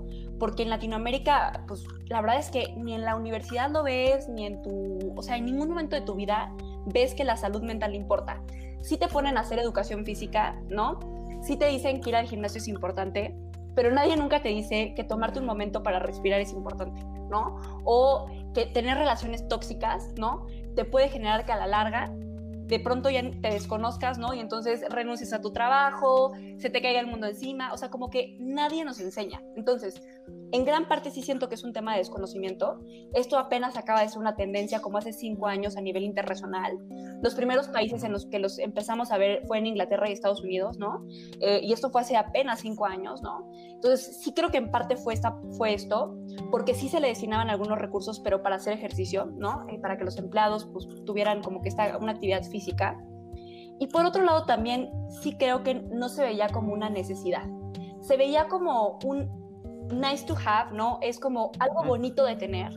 porque 0.44 0.64
en 0.64 0.70
Latinoamérica 0.72 1.48
América, 1.48 1.64
pues 1.70 1.88
la 2.10 2.20
verdad 2.20 2.38
es 2.38 2.52
que 2.52 2.74
ni 2.76 2.94
en 2.94 3.04
la 3.04 3.16
universidad 3.16 3.72
lo 3.72 3.82
ves, 3.82 4.28
ni 4.28 4.46
en 4.46 4.62
tu, 4.62 5.14
o 5.16 5.22
sea, 5.22 5.38
en 5.38 5.46
ningún 5.46 5.70
momento 5.70 5.96
de 5.96 6.02
tu 6.02 6.16
vida 6.16 6.54
ves 6.86 7.16
que 7.16 7.24
la 7.24 7.38
salud 7.38 7.62
mental 7.62 7.96
importa. 7.96 8.42
Sí 8.82 8.98
te 8.98 9.08
ponen 9.08 9.38
a 9.38 9.40
hacer 9.40 9.58
educación 9.58 10.04
física, 10.04 10.62
¿no? 10.68 11.00
Sí 11.42 11.56
te 11.56 11.68
dicen 11.68 12.02
que 12.02 12.10
ir 12.10 12.18
al 12.18 12.28
gimnasio 12.28 12.60
es 12.60 12.68
importante, 12.68 13.34
pero 13.74 13.90
nadie 13.92 14.18
nunca 14.18 14.42
te 14.42 14.50
dice 14.50 14.94
que 14.98 15.06
tomarte 15.06 15.40
un 15.40 15.46
momento 15.46 15.82
para 15.82 16.00
respirar 16.00 16.42
es 16.42 16.52
importante, 16.52 17.02
¿no? 17.30 17.62
O 17.86 18.26
que 18.54 18.66
tener 18.66 18.98
relaciones 18.98 19.48
tóxicas, 19.48 20.12
¿no? 20.18 20.46
Te 20.76 20.84
puede 20.84 21.08
generar 21.08 21.46
que 21.46 21.54
a 21.54 21.56
la 21.56 21.68
larga 21.68 22.12
de 22.68 22.80
pronto 22.80 23.10
ya 23.10 23.22
te 23.22 23.50
desconozcas, 23.50 24.18
¿no? 24.18 24.34
Y 24.34 24.40
entonces 24.40 24.84
renuncias 24.90 25.32
a 25.34 25.42
tu 25.42 25.52
trabajo, 25.52 26.34
se 26.58 26.70
te 26.70 26.82
caiga 26.82 27.00
el 27.00 27.08
mundo 27.08 27.28
encima, 27.28 27.72
o 27.74 27.78
sea, 27.78 27.90
como 27.90 28.10
que 28.10 28.36
nadie 28.40 28.84
nos 28.86 29.00
enseña. 29.00 29.42
Entonces, 29.56 30.02
en 30.54 30.66
gran 30.66 30.88
parte 30.88 31.10
sí 31.10 31.24
siento 31.24 31.50
que 31.50 31.56
es 31.56 31.64
un 31.64 31.74
tema 31.74 31.94
de 31.94 31.98
desconocimiento. 31.98 32.80
Esto 33.16 33.40
apenas 33.40 33.76
acaba 33.76 34.02
de 34.02 34.10
ser 34.10 34.20
una 34.20 34.36
tendencia 34.36 34.82
como 34.82 35.00
hace 35.00 35.12
cinco 35.12 35.48
años 35.48 35.78
a 35.78 35.82
nivel 35.82 36.04
internacional. 36.04 36.78
Los 37.24 37.34
primeros 37.34 37.70
países 37.70 38.04
en 38.04 38.12
los 38.12 38.28
que 38.28 38.38
los 38.38 38.60
empezamos 38.60 39.12
a 39.12 39.18
ver 39.18 39.42
fue 39.48 39.58
en 39.58 39.66
Inglaterra 39.66 40.08
y 40.08 40.14
Estados 40.14 40.44
Unidos, 40.44 40.78
¿no? 40.78 41.08
Eh, 41.42 41.62
y 41.64 41.74
esto 41.74 41.90
fue 41.90 42.02
hace 42.02 42.18
apenas 42.18 42.60
cinco 42.60 42.86
años, 42.86 43.24
¿no? 43.24 43.50
Entonces, 43.66 44.22
sí 44.22 44.32
creo 44.32 44.52
que 44.52 44.58
en 44.60 44.70
parte 44.70 44.96
fue, 44.96 45.16
esta, 45.16 45.42
fue 45.58 45.74
esto, 45.74 46.16
porque 46.52 46.76
sí 46.76 46.88
se 46.88 47.00
le 47.00 47.08
destinaban 47.08 47.50
algunos 47.50 47.80
recursos, 47.80 48.20
pero 48.20 48.44
para 48.44 48.58
hacer 48.58 48.74
ejercicio, 48.74 49.26
¿no? 49.26 49.66
Eh, 49.70 49.80
para 49.80 49.98
que 49.98 50.04
los 50.04 50.20
empleados 50.20 50.66
pues, 50.72 50.88
tuvieran 51.04 51.42
como 51.42 51.64
que 51.64 51.70
esta, 51.70 51.98
una 51.98 52.12
actividad 52.12 52.44
física. 52.44 53.04
Y 53.80 53.88
por 53.88 54.06
otro 54.06 54.24
lado, 54.24 54.46
también 54.46 54.92
sí 55.10 55.36
creo 55.36 55.64
que 55.64 55.74
no 55.74 56.10
se 56.10 56.22
veía 56.22 56.48
como 56.50 56.74
una 56.74 56.92
necesidad. 56.92 57.48
Se 58.02 58.18
veía 58.18 58.48
como 58.48 59.00
un 59.04 59.43
nice 59.94 60.26
to 60.26 60.36
have, 60.46 60.72
¿no? 60.74 61.00
Es 61.02 61.20
como 61.20 61.52
algo 61.60 61.84
bonito 61.84 62.26
de 62.26 62.36
tener, 62.36 62.72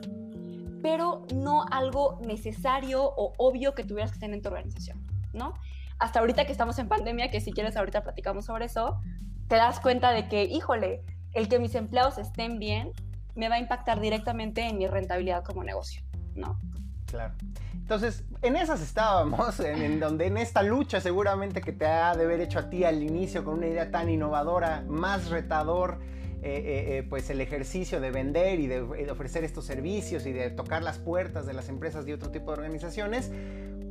pero 0.82 1.26
no 1.34 1.64
algo 1.70 2.18
necesario 2.22 3.04
o 3.04 3.32
obvio 3.38 3.74
que 3.74 3.84
tuvieras 3.84 4.12
que 4.12 4.18
tener 4.18 4.36
en 4.36 4.42
tu 4.42 4.48
organización, 4.48 5.04
¿no? 5.32 5.54
Hasta 5.98 6.20
ahorita 6.20 6.44
que 6.44 6.52
estamos 6.52 6.78
en 6.78 6.88
pandemia, 6.88 7.30
que 7.30 7.40
si 7.40 7.52
quieres 7.52 7.76
ahorita 7.76 8.02
platicamos 8.02 8.44
sobre 8.44 8.66
eso, 8.66 9.00
te 9.48 9.56
das 9.56 9.80
cuenta 9.80 10.10
de 10.10 10.28
que, 10.28 10.44
híjole, 10.44 11.02
el 11.32 11.48
que 11.48 11.58
mis 11.58 11.74
empleados 11.74 12.18
estén 12.18 12.58
bien 12.58 12.92
me 13.34 13.48
va 13.48 13.56
a 13.56 13.58
impactar 13.58 14.00
directamente 14.00 14.66
en 14.66 14.78
mi 14.78 14.86
rentabilidad 14.86 15.44
como 15.44 15.62
negocio, 15.62 16.02
¿no? 16.34 16.58
Claro. 17.06 17.34
Entonces, 17.74 18.24
en 18.42 18.56
esas 18.56 18.80
estábamos, 18.80 19.60
en, 19.60 20.00
donde 20.00 20.26
en 20.26 20.38
esta 20.38 20.62
lucha 20.62 21.00
seguramente 21.00 21.60
que 21.60 21.72
te 21.72 21.86
ha 21.86 22.16
de 22.16 22.24
haber 22.24 22.40
hecho 22.40 22.58
a 22.58 22.68
ti 22.68 22.84
al 22.84 23.02
inicio 23.02 23.44
con 23.44 23.54
una 23.54 23.68
idea 23.68 23.90
tan 23.90 24.08
innovadora, 24.10 24.84
más 24.88 25.30
retador, 25.30 26.00
eh, 26.46 26.58
eh, 26.58 26.98
eh, 26.98 27.02
pues 27.02 27.28
el 27.28 27.40
ejercicio 27.40 28.00
de 28.00 28.12
vender 28.12 28.60
y 28.60 28.68
de, 28.68 29.10
ofrecer 29.10 29.42
estos 29.42 29.64
servicios 29.64 30.26
y 30.26 30.32
de 30.32 30.48
tocar 30.50 30.80
las 30.80 30.98
puertas 30.98 31.44
de 31.44 31.52
las 31.52 31.68
empresas 31.68 32.06
y 32.06 32.12
otro 32.12 32.30
tipo 32.30 32.52
de 32.52 32.58
organizaciones, 32.58 33.32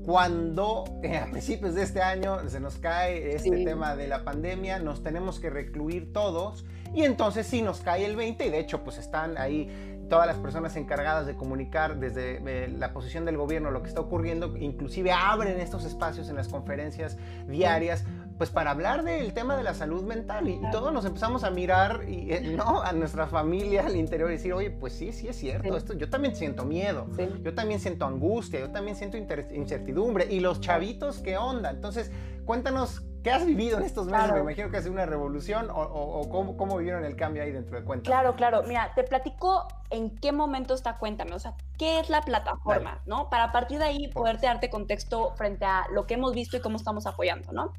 cuando 0.06 0.86
a 1.22 1.26
principios 1.26 1.76
de 1.76 1.84
este 1.84 2.02
año 2.02 2.48
se 2.48 2.62
nos 2.62 2.78
cae 2.78 3.36
este 3.36 3.66
tema 3.66 3.98
de 3.98 4.08
la 4.08 4.24
pandemia, 4.24 4.80
nos 4.80 5.04
tenemos 5.04 5.42
que 5.42 5.50
recluir 5.50 6.14
todos 6.14 6.64
y 6.94 7.04
entonces 7.04 7.46
sí 7.46 7.62
nos 7.62 7.82
cae 7.82 8.06
el 8.06 8.16
20 8.16 8.46
y 8.46 8.50
de 8.50 8.60
hecho 8.60 8.86
pues 8.86 9.00
están 9.00 9.38
ahí 9.38 9.70
todas 10.10 10.28
las 10.28 10.38
personas 10.38 10.76
encargadas 10.76 11.26
de 11.26 11.36
comunicar 11.36 12.00
desde 12.00 12.42
eh, 12.46 12.68
la 12.68 12.94
posición 12.94 13.26
del 13.26 13.38
gobierno 13.38 13.72
lo 13.72 13.82
que 13.82 13.90
está 13.90 14.02
ocurriendo, 14.02 14.56
inclusive 14.58 15.12
abren 15.12 15.60
estos 15.60 15.86
espacios 15.86 16.30
en 16.30 16.36
las 16.36 16.48
conferencias 16.48 17.18
diarias, 17.48 18.06
pues 18.38 18.50
para 18.50 18.72
hablar 18.72 19.04
del 19.04 19.34
tema 19.34 19.56
de 19.56 19.64
la 19.64 19.74
salud 19.74 20.04
mental 20.04 20.48
y, 20.50 20.60
todos 20.72 20.92
nos 20.92 21.06
empezamos 21.06 21.44
a 21.44 21.52
mirar 21.52 22.02
y, 22.08 22.32
eh, 22.34 22.42
¿no? 22.58 22.82
a 22.82 22.92
nuestra 22.94 23.28
familia 23.28 23.86
al 23.86 23.96
interior 23.96 24.30
y 24.30 24.34
decir, 24.34 24.54
oye, 24.54 24.72
pues 24.72 24.94
sí, 24.94 25.12
sí 25.12 25.28
es 25.28 25.36
cierto, 25.36 25.78
esto, 25.78 25.94
yo 25.94 26.10
también 26.10 26.36
siento 26.36 26.66
miedo, 26.66 27.08
yo 27.44 27.54
también 27.54 27.80
siento 27.80 28.06
angustia, 28.06 28.60
yo 28.60 28.72
también 28.72 28.98
siento 28.98 29.18
incertidumbre 29.18 30.28
y 30.30 30.40
los 30.40 30.60
chavitos, 30.60 31.20
¿qué 31.20 31.38
onda? 31.38 31.70
Entonces, 31.70 32.12
cuéntanos 32.46 33.04
¿Qué 33.26 33.32
has 33.32 33.44
vivido 33.44 33.80
en 33.80 33.86
estos 33.86 34.06
meses? 34.06 34.32
Me 34.34 34.42
imagino 34.42 34.70
que 34.70 34.78
ha 34.78 34.82
sido 34.82 34.94
una 34.94 35.08
revolución 35.08 35.70
o, 35.74 36.30
cómo, 36.30 36.56
cómo, 36.56 36.78
vivieron 36.78 37.04
el 37.06 37.16
cambio 37.16 37.42
ahí 37.42 37.52
dentro 37.52 37.76
de 37.76 37.84
Cuéntame. 37.84 38.14
Claro, 38.14 38.36
claro. 38.36 38.62
Mira, 38.68 38.92
te 38.94 39.04
platico 39.04 39.68
en 39.90 40.16
qué 40.16 40.32
momento 40.32 40.76
está 40.76 41.00
Cuéntame, 41.00 41.34
o 41.34 41.40
sea, 41.40 41.56
qué 41.80 42.00
es 42.00 42.12
la 42.12 42.22
plataforma, 42.22 43.02
¿no? 43.08 43.32
Para 43.32 43.46
a 43.46 43.52
partir 43.52 43.80
de 43.80 43.86
ahí 43.86 44.10
poderte 44.10 44.46
darte 44.46 44.70
contexto 44.70 45.34
frente 45.38 45.66
a 45.66 45.88
lo 45.92 46.06
que 46.06 46.14
hemos 46.14 46.36
visto 46.36 46.56
y 46.56 46.60
cómo 46.60 46.78
estamos 46.78 47.08
apoyando, 47.08 47.52
¿no? 47.52 47.74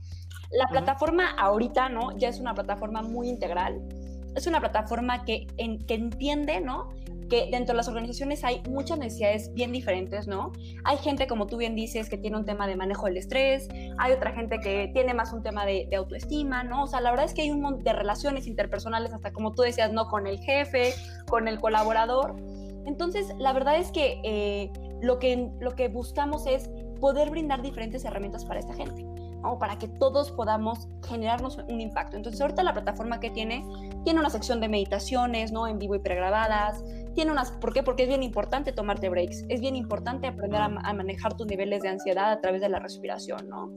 La 0.51 0.67
plataforma 0.69 1.31
ahorita, 1.31 1.89
¿no? 1.89 2.17
Ya 2.17 2.29
es 2.29 2.41
una 2.41 2.55
plataforma 2.55 3.03
muy 3.03 3.29
integral. 3.29 3.81
Es 4.35 4.47
una 4.47 4.61
plataforma 4.61 5.25
que, 5.25 5.47
que 5.87 5.95
entiende, 5.95 6.61
¿no? 6.61 6.91
que 7.29 7.49
dentro 7.51 7.73
de 7.73 7.79
las 7.79 7.89
organizaciones 7.89 8.45
hay 8.45 8.63
muchas 8.69 8.99
necesidades 8.99 9.53
bien 9.55 9.73
diferentes, 9.73 10.27
¿no? 10.27 10.53
Hay 10.85 10.97
gente, 10.99 11.27
como 11.27 11.47
tú 11.47 11.57
bien 11.57 11.75
dices, 11.75 12.09
que 12.09 12.17
tiene 12.17 12.37
un 12.37 12.45
tema 12.45 12.67
de 12.67 12.77
manejo 12.77 13.07
del 13.07 13.17
estrés, 13.17 13.69
hay 13.99 14.13
otra 14.13 14.33
gente 14.33 14.59
que 14.61 14.91
tiene 14.93 15.15
más 15.15 15.33
un 15.33 15.43
tema 15.43 15.67
de, 15.67 15.89
autoestima, 15.97 16.63
¿no? 16.63 16.85
O 16.85 16.87
sea, 16.87 17.01
la 17.01 17.11
verdad 17.11 17.27
es 17.27 17.35
que 17.35 17.43
hay 17.43 17.51
un 17.51 17.61
montón 17.61 17.85
de 17.85 17.93
relaciones 17.93 18.47
interpersonales, 18.47 19.13
hasta 19.13 19.33
como 19.33 19.53
tú 19.53 19.63
decías, 19.63 19.93
¿no? 19.93 20.09
Con 20.09 20.27
el 20.27 20.39
jefe, 20.39 20.95
con 21.29 21.49
el 21.49 21.59
colaborador. 21.59 22.37
Entonces, 22.87 23.33
la 23.39 23.53
verdad 23.53 23.77
es 23.79 23.91
que, 23.91 24.21
eh, 24.23 24.71
lo, 25.03 25.19
que 25.19 25.51
lo 25.61 25.75
que 25.75 25.89
buscamos 25.89 26.47
es 26.47 26.71
poder 27.01 27.31
brindar 27.31 27.63
diferentes 27.63 28.05
herramientas 28.05 28.45
para 28.45 28.61
esta 28.61 28.75
gente 28.75 29.16
para 29.59 29.79
que 29.79 29.89
todos 29.89 30.33
podamos 30.33 30.89
generarnos 31.09 31.59
un 31.59 31.81
impacto. 31.81 32.17
Entonces, 32.17 32.41
ahorita 32.41 32.63
la 32.63 32.73
plataforma 32.73 33.21
que 33.21 33.31
tiene, 33.31 33.65
tiene 34.05 34.21
una 34.21 34.31
sección 34.31 34.61
de 34.61 34.69
meditaciones, 34.69 35.53
¿no? 35.53 35.67
En 35.67 35.79
vivo 35.79 35.95
y 35.95 36.01
pregrabadas, 36.01 36.85
tiene 37.15 37.33
unas, 37.33 37.51
¿por 37.53 37.73
qué? 37.73 37.83
Porque 37.83 38.03
es 38.03 38.09
bien 38.09 38.23
importante 38.23 38.73
tomarte 38.73 39.09
breaks, 39.09 39.45
es 39.49 39.61
bien 39.61 39.75
importante 39.75 40.27
aprender 40.27 40.61
a, 40.61 40.69
manejar 40.69 41.37
tus 41.37 41.47
niveles 41.47 41.83
de 41.83 41.89
ansiedad 41.89 42.31
a 42.31 42.41
través 42.41 42.61
de 42.61 42.69
la 42.69 42.79
respiración, 42.79 43.49
¿no? 43.49 43.71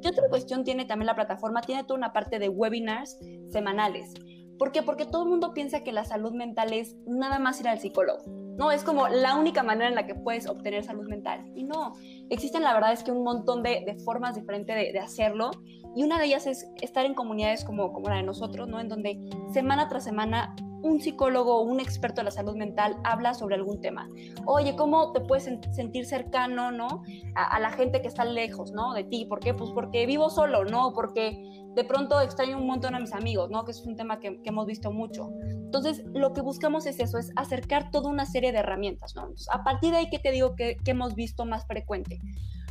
¿Qué 0.00 0.08
otra 0.08 0.28
cuestión 0.28 0.64
tiene 0.64 0.86
también 0.86 1.06
la 1.06 1.14
plataforma? 1.14 1.60
Tiene 1.60 1.84
toda 1.84 1.98
una 1.98 2.12
parte 2.12 2.38
de 2.38 2.48
webinars 2.48 3.18
semanales. 3.50 4.14
¿Por 4.58 4.72
qué? 4.72 4.82
Porque 4.82 5.04
todo 5.04 5.24
el 5.24 5.28
mundo 5.28 5.52
piensa 5.54 5.84
que 5.84 5.92
la 5.92 6.04
salud 6.04 6.32
mental 6.32 6.72
es 6.72 6.96
nada 7.06 7.38
más 7.38 7.60
ir 7.60 7.68
al 7.68 7.78
psicólogo. 7.78 8.24
No, 8.58 8.72
es 8.72 8.82
como 8.82 9.06
la 9.06 9.36
única 9.36 9.62
manera 9.62 9.88
en 9.88 9.94
la 9.94 10.04
que 10.04 10.16
puedes 10.16 10.48
obtener 10.48 10.82
salud 10.82 11.08
mental. 11.08 11.48
Y 11.54 11.62
no, 11.62 11.92
existen 12.30 12.62
la 12.62 12.74
verdad 12.74 12.92
es 12.92 13.02
que 13.02 13.10
un 13.10 13.24
montón 13.24 13.62
de, 13.62 13.96
formas 14.04 14.34
diferentes 14.34 14.92
de, 14.92 14.98
hacerlo. 14.98 15.50
Y 15.94 16.04
una 16.04 16.18
de 16.18 16.26
ellas 16.26 16.46
es 16.46 16.70
estar 16.80 17.04
en 17.04 17.14
comunidades 17.14 17.64
como, 17.64 17.92
como 17.92 18.08
la 18.08 18.16
de 18.16 18.22
nosotros, 18.22 18.68
¿no? 18.68 18.78
En 18.80 18.88
donde 18.88 19.18
semana 19.52 19.88
tras 19.88 20.04
semana 20.04 20.54
un 20.82 21.00
psicólogo 21.00 21.58
o 21.58 21.62
un 21.62 21.80
experto 21.80 22.20
de 22.20 22.26
la 22.26 22.30
salud 22.30 22.56
mental 22.56 22.96
habla 23.04 23.34
sobre 23.34 23.56
algún 23.56 23.80
tema. 23.80 24.08
Oye, 24.46 24.76
¿cómo 24.76 25.12
te 25.12 25.20
puedes 25.20 25.44
sentir 25.44 26.06
cercano, 26.06 26.70
¿no? 26.70 27.02
A, 27.34 27.58
la 27.58 27.70
gente 27.70 28.00
que 28.00 28.08
está 28.08 28.24
lejos, 28.24 28.72
¿no? 28.72 28.94
De 28.94 29.04
ti. 29.04 29.24
¿Por 29.24 29.40
qué? 29.40 29.54
Pues 29.54 29.70
porque 29.70 30.06
vivo 30.06 30.30
solo, 30.30 30.64
¿no? 30.64 30.92
Porque 30.92 31.42
de 31.78 31.84
pronto 31.84 32.20
extraño 32.20 32.58
un 32.58 32.66
montón 32.66 32.96
a 32.96 32.98
mis 32.98 33.12
amigos, 33.12 33.50
¿no? 33.50 33.64
Que 33.64 33.70
es 33.70 33.82
un 33.82 33.94
tema 33.94 34.18
que, 34.18 34.40
hemos 34.42 34.66
visto 34.66 34.90
mucho. 34.90 35.30
Entonces, 35.48 36.02
lo 36.12 36.32
que 36.32 36.40
buscamos 36.40 36.86
es 36.86 36.98
eso, 36.98 37.18
es 37.18 37.30
acercar 37.36 37.92
toda 37.92 38.10
una 38.10 38.26
serie 38.26 38.50
de 38.50 38.58
herramientas, 38.58 39.14
¿no? 39.14 39.28
a 39.52 39.62
partir 39.62 39.92
de 39.92 39.98
ahí, 39.98 40.10
¿qué 40.10 40.18
te 40.18 40.32
digo 40.32 40.56
que, 40.56 40.76
que 40.84 40.90
hemos 40.90 41.14
visto 41.14 41.44
más 41.44 41.68
frecuente? 41.68 42.18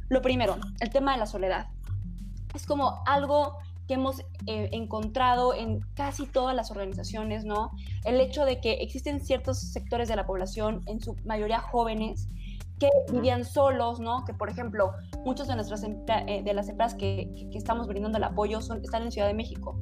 Lo 0.09 0.21
primero, 0.21 0.57
el 0.81 0.89
tema 0.89 1.13
de 1.13 1.19
la 1.19 1.25
soledad. 1.25 1.67
Es 2.53 2.65
como 2.65 3.01
algo 3.05 3.55
que 3.87 3.93
hemos 3.93 4.19
eh, 4.45 4.69
encontrado 4.73 5.53
en 5.53 5.79
casi 5.95 6.25
todas 6.25 6.53
las 6.53 6.69
organizaciones, 6.69 7.45
¿no? 7.45 7.71
El 8.03 8.19
hecho 8.19 8.43
de 8.43 8.59
que 8.59 8.73
existen 8.73 9.21
ciertos 9.21 9.57
sectores 9.57 10.09
de 10.09 10.17
la 10.17 10.25
población, 10.25 10.83
en 10.85 10.99
su 10.99 11.15
mayoría 11.23 11.59
jóvenes, 11.59 12.27
que 12.79 12.89
vivían 13.11 13.43
solos, 13.45 13.99
¿no? 13.99 14.23
Que, 14.25 14.33
por 14.33 14.49
ejemplo, 14.49 14.91
muchos 15.25 15.47
de, 15.47 15.55
nuestras 15.55 15.83
eh, 15.83 16.41
de 16.43 16.53
las 16.53 16.69
empresas 16.69 16.95
que, 16.95 17.31
que, 17.51 17.57
estamos 17.57 17.87
brindando 17.87 18.17
el 18.17 18.23
apoyo 18.23 18.61
son, 18.61 18.83
están 18.83 19.03
en 19.03 19.11
Ciudad 19.11 19.27
de 19.27 19.33
México. 19.33 19.79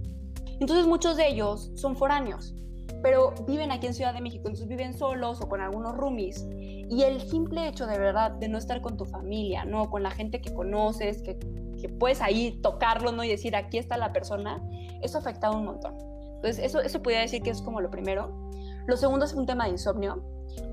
Entonces, 0.59 0.87
muchos 0.87 1.17
de 1.17 1.27
ellos 1.27 1.71
son 1.75 1.95
foráneos, 1.95 2.55
pero 3.03 3.33
viven 3.47 3.71
aquí 3.71 3.87
en 3.87 3.93
Ciudad 3.93 4.13
de 4.13 4.21
México, 4.21 4.43
entonces 4.47 4.67
viven 4.67 4.93
solos 4.93 5.41
o 5.41 5.49
con 5.49 5.61
algunos 5.61 5.95
roomies. 5.95 6.47
Y 6.51 7.03
el 7.03 7.19
simple 7.21 7.67
hecho 7.67 7.87
de 7.87 7.97
verdad 7.97 8.31
de 8.31 8.47
no 8.47 8.57
estar 8.57 8.81
con 8.81 8.95
tu 8.95 9.05
familia, 9.05 9.65
¿no? 9.65 9.89
Con 9.89 10.03
la 10.03 10.11
gente 10.11 10.39
que 10.39 10.53
conoces, 10.53 11.21
que 11.21 11.37
que 11.75 11.89
puedes 11.89 12.21
ahí 12.21 12.59
tocarlo, 12.61 13.11
¿no? 13.11 13.23
Y 13.23 13.29
decir, 13.29 13.55
aquí 13.55 13.77
está 13.77 13.97
la 13.97 14.11
persona, 14.13 14.61
eso 15.01 15.17
ha 15.17 15.21
afectado 15.21 15.57
un 15.57 15.65
montón. 15.65 15.95
Entonces, 16.35 16.59
eso, 16.63 16.79
eso 16.79 17.01
podría 17.01 17.21
decir 17.21 17.41
que 17.41 17.49
es 17.49 17.61
como 17.61 17.81
lo 17.81 17.89
primero. 17.89 18.49
Lo 18.87 18.97
segundo 18.97 19.25
es 19.25 19.33
un 19.33 19.45
tema 19.45 19.65
de 19.65 19.71
insomnio. 19.71 20.23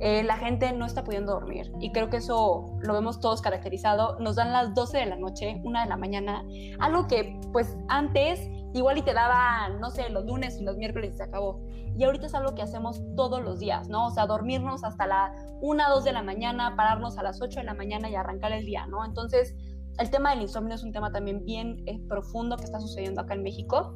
Eh, 0.00 0.22
la 0.24 0.36
gente 0.36 0.72
no 0.72 0.84
está 0.84 1.04
pudiendo 1.04 1.32
dormir 1.32 1.72
y 1.80 1.92
creo 1.92 2.10
que 2.10 2.16
eso 2.16 2.76
lo 2.80 2.92
vemos 2.94 3.20
todos 3.20 3.40
caracterizado. 3.40 4.18
Nos 4.18 4.36
dan 4.36 4.52
las 4.52 4.74
12 4.74 4.98
de 4.98 5.06
la 5.06 5.16
noche, 5.16 5.60
una 5.64 5.82
de 5.82 5.88
la 5.88 5.96
mañana, 5.96 6.44
algo 6.80 7.06
que 7.06 7.38
pues 7.52 7.76
antes 7.88 8.48
igual 8.74 8.98
y 8.98 9.02
te 9.02 9.12
daba, 9.12 9.68
no 9.80 9.90
sé, 9.90 10.08
los 10.10 10.24
lunes 10.24 10.58
y 10.60 10.64
los 10.64 10.76
miércoles 10.76 11.14
y 11.14 11.16
se 11.16 11.22
acabó. 11.22 11.60
Y 11.96 12.04
ahorita 12.04 12.26
es 12.26 12.34
algo 12.34 12.54
que 12.54 12.62
hacemos 12.62 13.02
todos 13.16 13.42
los 13.42 13.58
días, 13.58 13.88
¿no? 13.88 14.06
O 14.06 14.10
sea, 14.10 14.26
dormirnos 14.26 14.82
hasta 14.82 15.06
la 15.06 15.34
1, 15.60 15.82
2 15.90 16.04
de 16.04 16.12
la 16.12 16.22
mañana, 16.22 16.74
pararnos 16.74 17.18
a 17.18 17.22
las 17.22 17.40
8 17.40 17.60
de 17.60 17.64
la 17.66 17.74
mañana 17.74 18.08
y 18.08 18.14
arrancar 18.14 18.52
el 18.52 18.64
día, 18.64 18.86
¿no? 18.86 19.04
Entonces, 19.04 19.54
el 19.98 20.10
tema 20.10 20.30
del 20.30 20.42
insomnio 20.42 20.74
es 20.74 20.82
un 20.82 20.92
tema 20.92 21.12
también 21.12 21.44
bien 21.44 21.82
eh, 21.86 22.00
profundo 22.08 22.56
que 22.56 22.64
está 22.64 22.80
sucediendo 22.80 23.20
acá 23.20 23.34
en 23.34 23.42
México. 23.42 23.94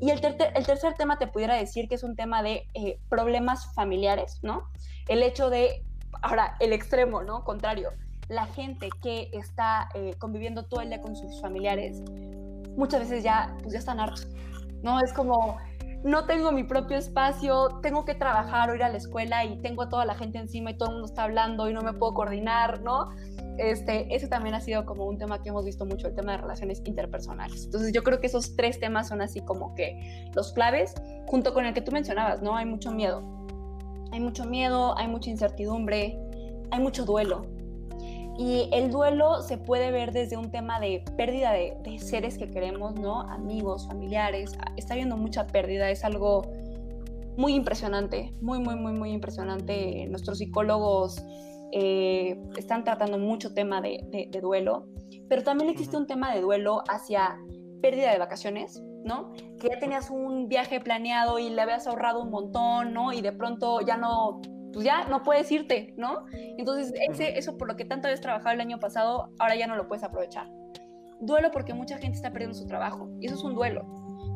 Y 0.00 0.10
el, 0.10 0.20
el, 0.24 0.66
tercer 0.66 0.94
tema 0.94 1.18
te 1.18 1.26
pudiera 1.26 1.54
decir 1.54 1.88
que 1.88 1.94
es 1.94 2.02
un 2.02 2.16
tema 2.16 2.42
de 2.42 2.66
eh, 2.74 2.98
problemas 3.08 3.72
familiares, 3.74 4.40
¿no? 4.42 4.68
El 5.08 5.22
hecho 5.22 5.48
de, 5.48 5.82
ahora, 6.22 6.56
el 6.60 6.72
extremo, 6.72 7.22
¿no? 7.22 7.44
Contrario, 7.44 7.92
la 8.28 8.46
gente 8.46 8.90
que 9.02 9.30
está 9.32 9.88
eh, 9.94 10.14
conviviendo 10.18 10.64
todo 10.64 10.80
el 10.80 10.88
día 10.88 11.00
con 11.00 11.16
sus 11.16 11.40
familiares, 11.40 12.02
muchas 12.76 13.00
veces 13.00 13.22
ya, 13.22 13.56
pues 13.62 13.72
ya 13.72 13.78
están 13.78 14.00
hartos, 14.00 14.28
¿no? 14.82 15.00
Es 15.00 15.12
como, 15.12 15.56
no 16.06 16.24
tengo 16.24 16.52
mi 16.52 16.62
propio 16.62 16.96
espacio, 16.96 17.80
tengo 17.82 18.04
que 18.04 18.14
trabajar 18.14 18.70
o 18.70 18.76
ir 18.76 18.84
a 18.84 18.88
la 18.88 18.96
escuela 18.96 19.44
y 19.44 19.60
tengo 19.60 19.82
a 19.82 19.88
toda 19.88 20.04
la 20.04 20.14
gente 20.14 20.38
encima 20.38 20.70
y 20.70 20.74
todo 20.78 20.90
el 20.90 20.94
mundo 20.94 21.06
está 21.06 21.24
hablando 21.24 21.68
y 21.68 21.72
no 21.72 21.82
me 21.82 21.92
puedo 21.92 22.14
coordinar, 22.14 22.80
¿no? 22.82 23.10
Este, 23.58 24.14
ese 24.14 24.28
también 24.28 24.54
ha 24.54 24.60
sido 24.60 24.86
como 24.86 25.04
un 25.04 25.18
tema 25.18 25.42
que 25.42 25.48
hemos 25.48 25.64
visto 25.64 25.84
mucho, 25.84 26.06
el 26.06 26.14
tema 26.14 26.32
de 26.32 26.38
relaciones 26.38 26.80
interpersonales. 26.84 27.64
Entonces 27.64 27.92
yo 27.92 28.04
creo 28.04 28.20
que 28.20 28.28
esos 28.28 28.54
tres 28.54 28.78
temas 28.78 29.08
son 29.08 29.20
así 29.20 29.40
como 29.40 29.74
que 29.74 30.30
los 30.32 30.52
claves, 30.52 30.94
junto 31.26 31.52
con 31.52 31.66
el 31.66 31.74
que 31.74 31.80
tú 31.80 31.90
mencionabas, 31.90 32.40
¿no? 32.40 32.54
Hay 32.54 32.66
mucho 32.66 32.92
miedo. 32.92 33.24
Hay 34.12 34.20
mucho 34.20 34.44
miedo, 34.44 34.96
hay 34.96 35.08
mucha 35.08 35.30
incertidumbre, 35.30 36.16
hay 36.70 36.80
mucho 36.80 37.04
duelo. 37.04 37.46
Y 38.38 38.68
el 38.72 38.90
duelo 38.90 39.42
se 39.42 39.56
puede 39.56 39.90
ver 39.90 40.12
desde 40.12 40.36
un 40.36 40.50
tema 40.50 40.78
de 40.78 41.02
pérdida 41.16 41.52
de, 41.52 41.76
de 41.82 41.98
seres 41.98 42.36
que 42.36 42.50
queremos, 42.50 42.94
¿no? 42.94 43.22
Amigos, 43.22 43.86
familiares. 43.86 44.58
Está 44.76 44.94
habiendo 44.94 45.16
mucha 45.16 45.46
pérdida, 45.46 45.90
es 45.90 46.04
algo 46.04 46.42
muy 47.36 47.54
impresionante, 47.54 48.32
muy, 48.40 48.58
muy, 48.58 48.76
muy, 48.76 48.92
muy 48.92 49.10
impresionante. 49.10 50.06
Nuestros 50.08 50.38
psicólogos 50.38 51.22
eh, 51.72 52.40
están 52.56 52.84
tratando 52.84 53.18
mucho 53.18 53.52
tema 53.52 53.80
de, 53.80 54.30
duelo, 54.40 54.86
pero 55.28 55.42
también 55.42 55.70
existe 55.70 55.96
un 55.96 56.06
tema 56.06 56.34
de 56.34 56.40
duelo 56.40 56.82
hacia 56.88 57.38
pérdida 57.82 58.12
de 58.12 58.18
vacaciones, 58.18 58.82
¿no? 59.04 59.32
Que 59.60 59.68
ya 59.68 59.78
tenías 59.78 60.10
un 60.10 60.48
viaje 60.48 60.80
planeado 60.80 61.38
y 61.38 61.50
le 61.50 61.60
habías 61.60 61.86
ahorrado 61.86 62.22
un 62.22 62.30
montón, 62.30 62.94
¿no? 62.94 63.12
Y 63.12 63.20
de 63.20 63.32
pronto 63.32 63.80
ya 63.80 63.96
no, 63.96 64.40
pues 64.76 64.84
ya 64.84 65.06
no 65.08 65.22
puedes 65.22 65.50
irte, 65.50 65.94
¿no? 65.96 66.26
Entonces, 66.58 66.92
ese, 67.08 67.38
eso 67.38 67.56
por 67.56 67.66
lo 67.66 67.76
que 67.76 67.86
tanto 67.86 68.08
habías 68.08 68.20
trabajado 68.20 68.52
el 68.52 68.60
año 68.60 68.78
pasado, 68.78 69.30
ahora 69.38 69.56
ya 69.56 69.66
no 69.66 69.74
lo 69.74 69.88
puedes 69.88 70.04
aprovechar. 70.04 70.50
Duelo 71.18 71.50
porque 71.50 71.72
mucha 71.72 71.96
gente 71.96 72.16
está 72.16 72.30
perdiendo 72.30 72.54
su 72.54 72.66
trabajo, 72.66 73.08
y 73.18 73.24
eso 73.24 73.36
es 73.36 73.42
un 73.42 73.54
duelo. 73.54 73.86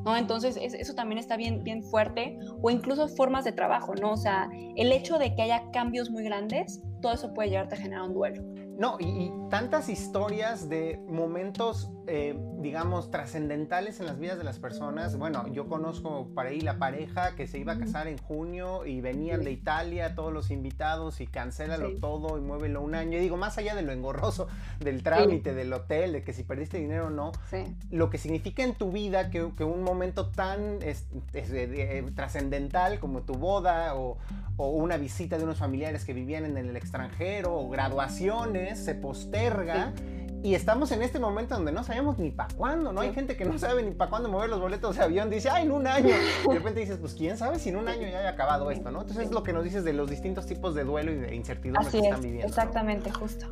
¿no? 0.07 0.17
Entonces, 0.17 0.57
eso 0.57 0.95
también 0.95 1.19
está 1.19 1.37
bien, 1.37 1.63
bien 1.63 1.83
fuerte, 1.83 2.39
o 2.63 2.71
incluso 2.71 3.07
formas 3.09 3.45
de 3.45 3.53
trabajo, 3.53 3.95
¿no? 3.95 4.13
O 4.13 4.17
sea, 4.17 4.49
el 4.77 4.91
hecho 4.93 5.19
de 5.19 5.35
que 5.35 5.43
haya 5.43 5.71
cambios 5.73 6.09
muy 6.09 6.25
grandes, 6.25 6.83
todo 7.03 7.13
eso 7.13 7.35
puede 7.35 7.51
llevarte 7.51 7.75
a 7.75 7.79
generar 7.79 8.05
un 8.05 8.15
duelo. 8.15 8.43
No, 8.79 8.97
y, 8.99 9.31
tantas 9.51 9.91
historias 9.91 10.71
de 10.71 10.99
momentos, 11.07 11.91
eh, 12.13 12.37
digamos, 12.59 13.13
trascendentales 13.13 14.01
en 14.01 14.07
las 14.07 14.19
vidas 14.19 14.37
de 14.37 14.43
las 14.43 14.59
personas. 14.59 15.17
Bueno, 15.17 15.47
yo 15.47 15.69
conozco 15.69 16.27
para 16.35 16.49
ahí 16.49 16.61
la 16.61 16.77
pareja 16.77 17.37
que 17.37 17.47
se 17.47 17.59
iba 17.61 17.75
a 17.75 17.79
casar 17.79 18.09
en 18.09 18.19
junio 18.19 18.85
y 18.85 19.01
venían 19.01 19.45
de 19.45 19.53
Italia 19.53 20.17
todos 20.17 20.33
los 20.33 20.51
invitados 20.51 21.21
y 21.21 21.29
cancélalo 21.29 22.01
todo 22.01 22.37
y 22.37 22.41
muévelo 22.41 22.83
un 22.83 22.97
año. 22.97 23.17
Y 23.17 23.21
digo, 23.21 23.37
más 23.37 23.59
allá 23.59 23.77
de 23.77 23.83
lo 23.83 23.93
engorroso 23.93 24.49
del 24.81 25.05
trámite, 25.05 25.55
del 25.55 25.73
hotel, 25.73 26.11
de 26.11 26.25
que 26.25 26.33
si 26.33 26.43
perdiste 26.43 26.79
dinero 26.79 27.07
o 27.07 27.11
no, 27.11 27.31
lo 27.93 28.11
que 28.11 28.19
significa 28.19 28.65
en 28.65 28.75
tu 28.75 28.91
vida 28.91 29.31
que, 29.31 29.45
un 29.45 29.85
momento 29.85 30.31
tan 30.31 30.81
eh, 30.83 32.11
trascendental 32.17 32.99
como 32.99 33.23
tu 33.23 33.35
boda 33.35 33.95
o, 33.95 34.19
o 34.57 34.71
una 34.71 34.97
visita 34.97 35.39
de 35.39 35.45
unos 35.45 35.59
familiares 35.59 36.05
que 36.05 36.13
vivían 36.13 36.45
en 36.45 36.57
el 36.57 36.77
extranjero 36.77 37.57
o 37.57 37.69
graduaciones 37.69 38.85
se 38.85 38.97
posterga. 38.97 39.93
Y 40.43 40.55
estamos 40.55 40.91
en 40.93 41.03
este 41.03 41.19
momento 41.19 41.55
donde 41.55 41.71
no 41.71 41.85
sabemos 41.85 42.19
ni 42.19 42.31
para 42.31 42.55
cuándo, 42.55 42.93
¿no? 42.93 43.03
Hay 43.03 43.13
gente 43.13 43.37
que 43.37 43.45
no 43.45 43.59
sabe 43.59 43.83
ni 43.83 43.91
para 43.91 44.11
cuándo 44.11 44.29
mover 44.31 44.49
los 44.49 44.59
boletos 44.59 44.97
de 44.97 45.05
avión. 45.05 45.29
Dice, 45.29 45.51
ay, 45.51 45.67
en 45.67 45.73
un 45.73 45.87
año. 45.87 46.15
de 46.49 46.55
repente 46.55 46.81
dices, 46.81 46.97
pues 46.99 47.15
quién 47.15 47.37
sabe 47.37 47.59
si 47.59 47.69
en 47.69 47.77
un 47.77 47.89
año 47.89 48.09
ya 48.09 48.21
haya 48.21 48.31
acabado 48.31 48.71
esto, 48.71 48.91
¿no? 48.91 49.03
Entonces 49.03 49.27
es 49.27 49.33
lo 49.33 49.43
que 49.43 49.53
nos 49.53 49.65
dices 49.65 49.85
de 49.85 49.93
los 49.93 50.09
distintos 50.09 50.47
tipos 50.47 50.75
de 50.75 50.85
duelo 50.85 51.13
y 51.13 51.17
de 51.17 51.35
incertidumbre 51.35 51.91
que 51.91 51.99
están 51.99 52.23
viviendo. 52.23 52.47
Exactamente, 52.47 53.11
justo. 53.11 53.47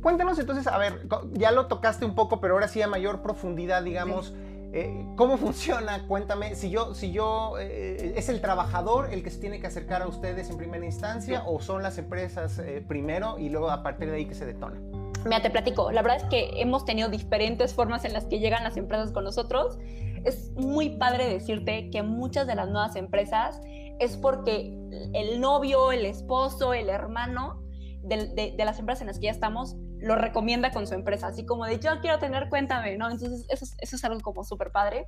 Cuéntanos 0.00 0.38
entonces, 0.38 0.66
a 0.68 0.78
ver, 0.78 1.06
ya 1.32 1.52
lo 1.52 1.66
tocaste 1.66 2.06
un 2.06 2.14
poco, 2.14 2.40
pero 2.40 2.54
ahora 2.54 2.68
sí 2.68 2.80
a 2.80 2.86
mayor 2.86 3.20
profundidad, 3.20 3.82
digamos. 3.82 4.34
Eh, 4.72 5.06
¿Cómo 5.16 5.38
funciona? 5.38 6.06
Cuéntame, 6.06 6.54
si 6.54 6.70
yo, 6.70 6.94
si 6.94 7.10
yo, 7.10 7.54
eh, 7.58 8.14
¿es 8.16 8.28
el 8.28 8.40
trabajador 8.40 9.12
el 9.12 9.22
que 9.22 9.30
se 9.30 9.38
tiene 9.38 9.60
que 9.60 9.66
acercar 9.66 10.02
a 10.02 10.06
ustedes 10.06 10.50
en 10.50 10.58
primera 10.58 10.84
instancia 10.84 11.42
o 11.46 11.60
son 11.60 11.82
las 11.82 11.96
empresas 11.96 12.58
eh, 12.58 12.84
primero 12.86 13.38
y 13.38 13.48
luego 13.48 13.70
a 13.70 13.82
partir 13.82 14.10
de 14.10 14.16
ahí 14.16 14.26
que 14.26 14.34
se 14.34 14.44
detona? 14.44 14.78
Mira, 15.24 15.42
te 15.42 15.50
platico, 15.50 15.90
la 15.90 16.02
verdad 16.02 16.18
es 16.18 16.24
que 16.24 16.60
hemos 16.60 16.84
tenido 16.84 17.08
diferentes 17.08 17.74
formas 17.74 18.04
en 18.04 18.12
las 18.12 18.26
que 18.26 18.38
llegan 18.38 18.64
las 18.64 18.76
empresas 18.76 19.10
con 19.12 19.24
nosotros. 19.24 19.78
Es 20.24 20.52
muy 20.52 20.90
padre 20.90 21.28
decirte 21.28 21.90
que 21.90 22.02
muchas 22.02 22.46
de 22.46 22.54
las 22.54 22.68
nuevas 22.68 22.96
empresas 22.96 23.60
es 23.98 24.16
porque 24.16 24.72
el 25.14 25.40
novio, 25.40 25.92
el 25.92 26.06
esposo, 26.06 26.72
el 26.72 26.88
hermano 26.88 27.62
de, 28.02 28.54
de 28.56 28.64
las 28.64 28.78
empresas 28.78 29.02
en 29.02 29.08
las 29.08 29.18
que 29.18 29.26
ya 29.26 29.32
estamos 29.32 29.76
lo 30.00 30.14
recomienda 30.14 30.70
con 30.70 30.86
su 30.86 30.94
empresa, 30.94 31.28
así 31.28 31.44
como 31.44 31.64
de 31.66 31.78
yo 31.78 32.00
quiero 32.00 32.18
tener, 32.18 32.48
cuéntame, 32.48 32.96
¿no? 32.96 33.10
Entonces 33.10 33.46
eso, 33.48 33.66
eso 33.78 33.96
es 33.96 34.04
algo 34.04 34.20
como 34.20 34.44
súper 34.44 34.70
padre. 34.70 35.06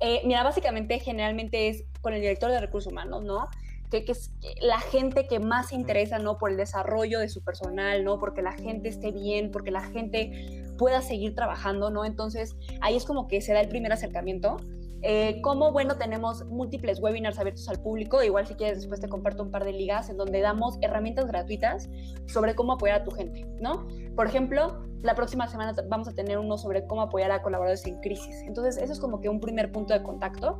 Eh, 0.00 0.20
mira, 0.24 0.42
básicamente 0.42 0.98
generalmente 0.98 1.68
es 1.68 1.84
con 2.00 2.12
el 2.12 2.20
director 2.20 2.50
de 2.50 2.60
recursos 2.60 2.92
humanos, 2.92 3.22
¿no? 3.22 3.48
Que, 3.90 4.04
que, 4.04 4.12
es 4.12 4.32
la 4.60 4.78
gente 4.78 5.26
que 5.26 5.38
más 5.38 5.68
se 5.68 5.74
interesa, 5.74 6.18
¿no? 6.18 6.38
Por 6.38 6.50
el 6.50 6.56
desarrollo 6.56 7.20
de 7.20 7.28
su 7.28 7.42
personal, 7.42 8.04
¿no? 8.04 8.18
Porque 8.18 8.42
la 8.42 8.52
gente 8.52 8.88
esté 8.88 9.12
bien, 9.12 9.50
porque 9.50 9.70
la 9.70 9.82
gente 9.82 10.64
pueda 10.78 11.02
seguir 11.02 11.34
trabajando, 11.34 11.90
¿no? 11.90 12.04
Entonces 12.04 12.56
ahí 12.80 12.96
es 12.96 13.04
como 13.04 13.28
que 13.28 13.40
se 13.40 13.52
da 13.52 13.60
el 13.60 13.68
primer 13.68 13.92
acercamiento 13.92 14.58
eh, 15.02 15.40
como, 15.42 15.72
bueno, 15.72 15.96
tenemos 15.96 16.44
múltiples 16.46 17.00
webinars 17.00 17.38
abiertos 17.38 17.68
al 17.68 17.80
público. 17.80 18.22
Igual, 18.22 18.46
si 18.46 18.54
quieres, 18.54 18.78
después 18.78 19.00
te 19.00 19.08
comparto 19.08 19.42
un 19.42 19.50
par 19.50 19.64
de 19.64 19.72
ligas 19.72 20.08
en 20.10 20.16
donde 20.16 20.40
damos 20.40 20.78
herramientas 20.80 21.26
gratuitas 21.26 21.88
sobre 22.26 22.54
cómo 22.54 22.72
apoyar 22.72 23.02
a 23.02 23.04
tu 23.04 23.10
gente, 23.10 23.46
¿no? 23.60 23.86
Por 24.14 24.26
ejemplo, 24.26 24.82
la 25.02 25.14
próxima 25.14 25.46
semana 25.48 25.74
vamos 25.88 26.08
a 26.08 26.12
tener 26.12 26.38
uno 26.38 26.58
sobre 26.58 26.86
cómo 26.86 27.02
apoyar 27.02 27.30
a 27.30 27.42
colaboradores 27.42 27.86
en 27.86 28.00
crisis. 28.00 28.42
Entonces, 28.46 28.78
eso 28.78 28.92
es 28.92 28.98
como 28.98 29.20
que 29.20 29.28
un 29.28 29.40
primer 29.40 29.70
punto 29.70 29.92
de 29.92 30.02
contacto. 30.02 30.58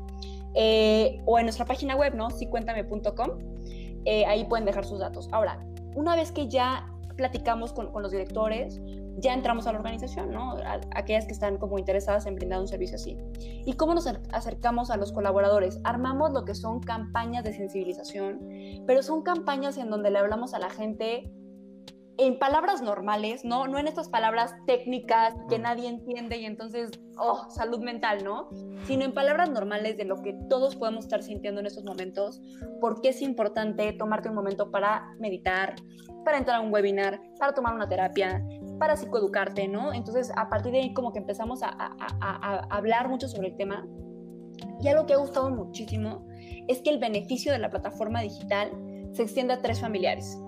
Eh, 0.56 1.20
o 1.26 1.38
en 1.38 1.44
nuestra 1.44 1.66
página 1.66 1.94
web, 1.94 2.14
¿no? 2.14 2.30
Sicuéntame.com. 2.30 3.30
Eh, 4.06 4.24
ahí 4.26 4.44
pueden 4.44 4.64
dejar 4.64 4.84
sus 4.86 4.98
datos. 4.98 5.28
Ahora, 5.32 5.64
una 5.94 6.16
vez 6.16 6.32
que 6.32 6.48
ya 6.48 6.86
platicamos 7.16 7.72
con, 7.72 7.90
los 8.02 8.10
directores, 8.10 8.80
ya 9.18 9.34
entramos 9.34 9.66
a 9.66 9.72
la 9.72 9.78
organización, 9.78 10.30
¿no? 10.30 10.56
aquellas 10.94 11.24
que 11.24 11.32
están 11.32 11.56
como 11.56 11.78
interesadas 11.78 12.26
en 12.26 12.34
brindar 12.34 12.60
un 12.60 12.68
servicio 12.68 12.96
así. 12.96 13.16
¿Y 13.64 13.72
cómo 13.72 13.94
nos 13.94 14.06
acercamos 14.32 14.90
a 14.90 14.96
los 14.98 15.12
colaboradores? 15.12 15.80
Armamos 15.84 16.32
lo 16.32 16.44
que 16.44 16.54
son 16.54 16.80
campañas 16.80 17.42
de 17.44 17.54
sensibilización, 17.54 18.40
pero 18.86 19.02
son 19.02 19.22
campañas 19.22 19.78
en 19.78 19.88
donde 19.88 20.10
le 20.10 20.18
hablamos 20.18 20.52
a 20.52 20.58
la 20.58 20.68
gente 20.68 21.32
en 22.18 22.38
palabras 22.38 22.80
normales, 22.82 23.44
¿no? 23.44 23.66
No 23.66 23.78
en 23.78 23.88
estas 23.88 24.08
palabras 24.08 24.54
técnicas 24.66 25.34
que 25.48 25.58
nadie 25.58 25.88
entiende 25.88 26.38
y 26.38 26.46
entonces, 26.46 26.90
oh, 27.18 27.46
salud 27.50 27.80
mental, 27.80 28.24
¿no? 28.24 28.48
Sino 28.84 29.04
en 29.04 29.12
palabras 29.12 29.50
normales 29.50 29.96
de 29.96 30.04
lo 30.04 30.22
que 30.22 30.32
todos 30.48 30.76
podemos 30.76 31.04
estar 31.04 31.22
sintiendo 31.22 31.60
en 31.60 31.66
estos 31.66 31.84
momentos, 31.84 32.40
porque 32.80 33.10
es 33.10 33.20
importante 33.20 33.92
tomarte 33.92 34.28
un 34.28 34.34
momento 34.34 34.70
para 34.70 35.14
meditar, 35.18 35.76
para 36.24 36.38
entrar 36.38 36.58
a 36.58 36.60
un 36.60 36.72
webinar, 36.72 37.20
para 37.38 37.52
tomar 37.52 37.74
una 37.74 37.88
terapia, 37.88 38.42
para 38.78 38.96
psicoeducarte, 38.96 39.68
¿no? 39.68 39.92
Entonces, 39.92 40.32
a 40.36 40.48
partir 40.48 40.72
de 40.72 40.78
ahí 40.78 40.94
como 40.94 41.12
que 41.12 41.18
empezamos 41.18 41.62
a, 41.62 41.68
a, 41.68 41.96
a, 42.20 42.76
hablar 42.76 43.08
mucho 43.08 43.28
sobre 43.28 43.48
el 43.48 43.56
tema. 43.56 43.86
Y 44.80 44.88
algo 44.88 45.04
que 45.04 45.12
ha 45.12 45.18
gustado 45.18 45.50
muchísimo 45.50 46.26
es 46.66 46.80
que 46.80 46.90
el 46.90 46.98
beneficio 46.98 47.52
de 47.52 47.58
la 47.58 47.70
plataforma 47.70 48.22
digital 48.22 48.72
se 49.12 49.22
extiende 49.22 49.52
a 49.52 49.60
tres 49.60 49.80
familiares. 49.80 50.38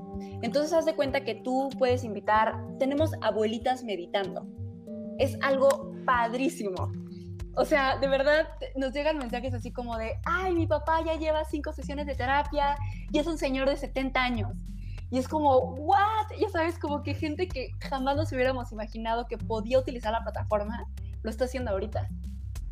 Entonces, 0.42 0.72
haz 0.72 0.84
de 0.84 0.94
cuenta 0.94 1.24
que 1.24 1.34
tú 1.34 1.68
puedes 1.78 2.04
invitar, 2.04 2.56
tenemos 2.78 3.12
abuelitas 3.20 3.84
meditando. 3.84 4.46
Es 5.18 5.36
algo 5.42 5.92
padrísimo. 6.04 6.92
O 7.54 7.64
sea, 7.64 7.98
de 7.98 8.06
verdad 8.06 8.48
nos 8.76 8.92
llegan 8.92 9.18
mensajes 9.18 9.52
así 9.52 9.72
como 9.72 9.96
de, 9.96 10.18
ay, 10.24 10.54
mi 10.54 10.66
papá 10.66 11.02
ya 11.04 11.14
lleva 11.14 11.44
cinco 11.44 11.72
sesiones 11.72 12.06
de 12.06 12.14
terapia 12.14 12.76
y 13.10 13.18
es 13.18 13.26
un 13.26 13.36
señor 13.36 13.68
de 13.68 13.76
70 13.76 14.22
años. 14.22 14.52
Y 15.10 15.18
es 15.18 15.26
como, 15.26 15.58
¿what? 15.58 16.28
Ya 16.38 16.48
sabes, 16.50 16.78
como 16.78 17.02
que 17.02 17.14
gente 17.14 17.48
que 17.48 17.70
jamás 17.80 18.16
nos 18.16 18.30
hubiéramos 18.30 18.70
imaginado 18.70 19.26
que 19.26 19.38
podía 19.38 19.78
utilizar 19.78 20.12
la 20.12 20.22
plataforma, 20.22 20.86
lo 21.22 21.30
está 21.30 21.46
haciendo 21.46 21.70
ahorita. 21.72 22.08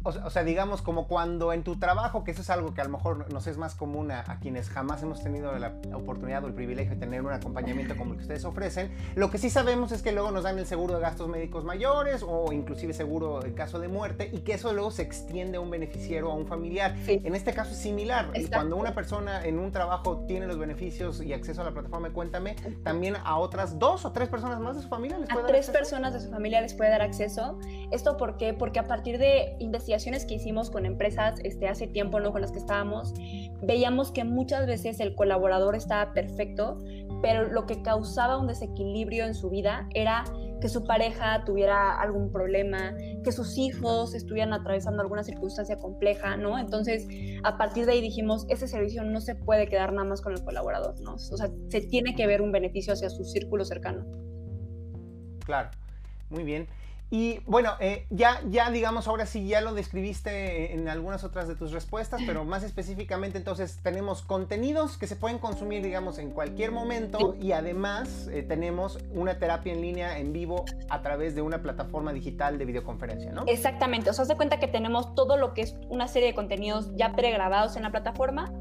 O, 0.06 0.30
sea, 0.30 0.44
digamos 0.44 0.82
como 0.82 1.08
cuando 1.08 1.52
en 1.52 1.64
tu 1.64 1.80
trabajo, 1.80 2.22
que 2.22 2.30
eso 2.30 2.42
es 2.42 2.50
algo 2.50 2.72
que 2.74 2.80
a 2.80 2.84
lo 2.84 2.90
mejor 2.90 3.32
nos 3.32 3.48
es 3.48 3.56
más 3.58 3.74
común 3.74 4.12
a, 4.12 4.24
quienes 4.40 4.70
jamás 4.70 5.02
hemos 5.02 5.20
tenido 5.20 5.58
la 5.58 5.72
oportunidad 5.94 6.44
o 6.44 6.46
el 6.46 6.54
privilegio 6.54 6.94
de 6.94 7.00
tener 7.00 7.22
un 7.22 7.32
acompañamiento 7.32 7.96
como 7.96 8.12
el 8.12 8.18
que 8.18 8.22
ustedes 8.22 8.44
ofrecen, 8.44 8.92
lo 9.16 9.30
que 9.32 9.38
sí 9.38 9.50
sabemos 9.50 9.90
es 9.90 10.02
que 10.02 10.12
luego 10.12 10.30
nos 10.30 10.44
dan 10.44 10.60
el 10.60 10.66
seguro 10.66 10.94
de 10.94 11.00
gastos 11.00 11.28
médicos 11.28 11.64
mayores 11.64 12.24
o 12.26 12.52
inclusive 12.52 12.92
seguro 12.92 13.44
en 13.44 13.54
caso 13.54 13.80
de 13.80 13.88
muerte 13.88 14.30
y 14.32 14.42
que 14.42 14.54
eso 14.54 14.72
luego 14.72 14.92
se 14.92 15.02
extiende 15.02 15.56
a 15.56 15.60
un 15.60 15.70
beneficiario 15.70 16.28
o 16.28 16.32
a 16.32 16.34
un 16.34 16.46
familiar. 16.46 16.94
En 17.08 17.34
este 17.34 17.52
caso 17.52 17.72
es 17.72 17.78
similar. 17.78 18.30
Cuando 18.52 18.76
una 18.76 18.94
persona 18.94 19.44
en 19.44 19.58
un 19.58 19.72
trabajo 19.72 20.24
tiene 20.28 20.46
los 20.46 20.58
beneficios 20.58 21.20
y 21.20 21.32
acceso 21.32 21.62
a 21.62 21.64
la 21.64 21.72
plataforma 21.72 22.10
Cuéntame, 22.10 22.54
también 22.84 23.16
a 23.24 23.38
otras 23.38 23.78
dos 23.78 24.04
o 24.04 24.12
tres 24.12 24.28
personas 24.28 24.60
más 24.60 24.76
de 24.76 24.82
su 24.82 24.88
familia 24.88 25.18
les 25.18 25.28
puede 25.28 25.42
a 25.42 25.46
tres 25.46 25.70
personas 25.70 26.12
de 26.12 26.20
su 26.20 26.30
familia 26.30 26.60
les 26.60 26.74
puede 26.74 26.90
dar 26.90 27.02
acceso. 27.02 27.58
¿Esto 27.90 28.16
por 28.16 28.36
qué? 28.36 28.54
Porque 28.54 28.78
a 28.78 28.86
partir 28.86 29.18
de 29.18 29.56
investigación 29.58 29.95
que 30.04 30.34
hicimos 30.34 30.70
con 30.70 30.84
empresas 30.84 31.40
este, 31.42 31.68
hace 31.68 31.86
tiempo, 31.86 32.20
¿no? 32.20 32.32
Con 32.32 32.42
las 32.42 32.52
que 32.52 32.58
estábamos, 32.58 33.14
veíamos 33.62 34.12
que 34.12 34.24
muchas 34.24 34.66
veces 34.66 35.00
el 35.00 35.14
colaborador 35.14 35.74
estaba 35.74 36.12
perfecto, 36.12 36.78
pero 37.22 37.48
lo 37.48 37.66
que 37.66 37.82
causaba 37.82 38.38
un 38.38 38.46
desequilibrio 38.46 39.24
en 39.24 39.34
su 39.34 39.48
vida 39.48 39.88
era 39.94 40.24
que 40.60 40.68
su 40.68 40.84
pareja 40.84 41.44
tuviera 41.44 41.98
algún 41.98 42.30
problema, 42.30 42.94
que 43.24 43.32
sus 43.32 43.56
hijos 43.58 44.14
estuvieran 44.14 44.52
atravesando 44.52 45.02
alguna 45.02 45.22
circunstancia 45.22 45.76
compleja, 45.76 46.36
¿no? 46.36 46.58
Entonces, 46.58 47.06
a 47.42 47.56
partir 47.56 47.86
de 47.86 47.92
ahí 47.92 48.00
dijimos, 48.00 48.46
ese 48.48 48.68
servicio 48.68 49.02
no 49.02 49.20
se 49.20 49.34
puede 49.34 49.66
quedar 49.66 49.92
nada 49.92 50.08
más 50.08 50.20
con 50.20 50.32
el 50.32 50.44
colaborador, 50.44 51.00
¿no? 51.00 51.14
O 51.14 51.18
sea, 51.18 51.50
se 51.68 51.80
tiene 51.80 52.14
que 52.14 52.26
ver 52.26 52.42
un 52.42 52.52
beneficio 52.52 52.92
hacia 52.92 53.10
su 53.10 53.24
círculo 53.24 53.64
cercano. 53.64 54.04
Claro, 55.44 55.70
muy 56.30 56.44
bien. 56.44 56.66
Y 57.08 57.38
bueno, 57.46 57.74
eh, 57.78 58.06
ya, 58.10 58.40
ya 58.48 58.70
digamos, 58.70 59.06
ahora 59.06 59.26
sí 59.26 59.46
ya 59.46 59.60
lo 59.60 59.74
describiste 59.74 60.74
en 60.74 60.88
algunas 60.88 61.22
otras 61.22 61.46
de 61.46 61.54
tus 61.54 61.70
respuestas, 61.70 62.20
pero 62.26 62.44
más 62.44 62.64
específicamente 62.64 63.38
entonces 63.38 63.78
tenemos 63.80 64.22
contenidos 64.22 64.98
que 64.98 65.06
se 65.06 65.14
pueden 65.14 65.38
consumir, 65.38 65.84
digamos, 65.84 66.18
en 66.18 66.30
cualquier 66.30 66.72
momento 66.72 67.36
y 67.40 67.52
además 67.52 68.28
eh, 68.32 68.42
tenemos 68.42 68.98
una 69.14 69.38
terapia 69.38 69.72
en 69.72 69.82
línea 69.82 70.18
en 70.18 70.32
vivo 70.32 70.64
a 70.88 71.00
través 71.02 71.36
de 71.36 71.42
una 71.42 71.62
plataforma 71.62 72.12
digital 72.12 72.58
de 72.58 72.64
videoconferencia, 72.64 73.30
¿no? 73.30 73.44
Exactamente, 73.46 74.10
o 74.10 74.12
sea, 74.12 74.24
de 74.24 74.34
cuenta 74.34 74.58
que 74.58 74.66
tenemos 74.66 75.14
todo 75.14 75.36
lo 75.36 75.54
que 75.54 75.62
es 75.62 75.76
una 75.88 76.08
serie 76.08 76.28
de 76.28 76.34
contenidos 76.34 76.90
ya 76.96 77.14
pregrabados 77.14 77.76
en 77.76 77.84
la 77.84 77.92
plataforma. 77.92 78.52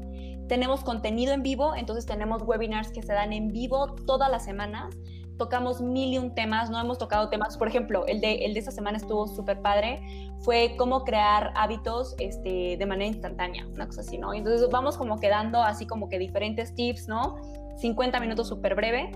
Tenemos 0.46 0.84
contenido 0.84 1.32
en 1.32 1.42
vivo, 1.42 1.74
entonces 1.74 2.06
tenemos 2.06 2.42
webinars 2.42 2.92
que 2.92 3.02
se 3.02 3.12
dan 3.12 3.32
en 3.32 3.48
vivo 3.48 3.96
todas 4.06 4.30
las 4.30 4.44
semanas 4.44 4.94
tocamos 5.36 5.80
mil 5.80 6.12
y 6.12 6.18
un 6.18 6.34
temas, 6.34 6.70
no 6.70 6.80
hemos 6.80 6.98
tocado 6.98 7.28
temas, 7.28 7.56
por 7.56 7.68
ejemplo, 7.68 8.06
el 8.06 8.20
de, 8.20 8.44
el 8.44 8.54
de 8.54 8.60
esta 8.60 8.70
semana 8.70 8.96
estuvo 8.96 9.26
súper 9.26 9.60
padre, 9.60 10.00
fue 10.40 10.74
cómo 10.76 11.04
crear 11.04 11.52
hábitos 11.54 12.14
este, 12.18 12.76
de 12.76 12.86
manera 12.86 13.06
instantánea, 13.06 13.66
una 13.66 13.86
cosa 13.86 14.02
así, 14.02 14.18
¿no? 14.18 14.34
Entonces 14.34 14.68
vamos 14.70 14.96
como 14.96 15.18
quedando 15.18 15.62
así 15.62 15.86
como 15.86 16.08
que 16.08 16.18
diferentes 16.18 16.74
tips, 16.74 17.08
¿no? 17.08 17.36
50 17.76 18.20
minutos 18.20 18.48
súper 18.48 18.74
breve. 18.74 19.10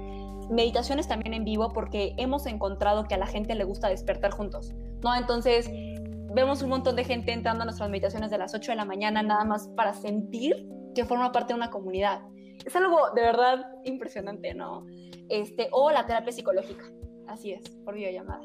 Meditaciones 0.51 1.07
también 1.07 1.35
en 1.35 1.45
vivo 1.45 1.73
porque 1.73 2.15
hemos 2.17 2.47
encontrado 2.47 3.05
que 3.05 3.15
a 3.15 3.19
la 3.19 3.27
gente 3.27 3.55
le 3.55 3.65
gusta 3.65 3.89
despertar 3.89 4.33
juntos, 4.33 4.73
¿no? 5.03 5.15
Entonces 5.15 5.71
vemos 6.35 6.63
un 6.63 6.71
montón 6.71 6.97
de 6.97 7.05
gente 7.05 7.33
entrando 7.33 7.63
a 7.63 7.65
nuestras 7.65 7.89
meditaciones 7.89 8.31
de 8.31 8.39
las 8.39 8.55
8 8.55 8.73
de 8.73 8.77
la 8.77 8.85
mañana 8.85 9.23
nada 9.23 9.45
más 9.45 9.69
para 9.77 9.93
sentir 9.95 10.69
que 10.95 11.05
forma 11.05 11.33
parte 11.33 11.53
de 11.53 11.59
una 11.59 11.71
comunidad. 11.71 12.23
Es 12.65 12.75
algo 12.77 13.11
de 13.15 13.23
verdad 13.23 13.67
impresionante, 13.85 14.55
¿no? 14.55 14.87
Este, 15.31 15.69
o 15.73 15.91
la 15.91 16.07
terapia 16.07 16.33
psicológica. 16.33 16.85
Así 17.27 17.53
es, 17.53 17.69
por 17.85 17.95
videollamada. 17.95 18.43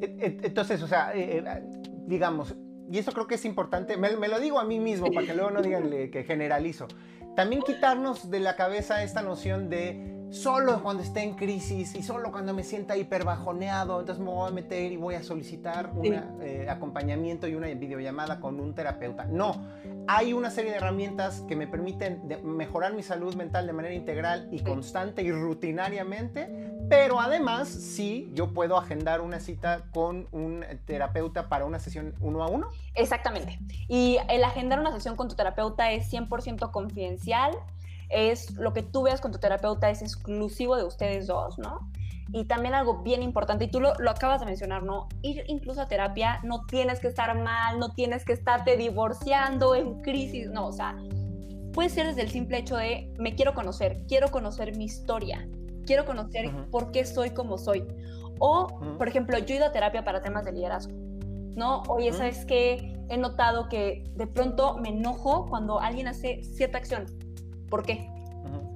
E, 0.00 0.04
e, 0.04 0.38
entonces, 0.42 0.82
o 0.82 0.86
sea, 0.86 1.14
eh, 1.14 1.38
eh, 1.38 1.62
digamos, 2.06 2.56
y 2.90 2.98
eso 2.98 3.12
creo 3.12 3.26
que 3.26 3.36
es 3.36 3.44
importante, 3.44 3.96
me, 3.96 4.10
lo 4.10 4.40
digo 4.40 4.58
a 4.58 4.64
mí 4.64 4.80
mismo 4.80 5.12
para 5.12 5.26
que 5.26 5.34
luego 5.34 5.50
no 5.50 5.62
digan 5.62 5.88
que 6.10 6.24
generalizo, 6.24 6.88
también 7.36 7.62
quitarnos 7.62 8.30
de 8.30 8.40
la 8.40 8.56
cabeza 8.56 9.04
esta 9.04 9.22
noción 9.22 9.70
de 9.70 10.19
solo 10.30 10.82
cuando 10.82 11.02
esté 11.02 11.22
en 11.22 11.34
crisis 11.34 11.94
y 11.94 12.02
solo 12.02 12.30
cuando 12.30 12.54
me 12.54 12.62
sienta 12.62 12.96
hiper 12.96 13.24
bajoneado, 13.24 14.00
entonces 14.00 14.24
me 14.24 14.30
voy 14.30 14.48
a 14.48 14.52
meter 14.52 14.92
y 14.92 14.96
voy 14.96 15.16
a 15.16 15.22
solicitar 15.22 15.90
un 15.94 16.14
eh, 16.40 16.66
acompañamiento 16.68 17.48
y 17.48 17.54
una 17.54 17.66
videollamada 17.68 18.40
con 18.40 18.60
un 18.60 18.74
terapeuta. 18.74 19.24
No, 19.24 19.60
hay 20.06 20.32
una 20.32 20.50
serie 20.50 20.70
de 20.70 20.76
herramientas 20.78 21.42
que 21.48 21.56
me 21.56 21.66
permiten 21.66 22.22
mejorar 22.44 22.94
mi 22.94 23.02
salud 23.02 23.34
mental 23.34 23.66
de 23.66 23.72
manera 23.72 23.94
integral 23.94 24.48
y 24.52 24.60
constante 24.60 25.22
y 25.22 25.32
rutinariamente, 25.32 26.48
pero 26.88 27.20
además 27.20 27.68
sí, 27.68 28.30
yo 28.34 28.52
puedo 28.54 28.76
agendar 28.76 29.20
una 29.20 29.40
cita 29.40 29.84
con 29.92 30.28
un 30.32 30.64
terapeuta 30.84 31.48
para 31.48 31.64
una 31.64 31.78
sesión 31.78 32.14
uno 32.20 32.42
a 32.42 32.48
uno. 32.48 32.68
Exactamente. 32.94 33.58
Y 33.88 34.18
el 34.28 34.44
agendar 34.44 34.80
una 34.80 34.92
sesión 34.92 35.16
con 35.16 35.28
tu 35.28 35.34
terapeuta 35.34 35.90
es 35.92 36.12
100% 36.12 36.70
confidencial 36.70 37.52
es 38.10 38.52
lo 38.54 38.72
que 38.72 38.82
tú 38.82 39.02
veas 39.02 39.20
con 39.20 39.32
tu 39.32 39.38
terapeuta 39.38 39.88
es 39.90 40.02
exclusivo 40.02 40.76
de 40.76 40.84
ustedes 40.84 41.26
dos, 41.26 41.58
¿no? 41.58 41.90
Y 42.32 42.44
también 42.44 42.74
algo 42.74 43.02
bien 43.02 43.22
importante, 43.22 43.64
y 43.64 43.68
tú 43.68 43.80
lo, 43.80 43.92
acabas 44.08 44.40
de 44.40 44.46
mencionar, 44.46 44.82
¿no? 44.82 45.08
Ir 45.22 45.44
incluso 45.48 45.80
a 45.80 45.86
terapia, 45.88 46.40
no 46.44 46.64
tienes 46.66 47.00
que 47.00 47.08
estar 47.08 47.36
mal, 47.40 47.78
no 47.78 47.92
tienes 47.92 48.24
que 48.24 48.32
estarte 48.32 48.76
divorciando 48.76 49.74
en 49.74 50.00
crisis, 50.02 50.48
no, 50.50 50.66
o 50.66 50.72
sea, 50.72 50.96
puede 51.72 51.88
ser 51.88 52.06
desde 52.06 52.22
el 52.22 52.30
simple 52.30 52.58
hecho 52.58 52.76
de 52.76 53.12
me 53.18 53.34
quiero 53.34 53.54
conocer, 53.54 54.04
quiero 54.06 54.30
conocer 54.30 54.76
mi 54.76 54.84
historia, 54.84 55.48
quiero 55.86 56.04
conocer 56.04 56.50
por 56.70 56.92
qué 56.92 57.04
soy 57.04 57.30
como 57.30 57.58
soy. 57.58 57.84
O, 58.38 58.68
por 58.96 59.06
ejemplo, 59.06 59.36
yo 59.38 59.54
he 59.54 59.58
ido 59.58 59.66
a 59.66 59.72
terapia 59.72 60.02
para 60.02 60.22
temas 60.22 60.44
de 60.44 60.52
liderazgo, 60.52 60.94
¿no? 61.56 61.82
Oye, 61.88 62.12
¿sabes 62.12 62.44
qué? 62.46 62.96
He 63.08 63.18
notado 63.18 63.68
que 63.68 64.04
de 64.14 64.26
pronto 64.26 64.78
me 64.78 64.90
enojo 64.90 65.46
cuando 65.46 65.80
alguien 65.80 66.08
hace 66.08 66.42
cierta 66.42 66.78
acción 66.78 67.06
¿Por 67.70 67.84
qué? 67.84 68.19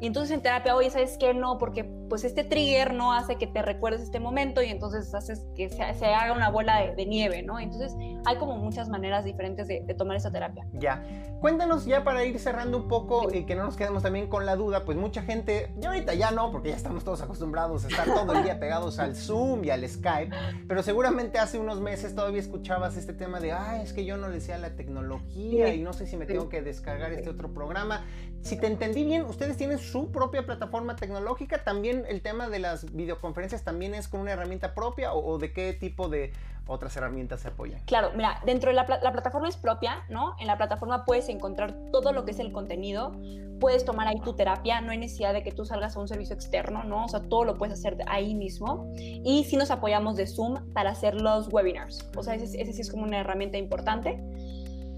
Y 0.00 0.06
entonces 0.06 0.34
en 0.34 0.42
terapia, 0.42 0.76
oye, 0.76 0.90
¿sabes 0.90 1.16
qué? 1.18 1.32
No, 1.32 1.58
porque 1.58 1.84
pues 2.08 2.24
este 2.24 2.44
trigger 2.44 2.94
no 2.94 3.12
hace 3.12 3.36
que 3.36 3.46
te 3.46 3.62
recuerdes 3.62 4.02
este 4.02 4.20
momento 4.20 4.62
y 4.62 4.66
entonces 4.66 5.14
haces 5.14 5.46
que 5.56 5.70
se, 5.70 5.82
haga 5.82 6.32
una 6.32 6.50
bola 6.50 6.92
de, 6.94 7.06
nieve, 7.06 7.42
¿no? 7.42 7.58
Entonces 7.58 7.94
hay 8.24 8.36
como 8.36 8.56
muchas 8.56 8.88
maneras 8.88 9.24
diferentes 9.24 9.66
de, 9.66 9.80
tomar 9.96 10.16
esa 10.16 10.30
terapia. 10.30 10.66
Ya. 10.74 11.02
Cuéntanos 11.40 11.84
ya 11.84 12.04
para 12.04 12.24
ir 12.24 12.38
cerrando 12.38 12.78
un 12.78 12.88
poco 12.88 13.32
y 13.32 13.44
que 13.44 13.54
no 13.54 13.64
nos 13.64 13.76
quedemos 13.76 14.02
también 14.02 14.28
con 14.28 14.46
la 14.46 14.56
duda, 14.56 14.84
pues 14.84 14.96
mucha 14.96 15.22
gente, 15.22 15.72
yo 15.76 15.90
ahorita 15.90 16.14
ya 16.14 16.30
no, 16.30 16.50
porque 16.50 16.70
ya 16.70 16.76
estamos 16.76 17.04
todos 17.04 17.20
acostumbrados 17.20 17.84
a 17.84 17.88
estar 17.88 18.06
todo 18.06 18.32
el 18.32 18.44
día 18.44 18.58
pegados 18.58 18.98
al 18.98 19.14
Zoom 19.14 19.64
y 19.64 19.70
al 19.70 19.86
Skype, 19.86 20.34
pero 20.66 20.82
seguramente 20.82 21.38
hace 21.38 21.58
unos 21.58 21.80
meses 21.80 22.14
todavía 22.14 22.40
escuchabas 22.40 22.96
este 22.96 23.12
tema 23.12 23.40
de, 23.40 23.52
ah, 23.52 23.82
es 23.82 23.92
que 23.92 24.04
yo 24.04 24.16
no 24.16 24.28
le 24.28 24.40
sé 24.40 24.54
a 24.54 24.58
la 24.58 24.70
tecnología 24.70 25.74
y 25.74 25.82
no 25.82 25.92
sé 25.92 26.06
si 26.06 26.16
me 26.16 26.26
tengo 26.26 26.48
que 26.48 26.62
descargar 26.62 27.12
este 27.12 27.28
otro 27.28 27.52
programa. 27.52 28.04
Si 28.42 28.58
te 28.58 28.66
entendí 28.66 29.04
bien, 29.04 29.24
ustedes 29.24 29.56
tienen 29.56 29.63
su 29.78 30.10
propia 30.10 30.44
plataforma 30.44 30.96
tecnológica. 30.96 31.64
También 31.64 32.04
el 32.08 32.22
tema 32.22 32.48
de 32.48 32.58
las 32.58 32.92
videoconferencias 32.94 33.62
también 33.62 33.94
es 33.94 34.08
con 34.08 34.20
una 34.20 34.32
herramienta 34.32 34.74
propia 34.74 35.12
o, 35.12 35.38
de 35.38 35.52
qué 35.52 35.72
tipo 35.72 36.08
de 36.08 36.32
otras 36.66 36.96
herramientas 36.96 37.40
se 37.40 37.48
apoyan. 37.48 37.80
Claro, 37.84 38.12
mira, 38.14 38.40
dentro 38.46 38.70
de 38.70 38.74
la, 38.74 38.86
plataforma 38.86 39.48
es 39.48 39.56
propia, 39.56 40.04
¿no? 40.08 40.34
En 40.40 40.46
la 40.46 40.56
plataforma 40.56 41.04
puedes 41.04 41.28
encontrar 41.28 41.74
todo 41.92 42.12
lo 42.12 42.24
que 42.24 42.30
es 42.30 42.38
el 42.38 42.52
contenido, 42.52 43.12
puedes 43.60 43.84
tomar 43.84 44.08
ahí 44.08 44.20
tu 44.20 44.34
terapia, 44.34 44.80
no 44.80 44.92
hay 44.92 44.98
necesidad 44.98 45.34
de 45.34 45.42
que 45.42 45.52
tú 45.52 45.66
salgas 45.66 45.96
a 45.96 46.00
un 46.00 46.08
servicio 46.08 46.34
externo, 46.34 46.84
¿no? 46.84 47.04
O 47.04 47.08
sea, 47.08 47.20
todo 47.20 47.44
lo 47.44 47.56
puedes 47.56 47.78
hacer 47.78 47.98
ahí 48.06 48.34
mismo. 48.34 48.90
Y 48.96 49.44
sí 49.44 49.56
nos 49.56 49.70
apoyamos 49.70 50.16
de 50.16 50.26
Zoom 50.26 50.72
para 50.72 50.90
hacer 50.90 51.20
los 51.20 51.52
webinars, 51.52 52.08
o 52.16 52.22
sea, 52.22 52.34
ese, 52.34 52.46
sí 52.72 52.80
es 52.80 52.90
como 52.90 53.02
una 53.02 53.20
herramienta 53.20 53.58
importante. 53.58 54.18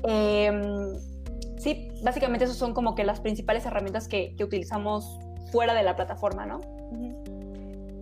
Eh, 0.04 1.15
sí, 1.66 1.88
básicamente 2.00 2.44
esas 2.44 2.56
son 2.56 2.74
como 2.74 2.94
que 2.94 3.02
las 3.02 3.20
principales 3.20 3.66
herramientas 3.66 4.06
que, 4.06 4.36
utilizamos 4.40 5.18
fuera 5.50 5.74
de 5.74 5.82
la 5.82 5.96
plataforma, 5.96 6.46
¿no? 6.46 6.60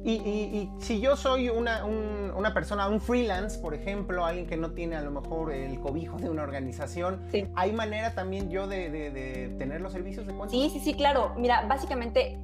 Y, 0.06 0.68
si 0.80 1.00
yo 1.00 1.16
soy 1.16 1.48
una, 1.48 1.82
una, 1.86 2.52
persona, 2.52 2.86
un 2.88 3.00
freelance, 3.00 3.58
por 3.58 3.72
ejemplo, 3.72 4.26
alguien 4.26 4.46
que 4.46 4.58
no 4.58 4.72
tiene 4.72 4.96
a 4.96 5.00
lo 5.00 5.10
mejor 5.10 5.50
el 5.50 5.80
cobijo 5.80 6.18
de 6.18 6.28
una 6.28 6.42
organización, 6.42 7.22
¿hay 7.54 7.72
manera 7.72 8.14
también 8.14 8.50
yo 8.50 8.68
de, 8.68 8.90
de, 8.90 9.54
tener 9.56 9.80
los 9.80 9.92
servicios 9.92 10.26
de 10.26 10.34
cuenta? 10.34 10.50
Sí, 10.50 10.68
sí, 10.70 10.80
sí, 10.80 10.92
claro. 10.92 11.32
Mira, 11.38 11.64
básicamente, 11.66 12.38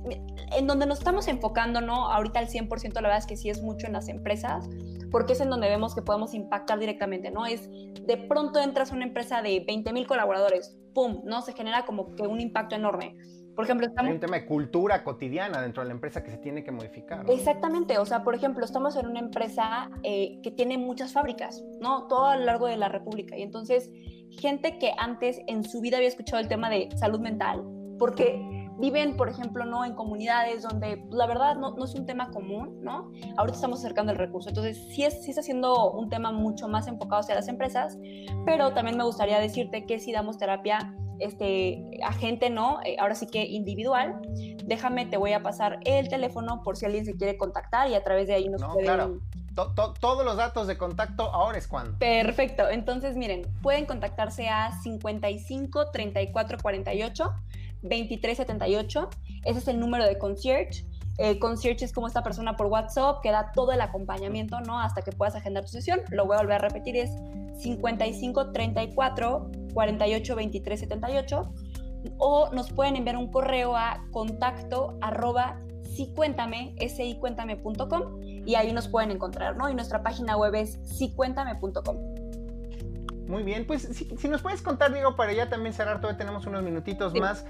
en 0.56 0.66
donde 0.66 0.86
nos 0.86 1.00
estamos 1.00 1.28
enfocando, 1.28 1.82
¿no? 1.82 2.10
Ahorita 2.10 2.40
el 2.40 2.48
100% 2.48 2.94
la 2.94 3.00
verdad 3.02 3.18
es 3.18 3.26
que 3.26 3.36
sí 3.36 3.50
es 3.50 3.60
mucho 3.60 3.86
en 3.86 3.92
las 3.92 4.08
empresas, 4.08 4.66
porque 5.10 5.34
es 5.34 5.40
en 5.42 5.50
donde 5.50 5.68
vemos 5.68 5.94
que 5.94 6.00
podemos 6.00 6.32
impactar 6.32 6.78
directamente, 6.78 7.30
¿no? 7.30 7.44
Es 7.44 7.68
de 7.70 8.16
pronto 8.16 8.58
entras 8.58 8.90
a 8.90 8.94
una 8.94 9.04
empresa 9.04 9.42
de 9.42 9.62
20 9.66 9.92
mil 9.92 10.06
colaboradores, 10.06 10.79
¡pum! 10.92 11.22
¿No? 11.24 11.42
Se 11.42 11.52
genera 11.52 11.84
como 11.84 12.14
que 12.14 12.22
un 12.22 12.40
impacto 12.40 12.76
enorme 12.76 13.16
por 13.60 13.66
ejemplo, 13.66 13.86
estamos... 13.86 14.08
Hay 14.08 14.14
un 14.14 14.20
tema 14.20 14.36
de 14.36 14.46
cultura 14.46 15.04
cotidiana 15.04 15.60
dentro 15.60 15.82
de 15.82 15.88
la 15.88 15.94
empresa 15.94 16.22
que 16.22 16.30
se 16.30 16.38
tiene 16.38 16.64
que 16.64 16.70
modificar. 16.70 17.28
Exactamente, 17.28 17.98
o 17.98 18.06
sea, 18.06 18.22
por 18.22 18.34
ejemplo, 18.34 18.64
estamos 18.64 18.96
en 18.96 19.06
una 19.06 19.20
empresa 19.20 19.90
eh, 20.02 20.38
que 20.42 20.50
tiene 20.50 20.78
muchas 20.78 21.12
fábricas, 21.12 21.62
¿no? 21.78 22.06
Todo 22.06 22.26
a 22.26 22.36
lo 22.36 22.44
largo 22.46 22.68
de 22.68 22.78
la 22.78 22.88
República. 22.88 23.36
Y 23.36 23.42
entonces, 23.42 23.90
gente 24.30 24.78
que 24.78 24.92
antes 24.96 25.40
en 25.46 25.64
su 25.64 25.82
vida 25.82 25.98
había 25.98 26.08
escuchado 26.08 26.40
el 26.40 26.48
tema 26.48 26.70
de 26.70 26.88
salud 26.96 27.20
mental, 27.20 27.62
porque 27.98 28.40
viven, 28.80 29.16
por 29.16 29.28
ejemplo, 29.28 29.64
¿no? 29.64 29.84
En 29.84 29.94
comunidades 29.94 30.62
donde 30.62 30.96
pues, 30.96 31.14
la 31.14 31.26
verdad 31.26 31.56
no, 31.56 31.76
no, 31.76 31.84
es 31.84 31.94
un 31.94 32.06
tema 32.06 32.30
común, 32.30 32.78
¿no? 32.82 33.10
Ahorita 33.36 33.56
estamos 33.56 33.80
acercando 33.80 34.12
el 34.12 34.18
recurso. 34.18 34.48
Entonces, 34.48 34.78
sí, 34.90 35.04
es, 35.04 35.22
sí 35.22 35.30
está 35.30 35.42
siendo 35.42 35.92
un 35.92 36.08
tema 36.08 36.32
mucho 36.32 36.68
más 36.68 36.86
enfocado 36.86 37.20
hacia 37.20 37.34
las 37.34 37.48
empresas, 37.48 37.98
pero 38.44 38.72
también 38.72 38.96
me 38.96 39.04
gustaría 39.04 39.38
decirte 39.38 39.84
que 39.86 39.98
si 39.98 40.12
damos 40.12 40.38
terapia 40.38 40.94
este, 41.20 41.84
a 42.02 42.12
gente, 42.12 42.50
¿no? 42.50 42.80
Eh, 42.84 42.96
ahora 42.98 43.14
sí 43.14 43.26
que 43.26 43.44
individual. 43.44 44.20
Déjame, 44.64 45.06
te 45.06 45.16
voy 45.16 45.32
a 45.32 45.42
pasar 45.42 45.78
el 45.84 46.08
teléfono 46.08 46.62
por 46.62 46.76
si 46.76 46.86
alguien 46.86 47.04
se 47.04 47.14
quiere 47.16 47.36
contactar 47.36 47.88
y 47.88 47.94
a 47.94 48.02
través 48.02 48.26
de 48.26 48.34
ahí 48.34 48.48
nos 48.48 48.60
no, 48.60 48.74
Claro. 48.76 49.18
todos 49.54 50.24
los 50.24 50.36
datos 50.36 50.66
de 50.66 50.78
contacto 50.78 51.24
ahora 51.24 51.58
es 51.58 51.68
cuando. 51.68 51.98
Perfecto. 51.98 52.68
Entonces, 52.68 53.16
miren, 53.16 53.42
pueden 53.62 53.84
contactarse 53.84 54.48
a 54.48 54.72
55 54.80 55.90
34 55.90 56.58
48 56.62 57.32
23 57.82 58.36
78. 58.36 59.08
Ese 59.44 59.58
es 59.58 59.68
el 59.68 59.80
número 59.80 60.04
de 60.06 60.18
concierge. 60.18 60.84
Eh, 61.18 61.38
concierge 61.38 61.84
es 61.84 61.92
como 61.92 62.06
esta 62.06 62.22
persona 62.22 62.56
por 62.56 62.66
WhatsApp 62.66 63.20
que 63.22 63.30
da 63.30 63.52
todo 63.52 63.72
el 63.72 63.80
acompañamiento, 63.80 64.60
¿no? 64.60 64.80
Hasta 64.80 65.02
que 65.02 65.12
puedas 65.12 65.34
agendar 65.34 65.64
tu 65.64 65.70
sesión. 65.70 66.00
Lo 66.10 66.26
voy 66.26 66.36
a 66.36 66.40
volver 66.40 66.56
a 66.56 66.58
repetir, 66.68 66.96
es 66.96 67.10
55 67.58 68.52
34 68.52 69.50
48 69.74 70.36
23 70.36 70.80
78 70.80 71.54
o 72.18 72.50
nos 72.52 72.72
pueden 72.72 72.96
enviar 72.96 73.16
un 73.16 73.30
correo 73.30 73.76
a 73.76 74.02
contacto 74.10 74.96
arroba 75.02 75.60
sicuéntame, 75.82 76.74
sicuéntame.com 76.88 78.22
y 78.22 78.54
ahí 78.54 78.72
nos 78.72 78.88
pueden 78.88 79.10
encontrar, 79.10 79.56
¿no? 79.56 79.68
Y 79.68 79.74
nuestra 79.74 80.02
página 80.02 80.36
web 80.36 80.54
es 80.54 80.78
sicuéntame.com. 80.84 81.96
Muy 83.26 83.42
bien, 83.44 83.66
pues 83.66 83.82
si, 83.82 84.28
nos 84.28 84.42
puedes 84.42 84.60
contar, 84.62 84.92
Diego, 84.92 85.14
para 85.14 85.32
ya 85.32 85.48
también 85.48 85.72
cerrar, 85.72 86.00
todavía 86.00 86.18
tenemos 86.18 86.46
unos 86.46 86.62
minutitos 86.62 87.14
más 87.14 87.44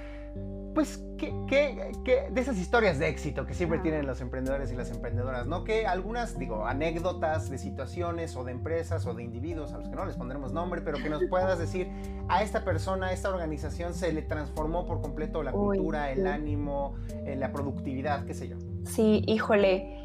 pues, 0.74 1.04
¿qué, 1.18 1.34
qué, 1.48 2.28
de 2.30 2.40
esas 2.40 2.58
historias 2.58 2.98
de 2.98 3.08
éxito 3.08 3.46
que 3.46 3.54
siempre 3.54 3.78
tienen 3.80 4.06
los 4.06 4.20
emprendedores 4.20 4.72
y 4.72 4.76
las 4.76 4.90
emprendedoras, 4.90 5.46
¿no? 5.46 5.64
Que 5.64 5.86
algunas, 5.86 6.38
digo, 6.38 6.66
anécdotas 6.66 7.50
de 7.50 7.58
situaciones 7.58 8.36
o 8.36 8.44
de 8.44 8.52
empresas 8.52 9.06
o 9.06 9.14
de 9.14 9.22
individuos 9.22 9.72
a 9.72 9.78
los 9.78 9.88
que 9.88 9.96
no 9.96 10.04
les 10.04 10.16
pondremos 10.16 10.52
nombre, 10.52 10.80
pero 10.80 10.98
que 10.98 11.10
nos 11.10 11.22
puedas 11.24 11.58
decir, 11.60 11.88
a 12.28 12.42
esta 12.42 12.64
persona, 12.64 13.08
a 13.08 13.12
esta 13.12 13.28
organización 13.28 13.94
se 13.94 14.12
le 14.12 14.22
transformó 14.22 14.86
por 14.86 15.00
completo 15.00 15.42
la 15.42 15.52
cultura, 15.52 16.10
el 16.10 16.26
ánimo, 16.26 16.94
eh, 17.24 17.36
la 17.36 17.52
productividad, 17.52 18.24
qué 18.24 18.34
sé 18.34 18.48
yo. 18.48 18.56
Sí, 18.84 19.24
híjole. 19.26 19.96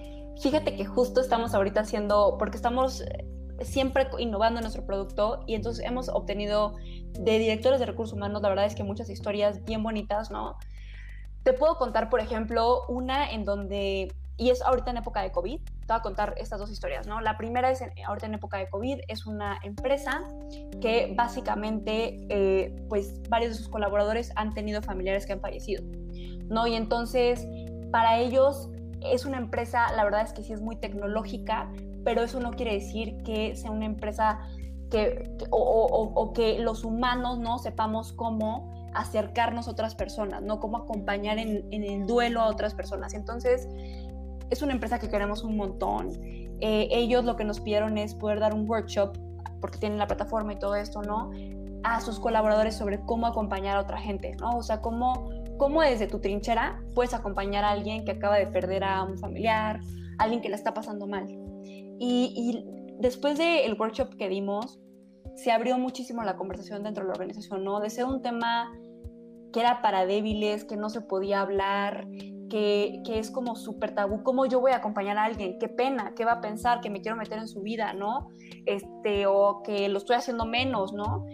Fíjate 0.42 0.76
que 0.76 0.86
justo 0.86 1.22
estamos 1.22 1.54
ahorita 1.54 1.82
haciendo, 1.82 2.36
porque 2.38 2.58
estamos 2.58 3.04
siempre 3.62 4.08
innovando 4.20 4.62
nuestro 4.62 4.86
producto 4.86 5.44
y 5.48 5.56
entonces 5.56 5.86
hemos 5.86 6.10
obtenido 6.10 6.76
de 7.20 7.40
directores 7.40 7.80
de 7.80 7.86
recursos 7.86 8.16
humanos, 8.16 8.42
la 8.42 8.50
verdad 8.50 8.66
es 8.66 8.76
que 8.76 8.84
muchas 8.84 9.10
historias 9.10 9.64
bien 9.64 9.84
bonitas, 9.84 10.32
¿no? 10.32 10.58
Te 11.44 11.54
puedo 11.54 11.78
contar, 11.78 12.10
por 12.10 12.20
ejemplo, 12.20 12.86
una 12.88 13.32
en 13.32 13.46
donde, 13.46 14.14
y 14.38 14.50
es 14.50 14.62
ahorita 14.62 14.92
en 14.92 14.98
época 14.98 15.22
de 15.22 15.32
COVID, 15.32 15.60
te 15.62 15.72
voy 15.88 15.98
a 15.98 16.02
contar 16.02 16.34
estas 16.38 16.60
dos 16.60 16.72
historias, 16.72 17.08
¿no? 17.08 17.22
La 17.22 17.38
primera 17.38 17.70
es 17.70 17.84
ahorita 18.06 18.26
en 18.26 18.34
época 18.34 18.58
de 18.58 18.68
COVID, 18.70 19.02
es 19.08 19.26
una 19.26 19.60
empresa 19.64 20.24
que 20.82 21.14
básicamente, 21.16 22.26
eh, 22.30 22.76
pues 22.90 23.22
varios 23.30 23.52
de 23.52 23.58
sus 23.58 23.70
colaboradores 23.70 24.32
han 24.36 24.54
tenido 24.54 24.82
familiares 24.82 25.26
que 25.26 25.34
han 25.34 25.42
fallecido, 25.42 25.84
¿no? 26.50 26.66
Y 26.68 26.76
entonces, 26.76 27.48
para 27.92 28.18
ellos 28.20 28.70
es 29.02 29.26
una 29.26 29.38
empresa, 29.38 29.92
la 29.96 30.04
verdad 30.04 30.22
es 30.22 30.34
que 30.34 30.44
sí 30.44 30.52
es 30.52 30.62
muy 30.62 30.76
tecnológica, 30.76 31.72
pero 32.06 32.22
eso 32.22 32.40
no 32.40 32.52
quiere 32.52 32.74
decir 32.74 33.18
que 33.24 33.56
sea 33.56 33.72
una 33.72 33.86
empresa 33.86 34.40
que, 34.92 35.36
o, 35.50 36.32
que 36.34 36.60
los 36.60 36.86
humanos 36.86 37.40
no 37.40 37.58
sepamos 37.58 38.14
cómo 38.14 38.72
acercarnos 38.94 39.68
a 39.68 39.72
otras 39.72 39.96
personas, 39.96 40.42
no 40.44 40.60
cómo 40.60 40.78
acompañar 40.78 41.40
en, 41.40 41.66
el 41.72 42.06
duelo 42.06 42.42
a 42.42 42.48
otras 42.48 42.76
personas. 42.76 43.14
Entonces, 43.16 43.68
es 44.52 44.62
una 44.62 44.74
empresa 44.74 45.00
que 45.00 45.10
queremos 45.10 45.44
un 45.44 45.58
montón. 45.58 46.12
Eh, 46.62 46.88
ellos 46.92 47.26
lo 47.26 47.36
que 47.36 47.44
nos 47.44 47.60
pidieron 47.60 47.98
es 47.98 48.14
poder 48.14 48.40
dar 48.40 48.54
un 48.54 48.70
workshop, 48.70 49.18
porque 49.60 49.80
tienen 49.80 49.98
la 49.98 50.06
plataforma 50.06 50.54
y 50.54 50.60
todo 50.60 50.76
esto, 50.76 51.02
¿no? 51.02 51.32
A 51.84 52.00
sus 52.02 52.20
colaboradores 52.20 52.76
sobre 52.76 53.02
cómo 53.02 53.26
acompañar 53.26 53.78
a 53.78 53.82
otra 53.82 53.98
gente, 53.98 54.36
¿no? 54.40 54.52
O 54.52 54.64
sea, 54.64 54.80
cómo, 54.80 55.30
cómo 55.58 55.82
desde 55.82 56.06
tu 56.06 56.20
trinchera 56.20 56.80
puedes 56.94 57.16
acompañar 57.16 57.66
a 57.66 57.72
alguien 57.72 58.06
que 58.06 58.12
acaba 58.12 58.38
de 58.38 58.46
perder 58.46 58.84
a 58.84 59.04
un 59.04 59.18
familiar, 59.18 59.80
alguien 60.20 60.42
que 60.42 60.50
la 60.50 60.56
está 60.56 60.74
pasando 60.74 61.08
mal. 61.08 61.45
Y, 62.00 62.66
después 63.00 63.38
del 63.38 63.74
workshop 63.80 64.16
que 64.16 64.30
dimos, 64.30 64.80
se 65.36 65.52
abrió 65.52 65.78
muchísimo 65.78 66.24
la 66.24 66.38
conversación 66.38 66.84
dentro 66.84 67.04
de 67.04 67.10
la 67.10 67.14
organización, 67.14 67.64
¿no? 67.64 67.80
De 67.80 67.90
ser 67.90 68.06
un 68.06 68.22
tema 68.22 68.72
que 69.52 69.60
era 69.60 69.82
para 69.82 70.06
débiles, 70.06 70.64
que 70.64 70.78
no 70.78 70.90
se 70.90 71.02
podía 71.02 71.42
hablar, 71.42 72.08
que, 72.50 73.02
que 73.06 73.20
es 73.20 73.32
como 73.32 73.56
súper 73.56 73.96
tabú. 73.96 74.24
¿Cómo 74.24 74.46
yo 74.46 74.60
voy 74.60 74.72
a 74.72 74.78
acompañar 74.78 75.18
a 75.18 75.26
alguien? 75.26 75.58
Qué 75.60 75.68
pena, 75.68 76.14
qué 76.16 76.26
va 76.26 76.34
a 76.34 76.42
pensar, 76.42 76.82
que 76.82 76.90
me 76.90 77.02
quiero 77.02 77.18
meter 77.18 77.38
en 77.38 77.48
su 77.48 77.62
vida, 77.62 77.94
¿no? 77.94 78.30
Este, 78.66 79.28
o 79.28 79.62
que 79.64 79.90
lo 79.90 79.98
estoy 79.98 80.16
haciendo 80.16 80.46
menos, 80.46 80.94
¿no? 80.94 81.26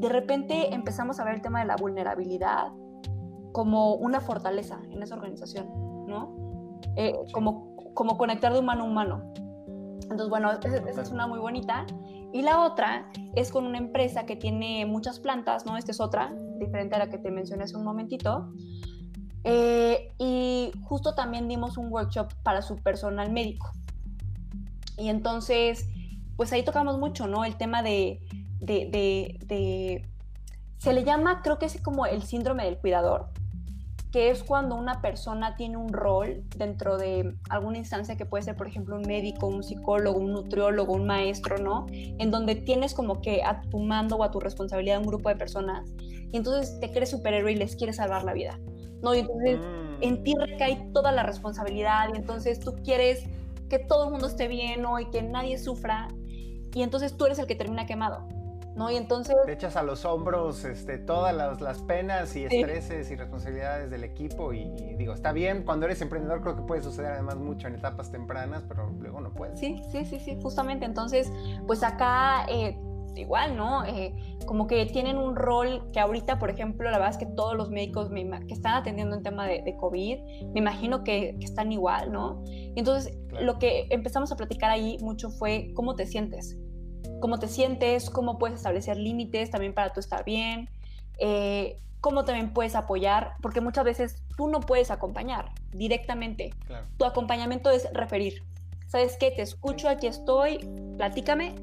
De 0.00 0.08
repente 0.08 0.74
empezamos 0.74 1.18
a 1.20 1.24
ver 1.24 1.34
el 1.36 1.42
tema 1.42 1.60
de 1.60 1.66
la 1.66 1.76
vulnerabilidad 1.76 2.72
como 3.52 3.94
una 3.94 4.20
fortaleza 4.20 4.80
en 4.90 5.02
esa 5.02 5.14
organización, 5.14 5.66
¿no? 6.06 6.36
Eh, 6.96 7.14
como, 7.32 7.74
como 7.94 8.18
conectar 8.18 8.52
de 8.52 8.58
humano 8.58 8.84
a 8.84 8.86
humano. 8.86 9.32
Entonces, 10.10 10.28
bueno, 10.28 10.52
esa, 10.52 11.02
es 11.02 11.10
una 11.10 11.26
muy 11.26 11.38
bonita. 11.38 11.86
Y 12.32 12.42
la 12.42 12.60
otra 12.60 13.10
es 13.34 13.50
con 13.50 13.66
una 13.66 13.78
empresa 13.78 14.26
que 14.26 14.36
tiene 14.36 14.86
muchas 14.86 15.18
plantas, 15.18 15.66
¿no? 15.66 15.76
Esta 15.76 15.90
es 15.90 16.00
otra, 16.00 16.32
diferente 16.58 16.94
a 16.94 16.98
la 16.98 17.08
que 17.08 17.18
te 17.18 17.30
mencioné 17.30 17.64
hace 17.64 17.76
un 17.76 17.84
momentito. 17.84 18.52
Eh, 19.44 20.12
y 20.18 20.72
justo 20.82 21.14
también 21.14 21.48
dimos 21.48 21.76
un 21.78 21.92
workshop 21.92 22.32
para 22.42 22.62
su 22.62 22.76
personal 22.76 23.32
médico. 23.32 23.70
Y 24.96 25.08
entonces, 25.08 25.88
pues 26.36 26.52
ahí 26.52 26.64
tocamos 26.64 26.98
mucho, 26.98 27.26
¿no? 27.26 27.44
El 27.44 27.56
tema 27.56 27.82
de, 27.82 28.20
de, 28.60 28.88
de, 28.90 29.38
de 29.46 30.08
se 30.78 30.92
le 30.92 31.04
llama, 31.04 31.42
creo 31.42 31.58
que 31.58 31.66
es 31.66 31.80
como 31.80 32.06
el 32.06 32.22
síndrome 32.22 32.64
del 32.64 32.78
cuidador, 32.78 33.28
que 34.16 34.30
es 34.30 34.42
cuando 34.42 34.76
una 34.76 35.02
persona 35.02 35.56
tiene 35.56 35.76
un 35.76 35.92
rol 35.92 36.42
dentro 36.56 36.96
de 36.96 37.34
alguna 37.50 37.76
instancia 37.76 38.16
que 38.16 38.24
puede 38.24 38.44
ser, 38.44 38.56
por 38.56 38.66
ejemplo, 38.66 38.96
un 38.96 39.02
médico, 39.02 39.46
un 39.46 39.62
psicólogo, 39.62 40.18
un 40.18 40.32
nutriólogo, 40.32 40.94
un 40.94 41.04
maestro, 41.04 41.58
¿no? 41.58 41.84
En 41.90 42.30
donde 42.30 42.54
tienes 42.54 42.94
como 42.94 43.20
que 43.20 43.42
a 43.44 43.60
tu 43.60 43.78
mando 43.78 44.16
o 44.16 44.24
a 44.24 44.30
tu 44.30 44.40
responsabilidad 44.40 45.00
un 45.00 45.06
grupo 45.06 45.28
de 45.28 45.36
personas 45.36 45.92
y 46.32 46.34
entonces 46.34 46.80
te 46.80 46.90
crees 46.92 47.10
superhéroe 47.10 47.52
y 47.52 47.56
les 47.56 47.76
quieres 47.76 47.96
salvar 47.96 48.24
la 48.24 48.32
vida, 48.32 48.58
¿no? 49.02 49.14
Y 49.14 49.18
entonces 49.18 49.58
mm. 49.58 50.02
en 50.02 50.22
ti 50.24 50.34
recae 50.34 50.88
toda 50.94 51.12
la 51.12 51.22
responsabilidad 51.22 52.08
y 52.14 52.16
entonces 52.16 52.58
tú 52.58 52.74
quieres 52.82 53.22
que 53.68 53.78
todo 53.78 54.06
el 54.06 54.12
mundo 54.12 54.28
esté 54.28 54.48
bien, 54.48 54.80
¿no? 54.80 54.98
Y 54.98 55.10
que 55.10 55.20
nadie 55.20 55.58
sufra 55.58 56.08
y 56.72 56.80
entonces 56.80 57.18
tú 57.18 57.26
eres 57.26 57.38
el 57.38 57.46
que 57.46 57.54
termina 57.54 57.84
quemado. 57.84 58.26
¿No? 58.76 58.90
Y 58.90 58.96
entonces... 58.96 59.34
Te 59.44 59.52
echas 59.52 59.76
a 59.76 59.82
los 59.82 60.04
hombros 60.04 60.64
este, 60.64 60.98
todas 60.98 61.34
las, 61.34 61.82
penas 61.82 62.36
y 62.36 62.44
estreses 62.44 63.10
y 63.10 63.16
responsabilidades 63.16 63.90
del 63.90 64.04
equipo 64.04 64.52
y, 64.52 64.70
digo, 64.96 65.12
está 65.12 65.32
bien, 65.32 65.64
cuando 65.64 65.86
eres 65.86 66.00
emprendedor 66.02 66.42
creo 66.42 66.56
que 66.56 66.62
puede 66.62 66.82
suceder 66.82 67.12
además 67.12 67.36
mucho 67.36 67.68
en 67.68 67.74
etapas 67.74 68.10
tempranas, 68.10 68.62
pero 68.68 68.90
luego 68.98 69.20
no 69.20 69.32
puede. 69.32 69.56
Sí, 69.56 69.82
sí, 69.90 70.04
sí, 70.04 70.20
sí, 70.20 70.38
justamente. 70.40 70.84
Entonces, 70.84 71.32
pues 71.66 71.82
acá... 71.82 72.46
Eh, 72.48 72.78
igual, 73.18 73.56
¿no? 73.56 73.84
Eh, 73.84 74.14
como 74.46 74.66
que 74.66 74.84
tienen 74.86 75.16
un 75.16 75.36
rol 75.36 75.90
que 75.92 76.00
ahorita, 76.00 76.38
por 76.38 76.50
ejemplo, 76.50 76.90
la 76.90 76.98
verdad 76.98 77.14
es 77.14 77.16
que 77.18 77.26
todos 77.26 77.56
los 77.56 77.70
médicos 77.70 78.10
que 78.10 78.52
están 78.54 78.74
atendiendo 78.74 79.16
en 79.16 79.22
tema 79.22 79.46
de, 79.46 79.76
COVID, 79.78 80.18
me 80.52 80.60
imagino 80.60 81.02
que, 81.02 81.36
están 81.40 81.72
igual, 81.72 82.12
¿no? 82.12 82.44
Y 82.46 82.74
entonces, 82.76 83.16
lo 83.40 83.58
que 83.58 83.86
empezamos 83.90 84.32
a 84.32 84.36
platicar 84.36 84.70
ahí 84.70 84.98
mucho 85.00 85.30
fue 85.30 85.70
cómo 85.74 85.94
te 85.96 86.06
sientes, 86.06 86.58
cómo 87.20 87.38
te 87.38 87.48
sientes, 87.48 88.10
cómo 88.10 88.38
puedes 88.38 88.56
establecer 88.56 88.96
límites 88.96 89.50
también 89.50 89.74
para 89.74 89.92
tú 89.92 90.00
estar 90.00 90.24
bien. 90.24 90.68
eh, 91.18 91.78
cómo 92.00 92.24
también 92.24 92.52
puedes 92.52 92.76
apoyar, 92.76 93.32
porque 93.42 93.60
muchas 93.60 93.84
veces 93.84 94.22
tú 94.36 94.46
no 94.46 94.60
puedes 94.60 94.92
acompañar 94.92 95.50
directamente. 95.72 96.50
Tu 96.98 97.04
acompañamiento 97.04 97.70
es 97.70 97.88
referir. 97.92 98.44
¿Sabes 98.86 99.16
qué? 99.18 99.32
Te 99.32 99.42
escucho, 99.42 99.88
aquí 99.88 100.06
estoy, 100.06 100.58
platícame, 100.96 101.56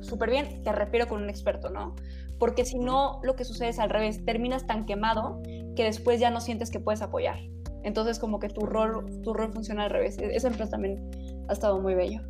súper 0.00 0.30
bien, 0.30 0.64
te 0.64 0.72
refiero 0.72 1.06
con 1.06 1.22
un 1.22 1.30
experto, 1.30 1.70
¿no? 1.70 1.94
Porque 2.40 2.64
si 2.64 2.78
no, 2.78 3.20
lo 3.22 3.36
que 3.36 3.44
sucede 3.44 3.68
es 3.68 3.78
al 3.78 3.90
revés, 3.90 4.24
terminas 4.24 4.66
tan 4.66 4.84
quemado 4.84 5.40
que 5.76 5.84
después 5.84 6.18
ya 6.18 6.30
no 6.30 6.40
sientes 6.40 6.72
que 6.72 6.80
puedes 6.80 7.00
apoyar. 7.00 7.38
Entonces 7.84 8.18
como 8.18 8.40
que 8.40 8.48
tu 8.48 8.66
rol, 8.66 9.22
tu 9.22 9.32
rol 9.32 9.52
funciona 9.52 9.84
al 9.84 9.90
revés. 9.90 10.18
E-, 10.18 10.34
empresa 10.34 10.70
también 10.70 11.08
ha 11.48 11.52
estado 11.52 11.80
muy 11.80 11.94
bello. 11.94 12.20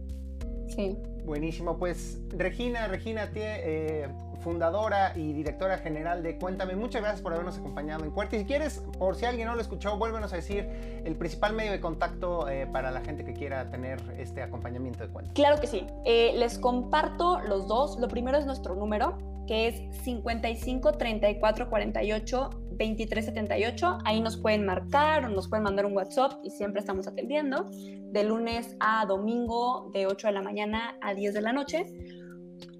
Sí. 0.69 0.99
Buenísimo, 1.25 1.79
pues 1.79 2.19
Regina, 2.29 2.87
Regina, 2.87 3.31
eh, 3.35 4.09
fundadora 4.41 5.13
y 5.17 5.33
directora 5.33 5.79
general 5.79 6.23
de 6.23 6.37
Cuéntame, 6.37 6.77
muchas 6.77 7.01
gracias 7.01 7.23
por 7.23 7.33
habernos 7.33 7.57
acompañado 7.57 8.05
en 8.05 8.11
Cuerta. 8.11 8.37
Y 8.37 8.41
si 8.41 8.45
quieres, 8.45 8.83
por 8.99 9.17
si 9.17 9.25
alguien 9.25 9.49
no 9.49 9.55
lo 9.55 9.63
escuchó, 9.63 9.97
vuélvenos 9.97 10.35
a 10.35 10.37
decir 10.37 10.69
el 11.05 11.17
principal 11.17 11.55
medio 11.55 11.73
de 11.73 11.81
contacto 11.81 12.47
eh, 12.49 12.67
para 12.67 12.91
la 12.91 13.01
gente 13.01 13.25
que 13.25 13.33
quiera 13.33 13.71
tener 13.71 14.01
este 14.19 14.43
acompañamiento 14.43 15.03
de 15.03 15.11
Cuéntame. 15.11 15.35
Claro 15.35 15.59
que 15.61 15.67
sí, 15.67 15.87
eh, 16.05 16.35
les 16.37 16.59
comparto 16.59 17.41
los 17.41 17.67
dos. 17.69 17.99
Lo 17.99 18.09
primero 18.09 18.37
es 18.37 18.45
nuestro 18.45 18.75
número, 18.75 19.17
que 19.47 19.69
es 19.69 19.97
55 20.05 20.93
34 20.93 21.71
48 21.71 22.51
2378. 22.77 23.99
Ahí 24.05 24.21
nos 24.21 24.37
pueden 24.37 24.65
marcar 24.65 25.25
o 25.25 25.29
nos 25.29 25.49
pueden 25.49 25.65
mandar 25.65 25.87
un 25.87 25.97
WhatsApp 25.97 26.33
y 26.43 26.51
siempre 26.51 26.81
estamos 26.81 27.07
atendiendo 27.07 27.69
de 27.71 28.25
lunes 28.25 28.77
a 28.81 29.05
domingo 29.07 29.91
de 29.93 30.07
8 30.07 30.29
de 30.29 30.33
la 30.33 30.43
mañana 30.43 30.97
a 31.01 31.15
10 31.15 31.35
de 31.35 31.41
la 31.41 31.53
noche 31.53 31.87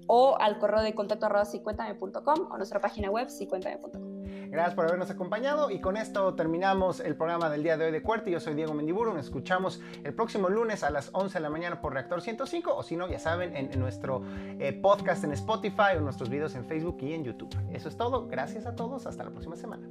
o 0.07 0.37
al 0.39 0.59
correo 0.59 0.81
de 0.81 0.93
contacto 0.93 1.25
arroba 1.25 1.45
o 1.45 2.57
nuestra 2.57 2.79
página 2.79 3.09
web 3.09 3.29
sicuéntame.com. 3.29 4.14
Gracias 4.55 4.73
por 4.73 4.85
habernos 4.85 5.11
acompañado 5.11 5.69
y 5.69 5.81
con 5.81 5.97
esto 5.97 6.33
terminamos 6.33 7.01
el 7.01 7.17
programa 7.17 7.49
del 7.49 7.61
día 7.61 7.75
de 7.75 7.87
hoy 7.87 7.91
de 7.91 8.01
Cuerte. 8.01 8.31
Yo 8.31 8.39
soy 8.39 8.53
Diego 8.53 8.73
Mendiburu, 8.73 9.13
nos 9.13 9.25
escuchamos 9.25 9.81
el 10.05 10.13
próximo 10.13 10.47
lunes 10.47 10.81
a 10.85 10.91
las 10.91 11.09
11 11.11 11.33
de 11.33 11.39
la 11.41 11.49
mañana 11.49 11.81
por 11.81 11.91
Reactor 11.91 12.21
105 12.21 12.73
o 12.73 12.81
si 12.81 12.95
no, 12.95 13.09
ya 13.09 13.19
saben, 13.19 13.53
en, 13.53 13.77
nuestro 13.77 14.23
eh, 14.57 14.71
podcast 14.71 15.25
en 15.25 15.33
Spotify 15.33 15.97
o 15.97 15.99
nuestros 15.99 16.29
videos 16.29 16.55
en 16.55 16.63
Facebook 16.63 16.99
y 17.01 17.11
en 17.11 17.25
YouTube. 17.25 17.53
Eso 17.73 17.89
es 17.89 17.97
todo, 17.97 18.27
gracias 18.27 18.65
a 18.65 18.77
todos, 18.77 19.05
hasta 19.05 19.25
la 19.25 19.31
próxima 19.31 19.57
semana. 19.57 19.89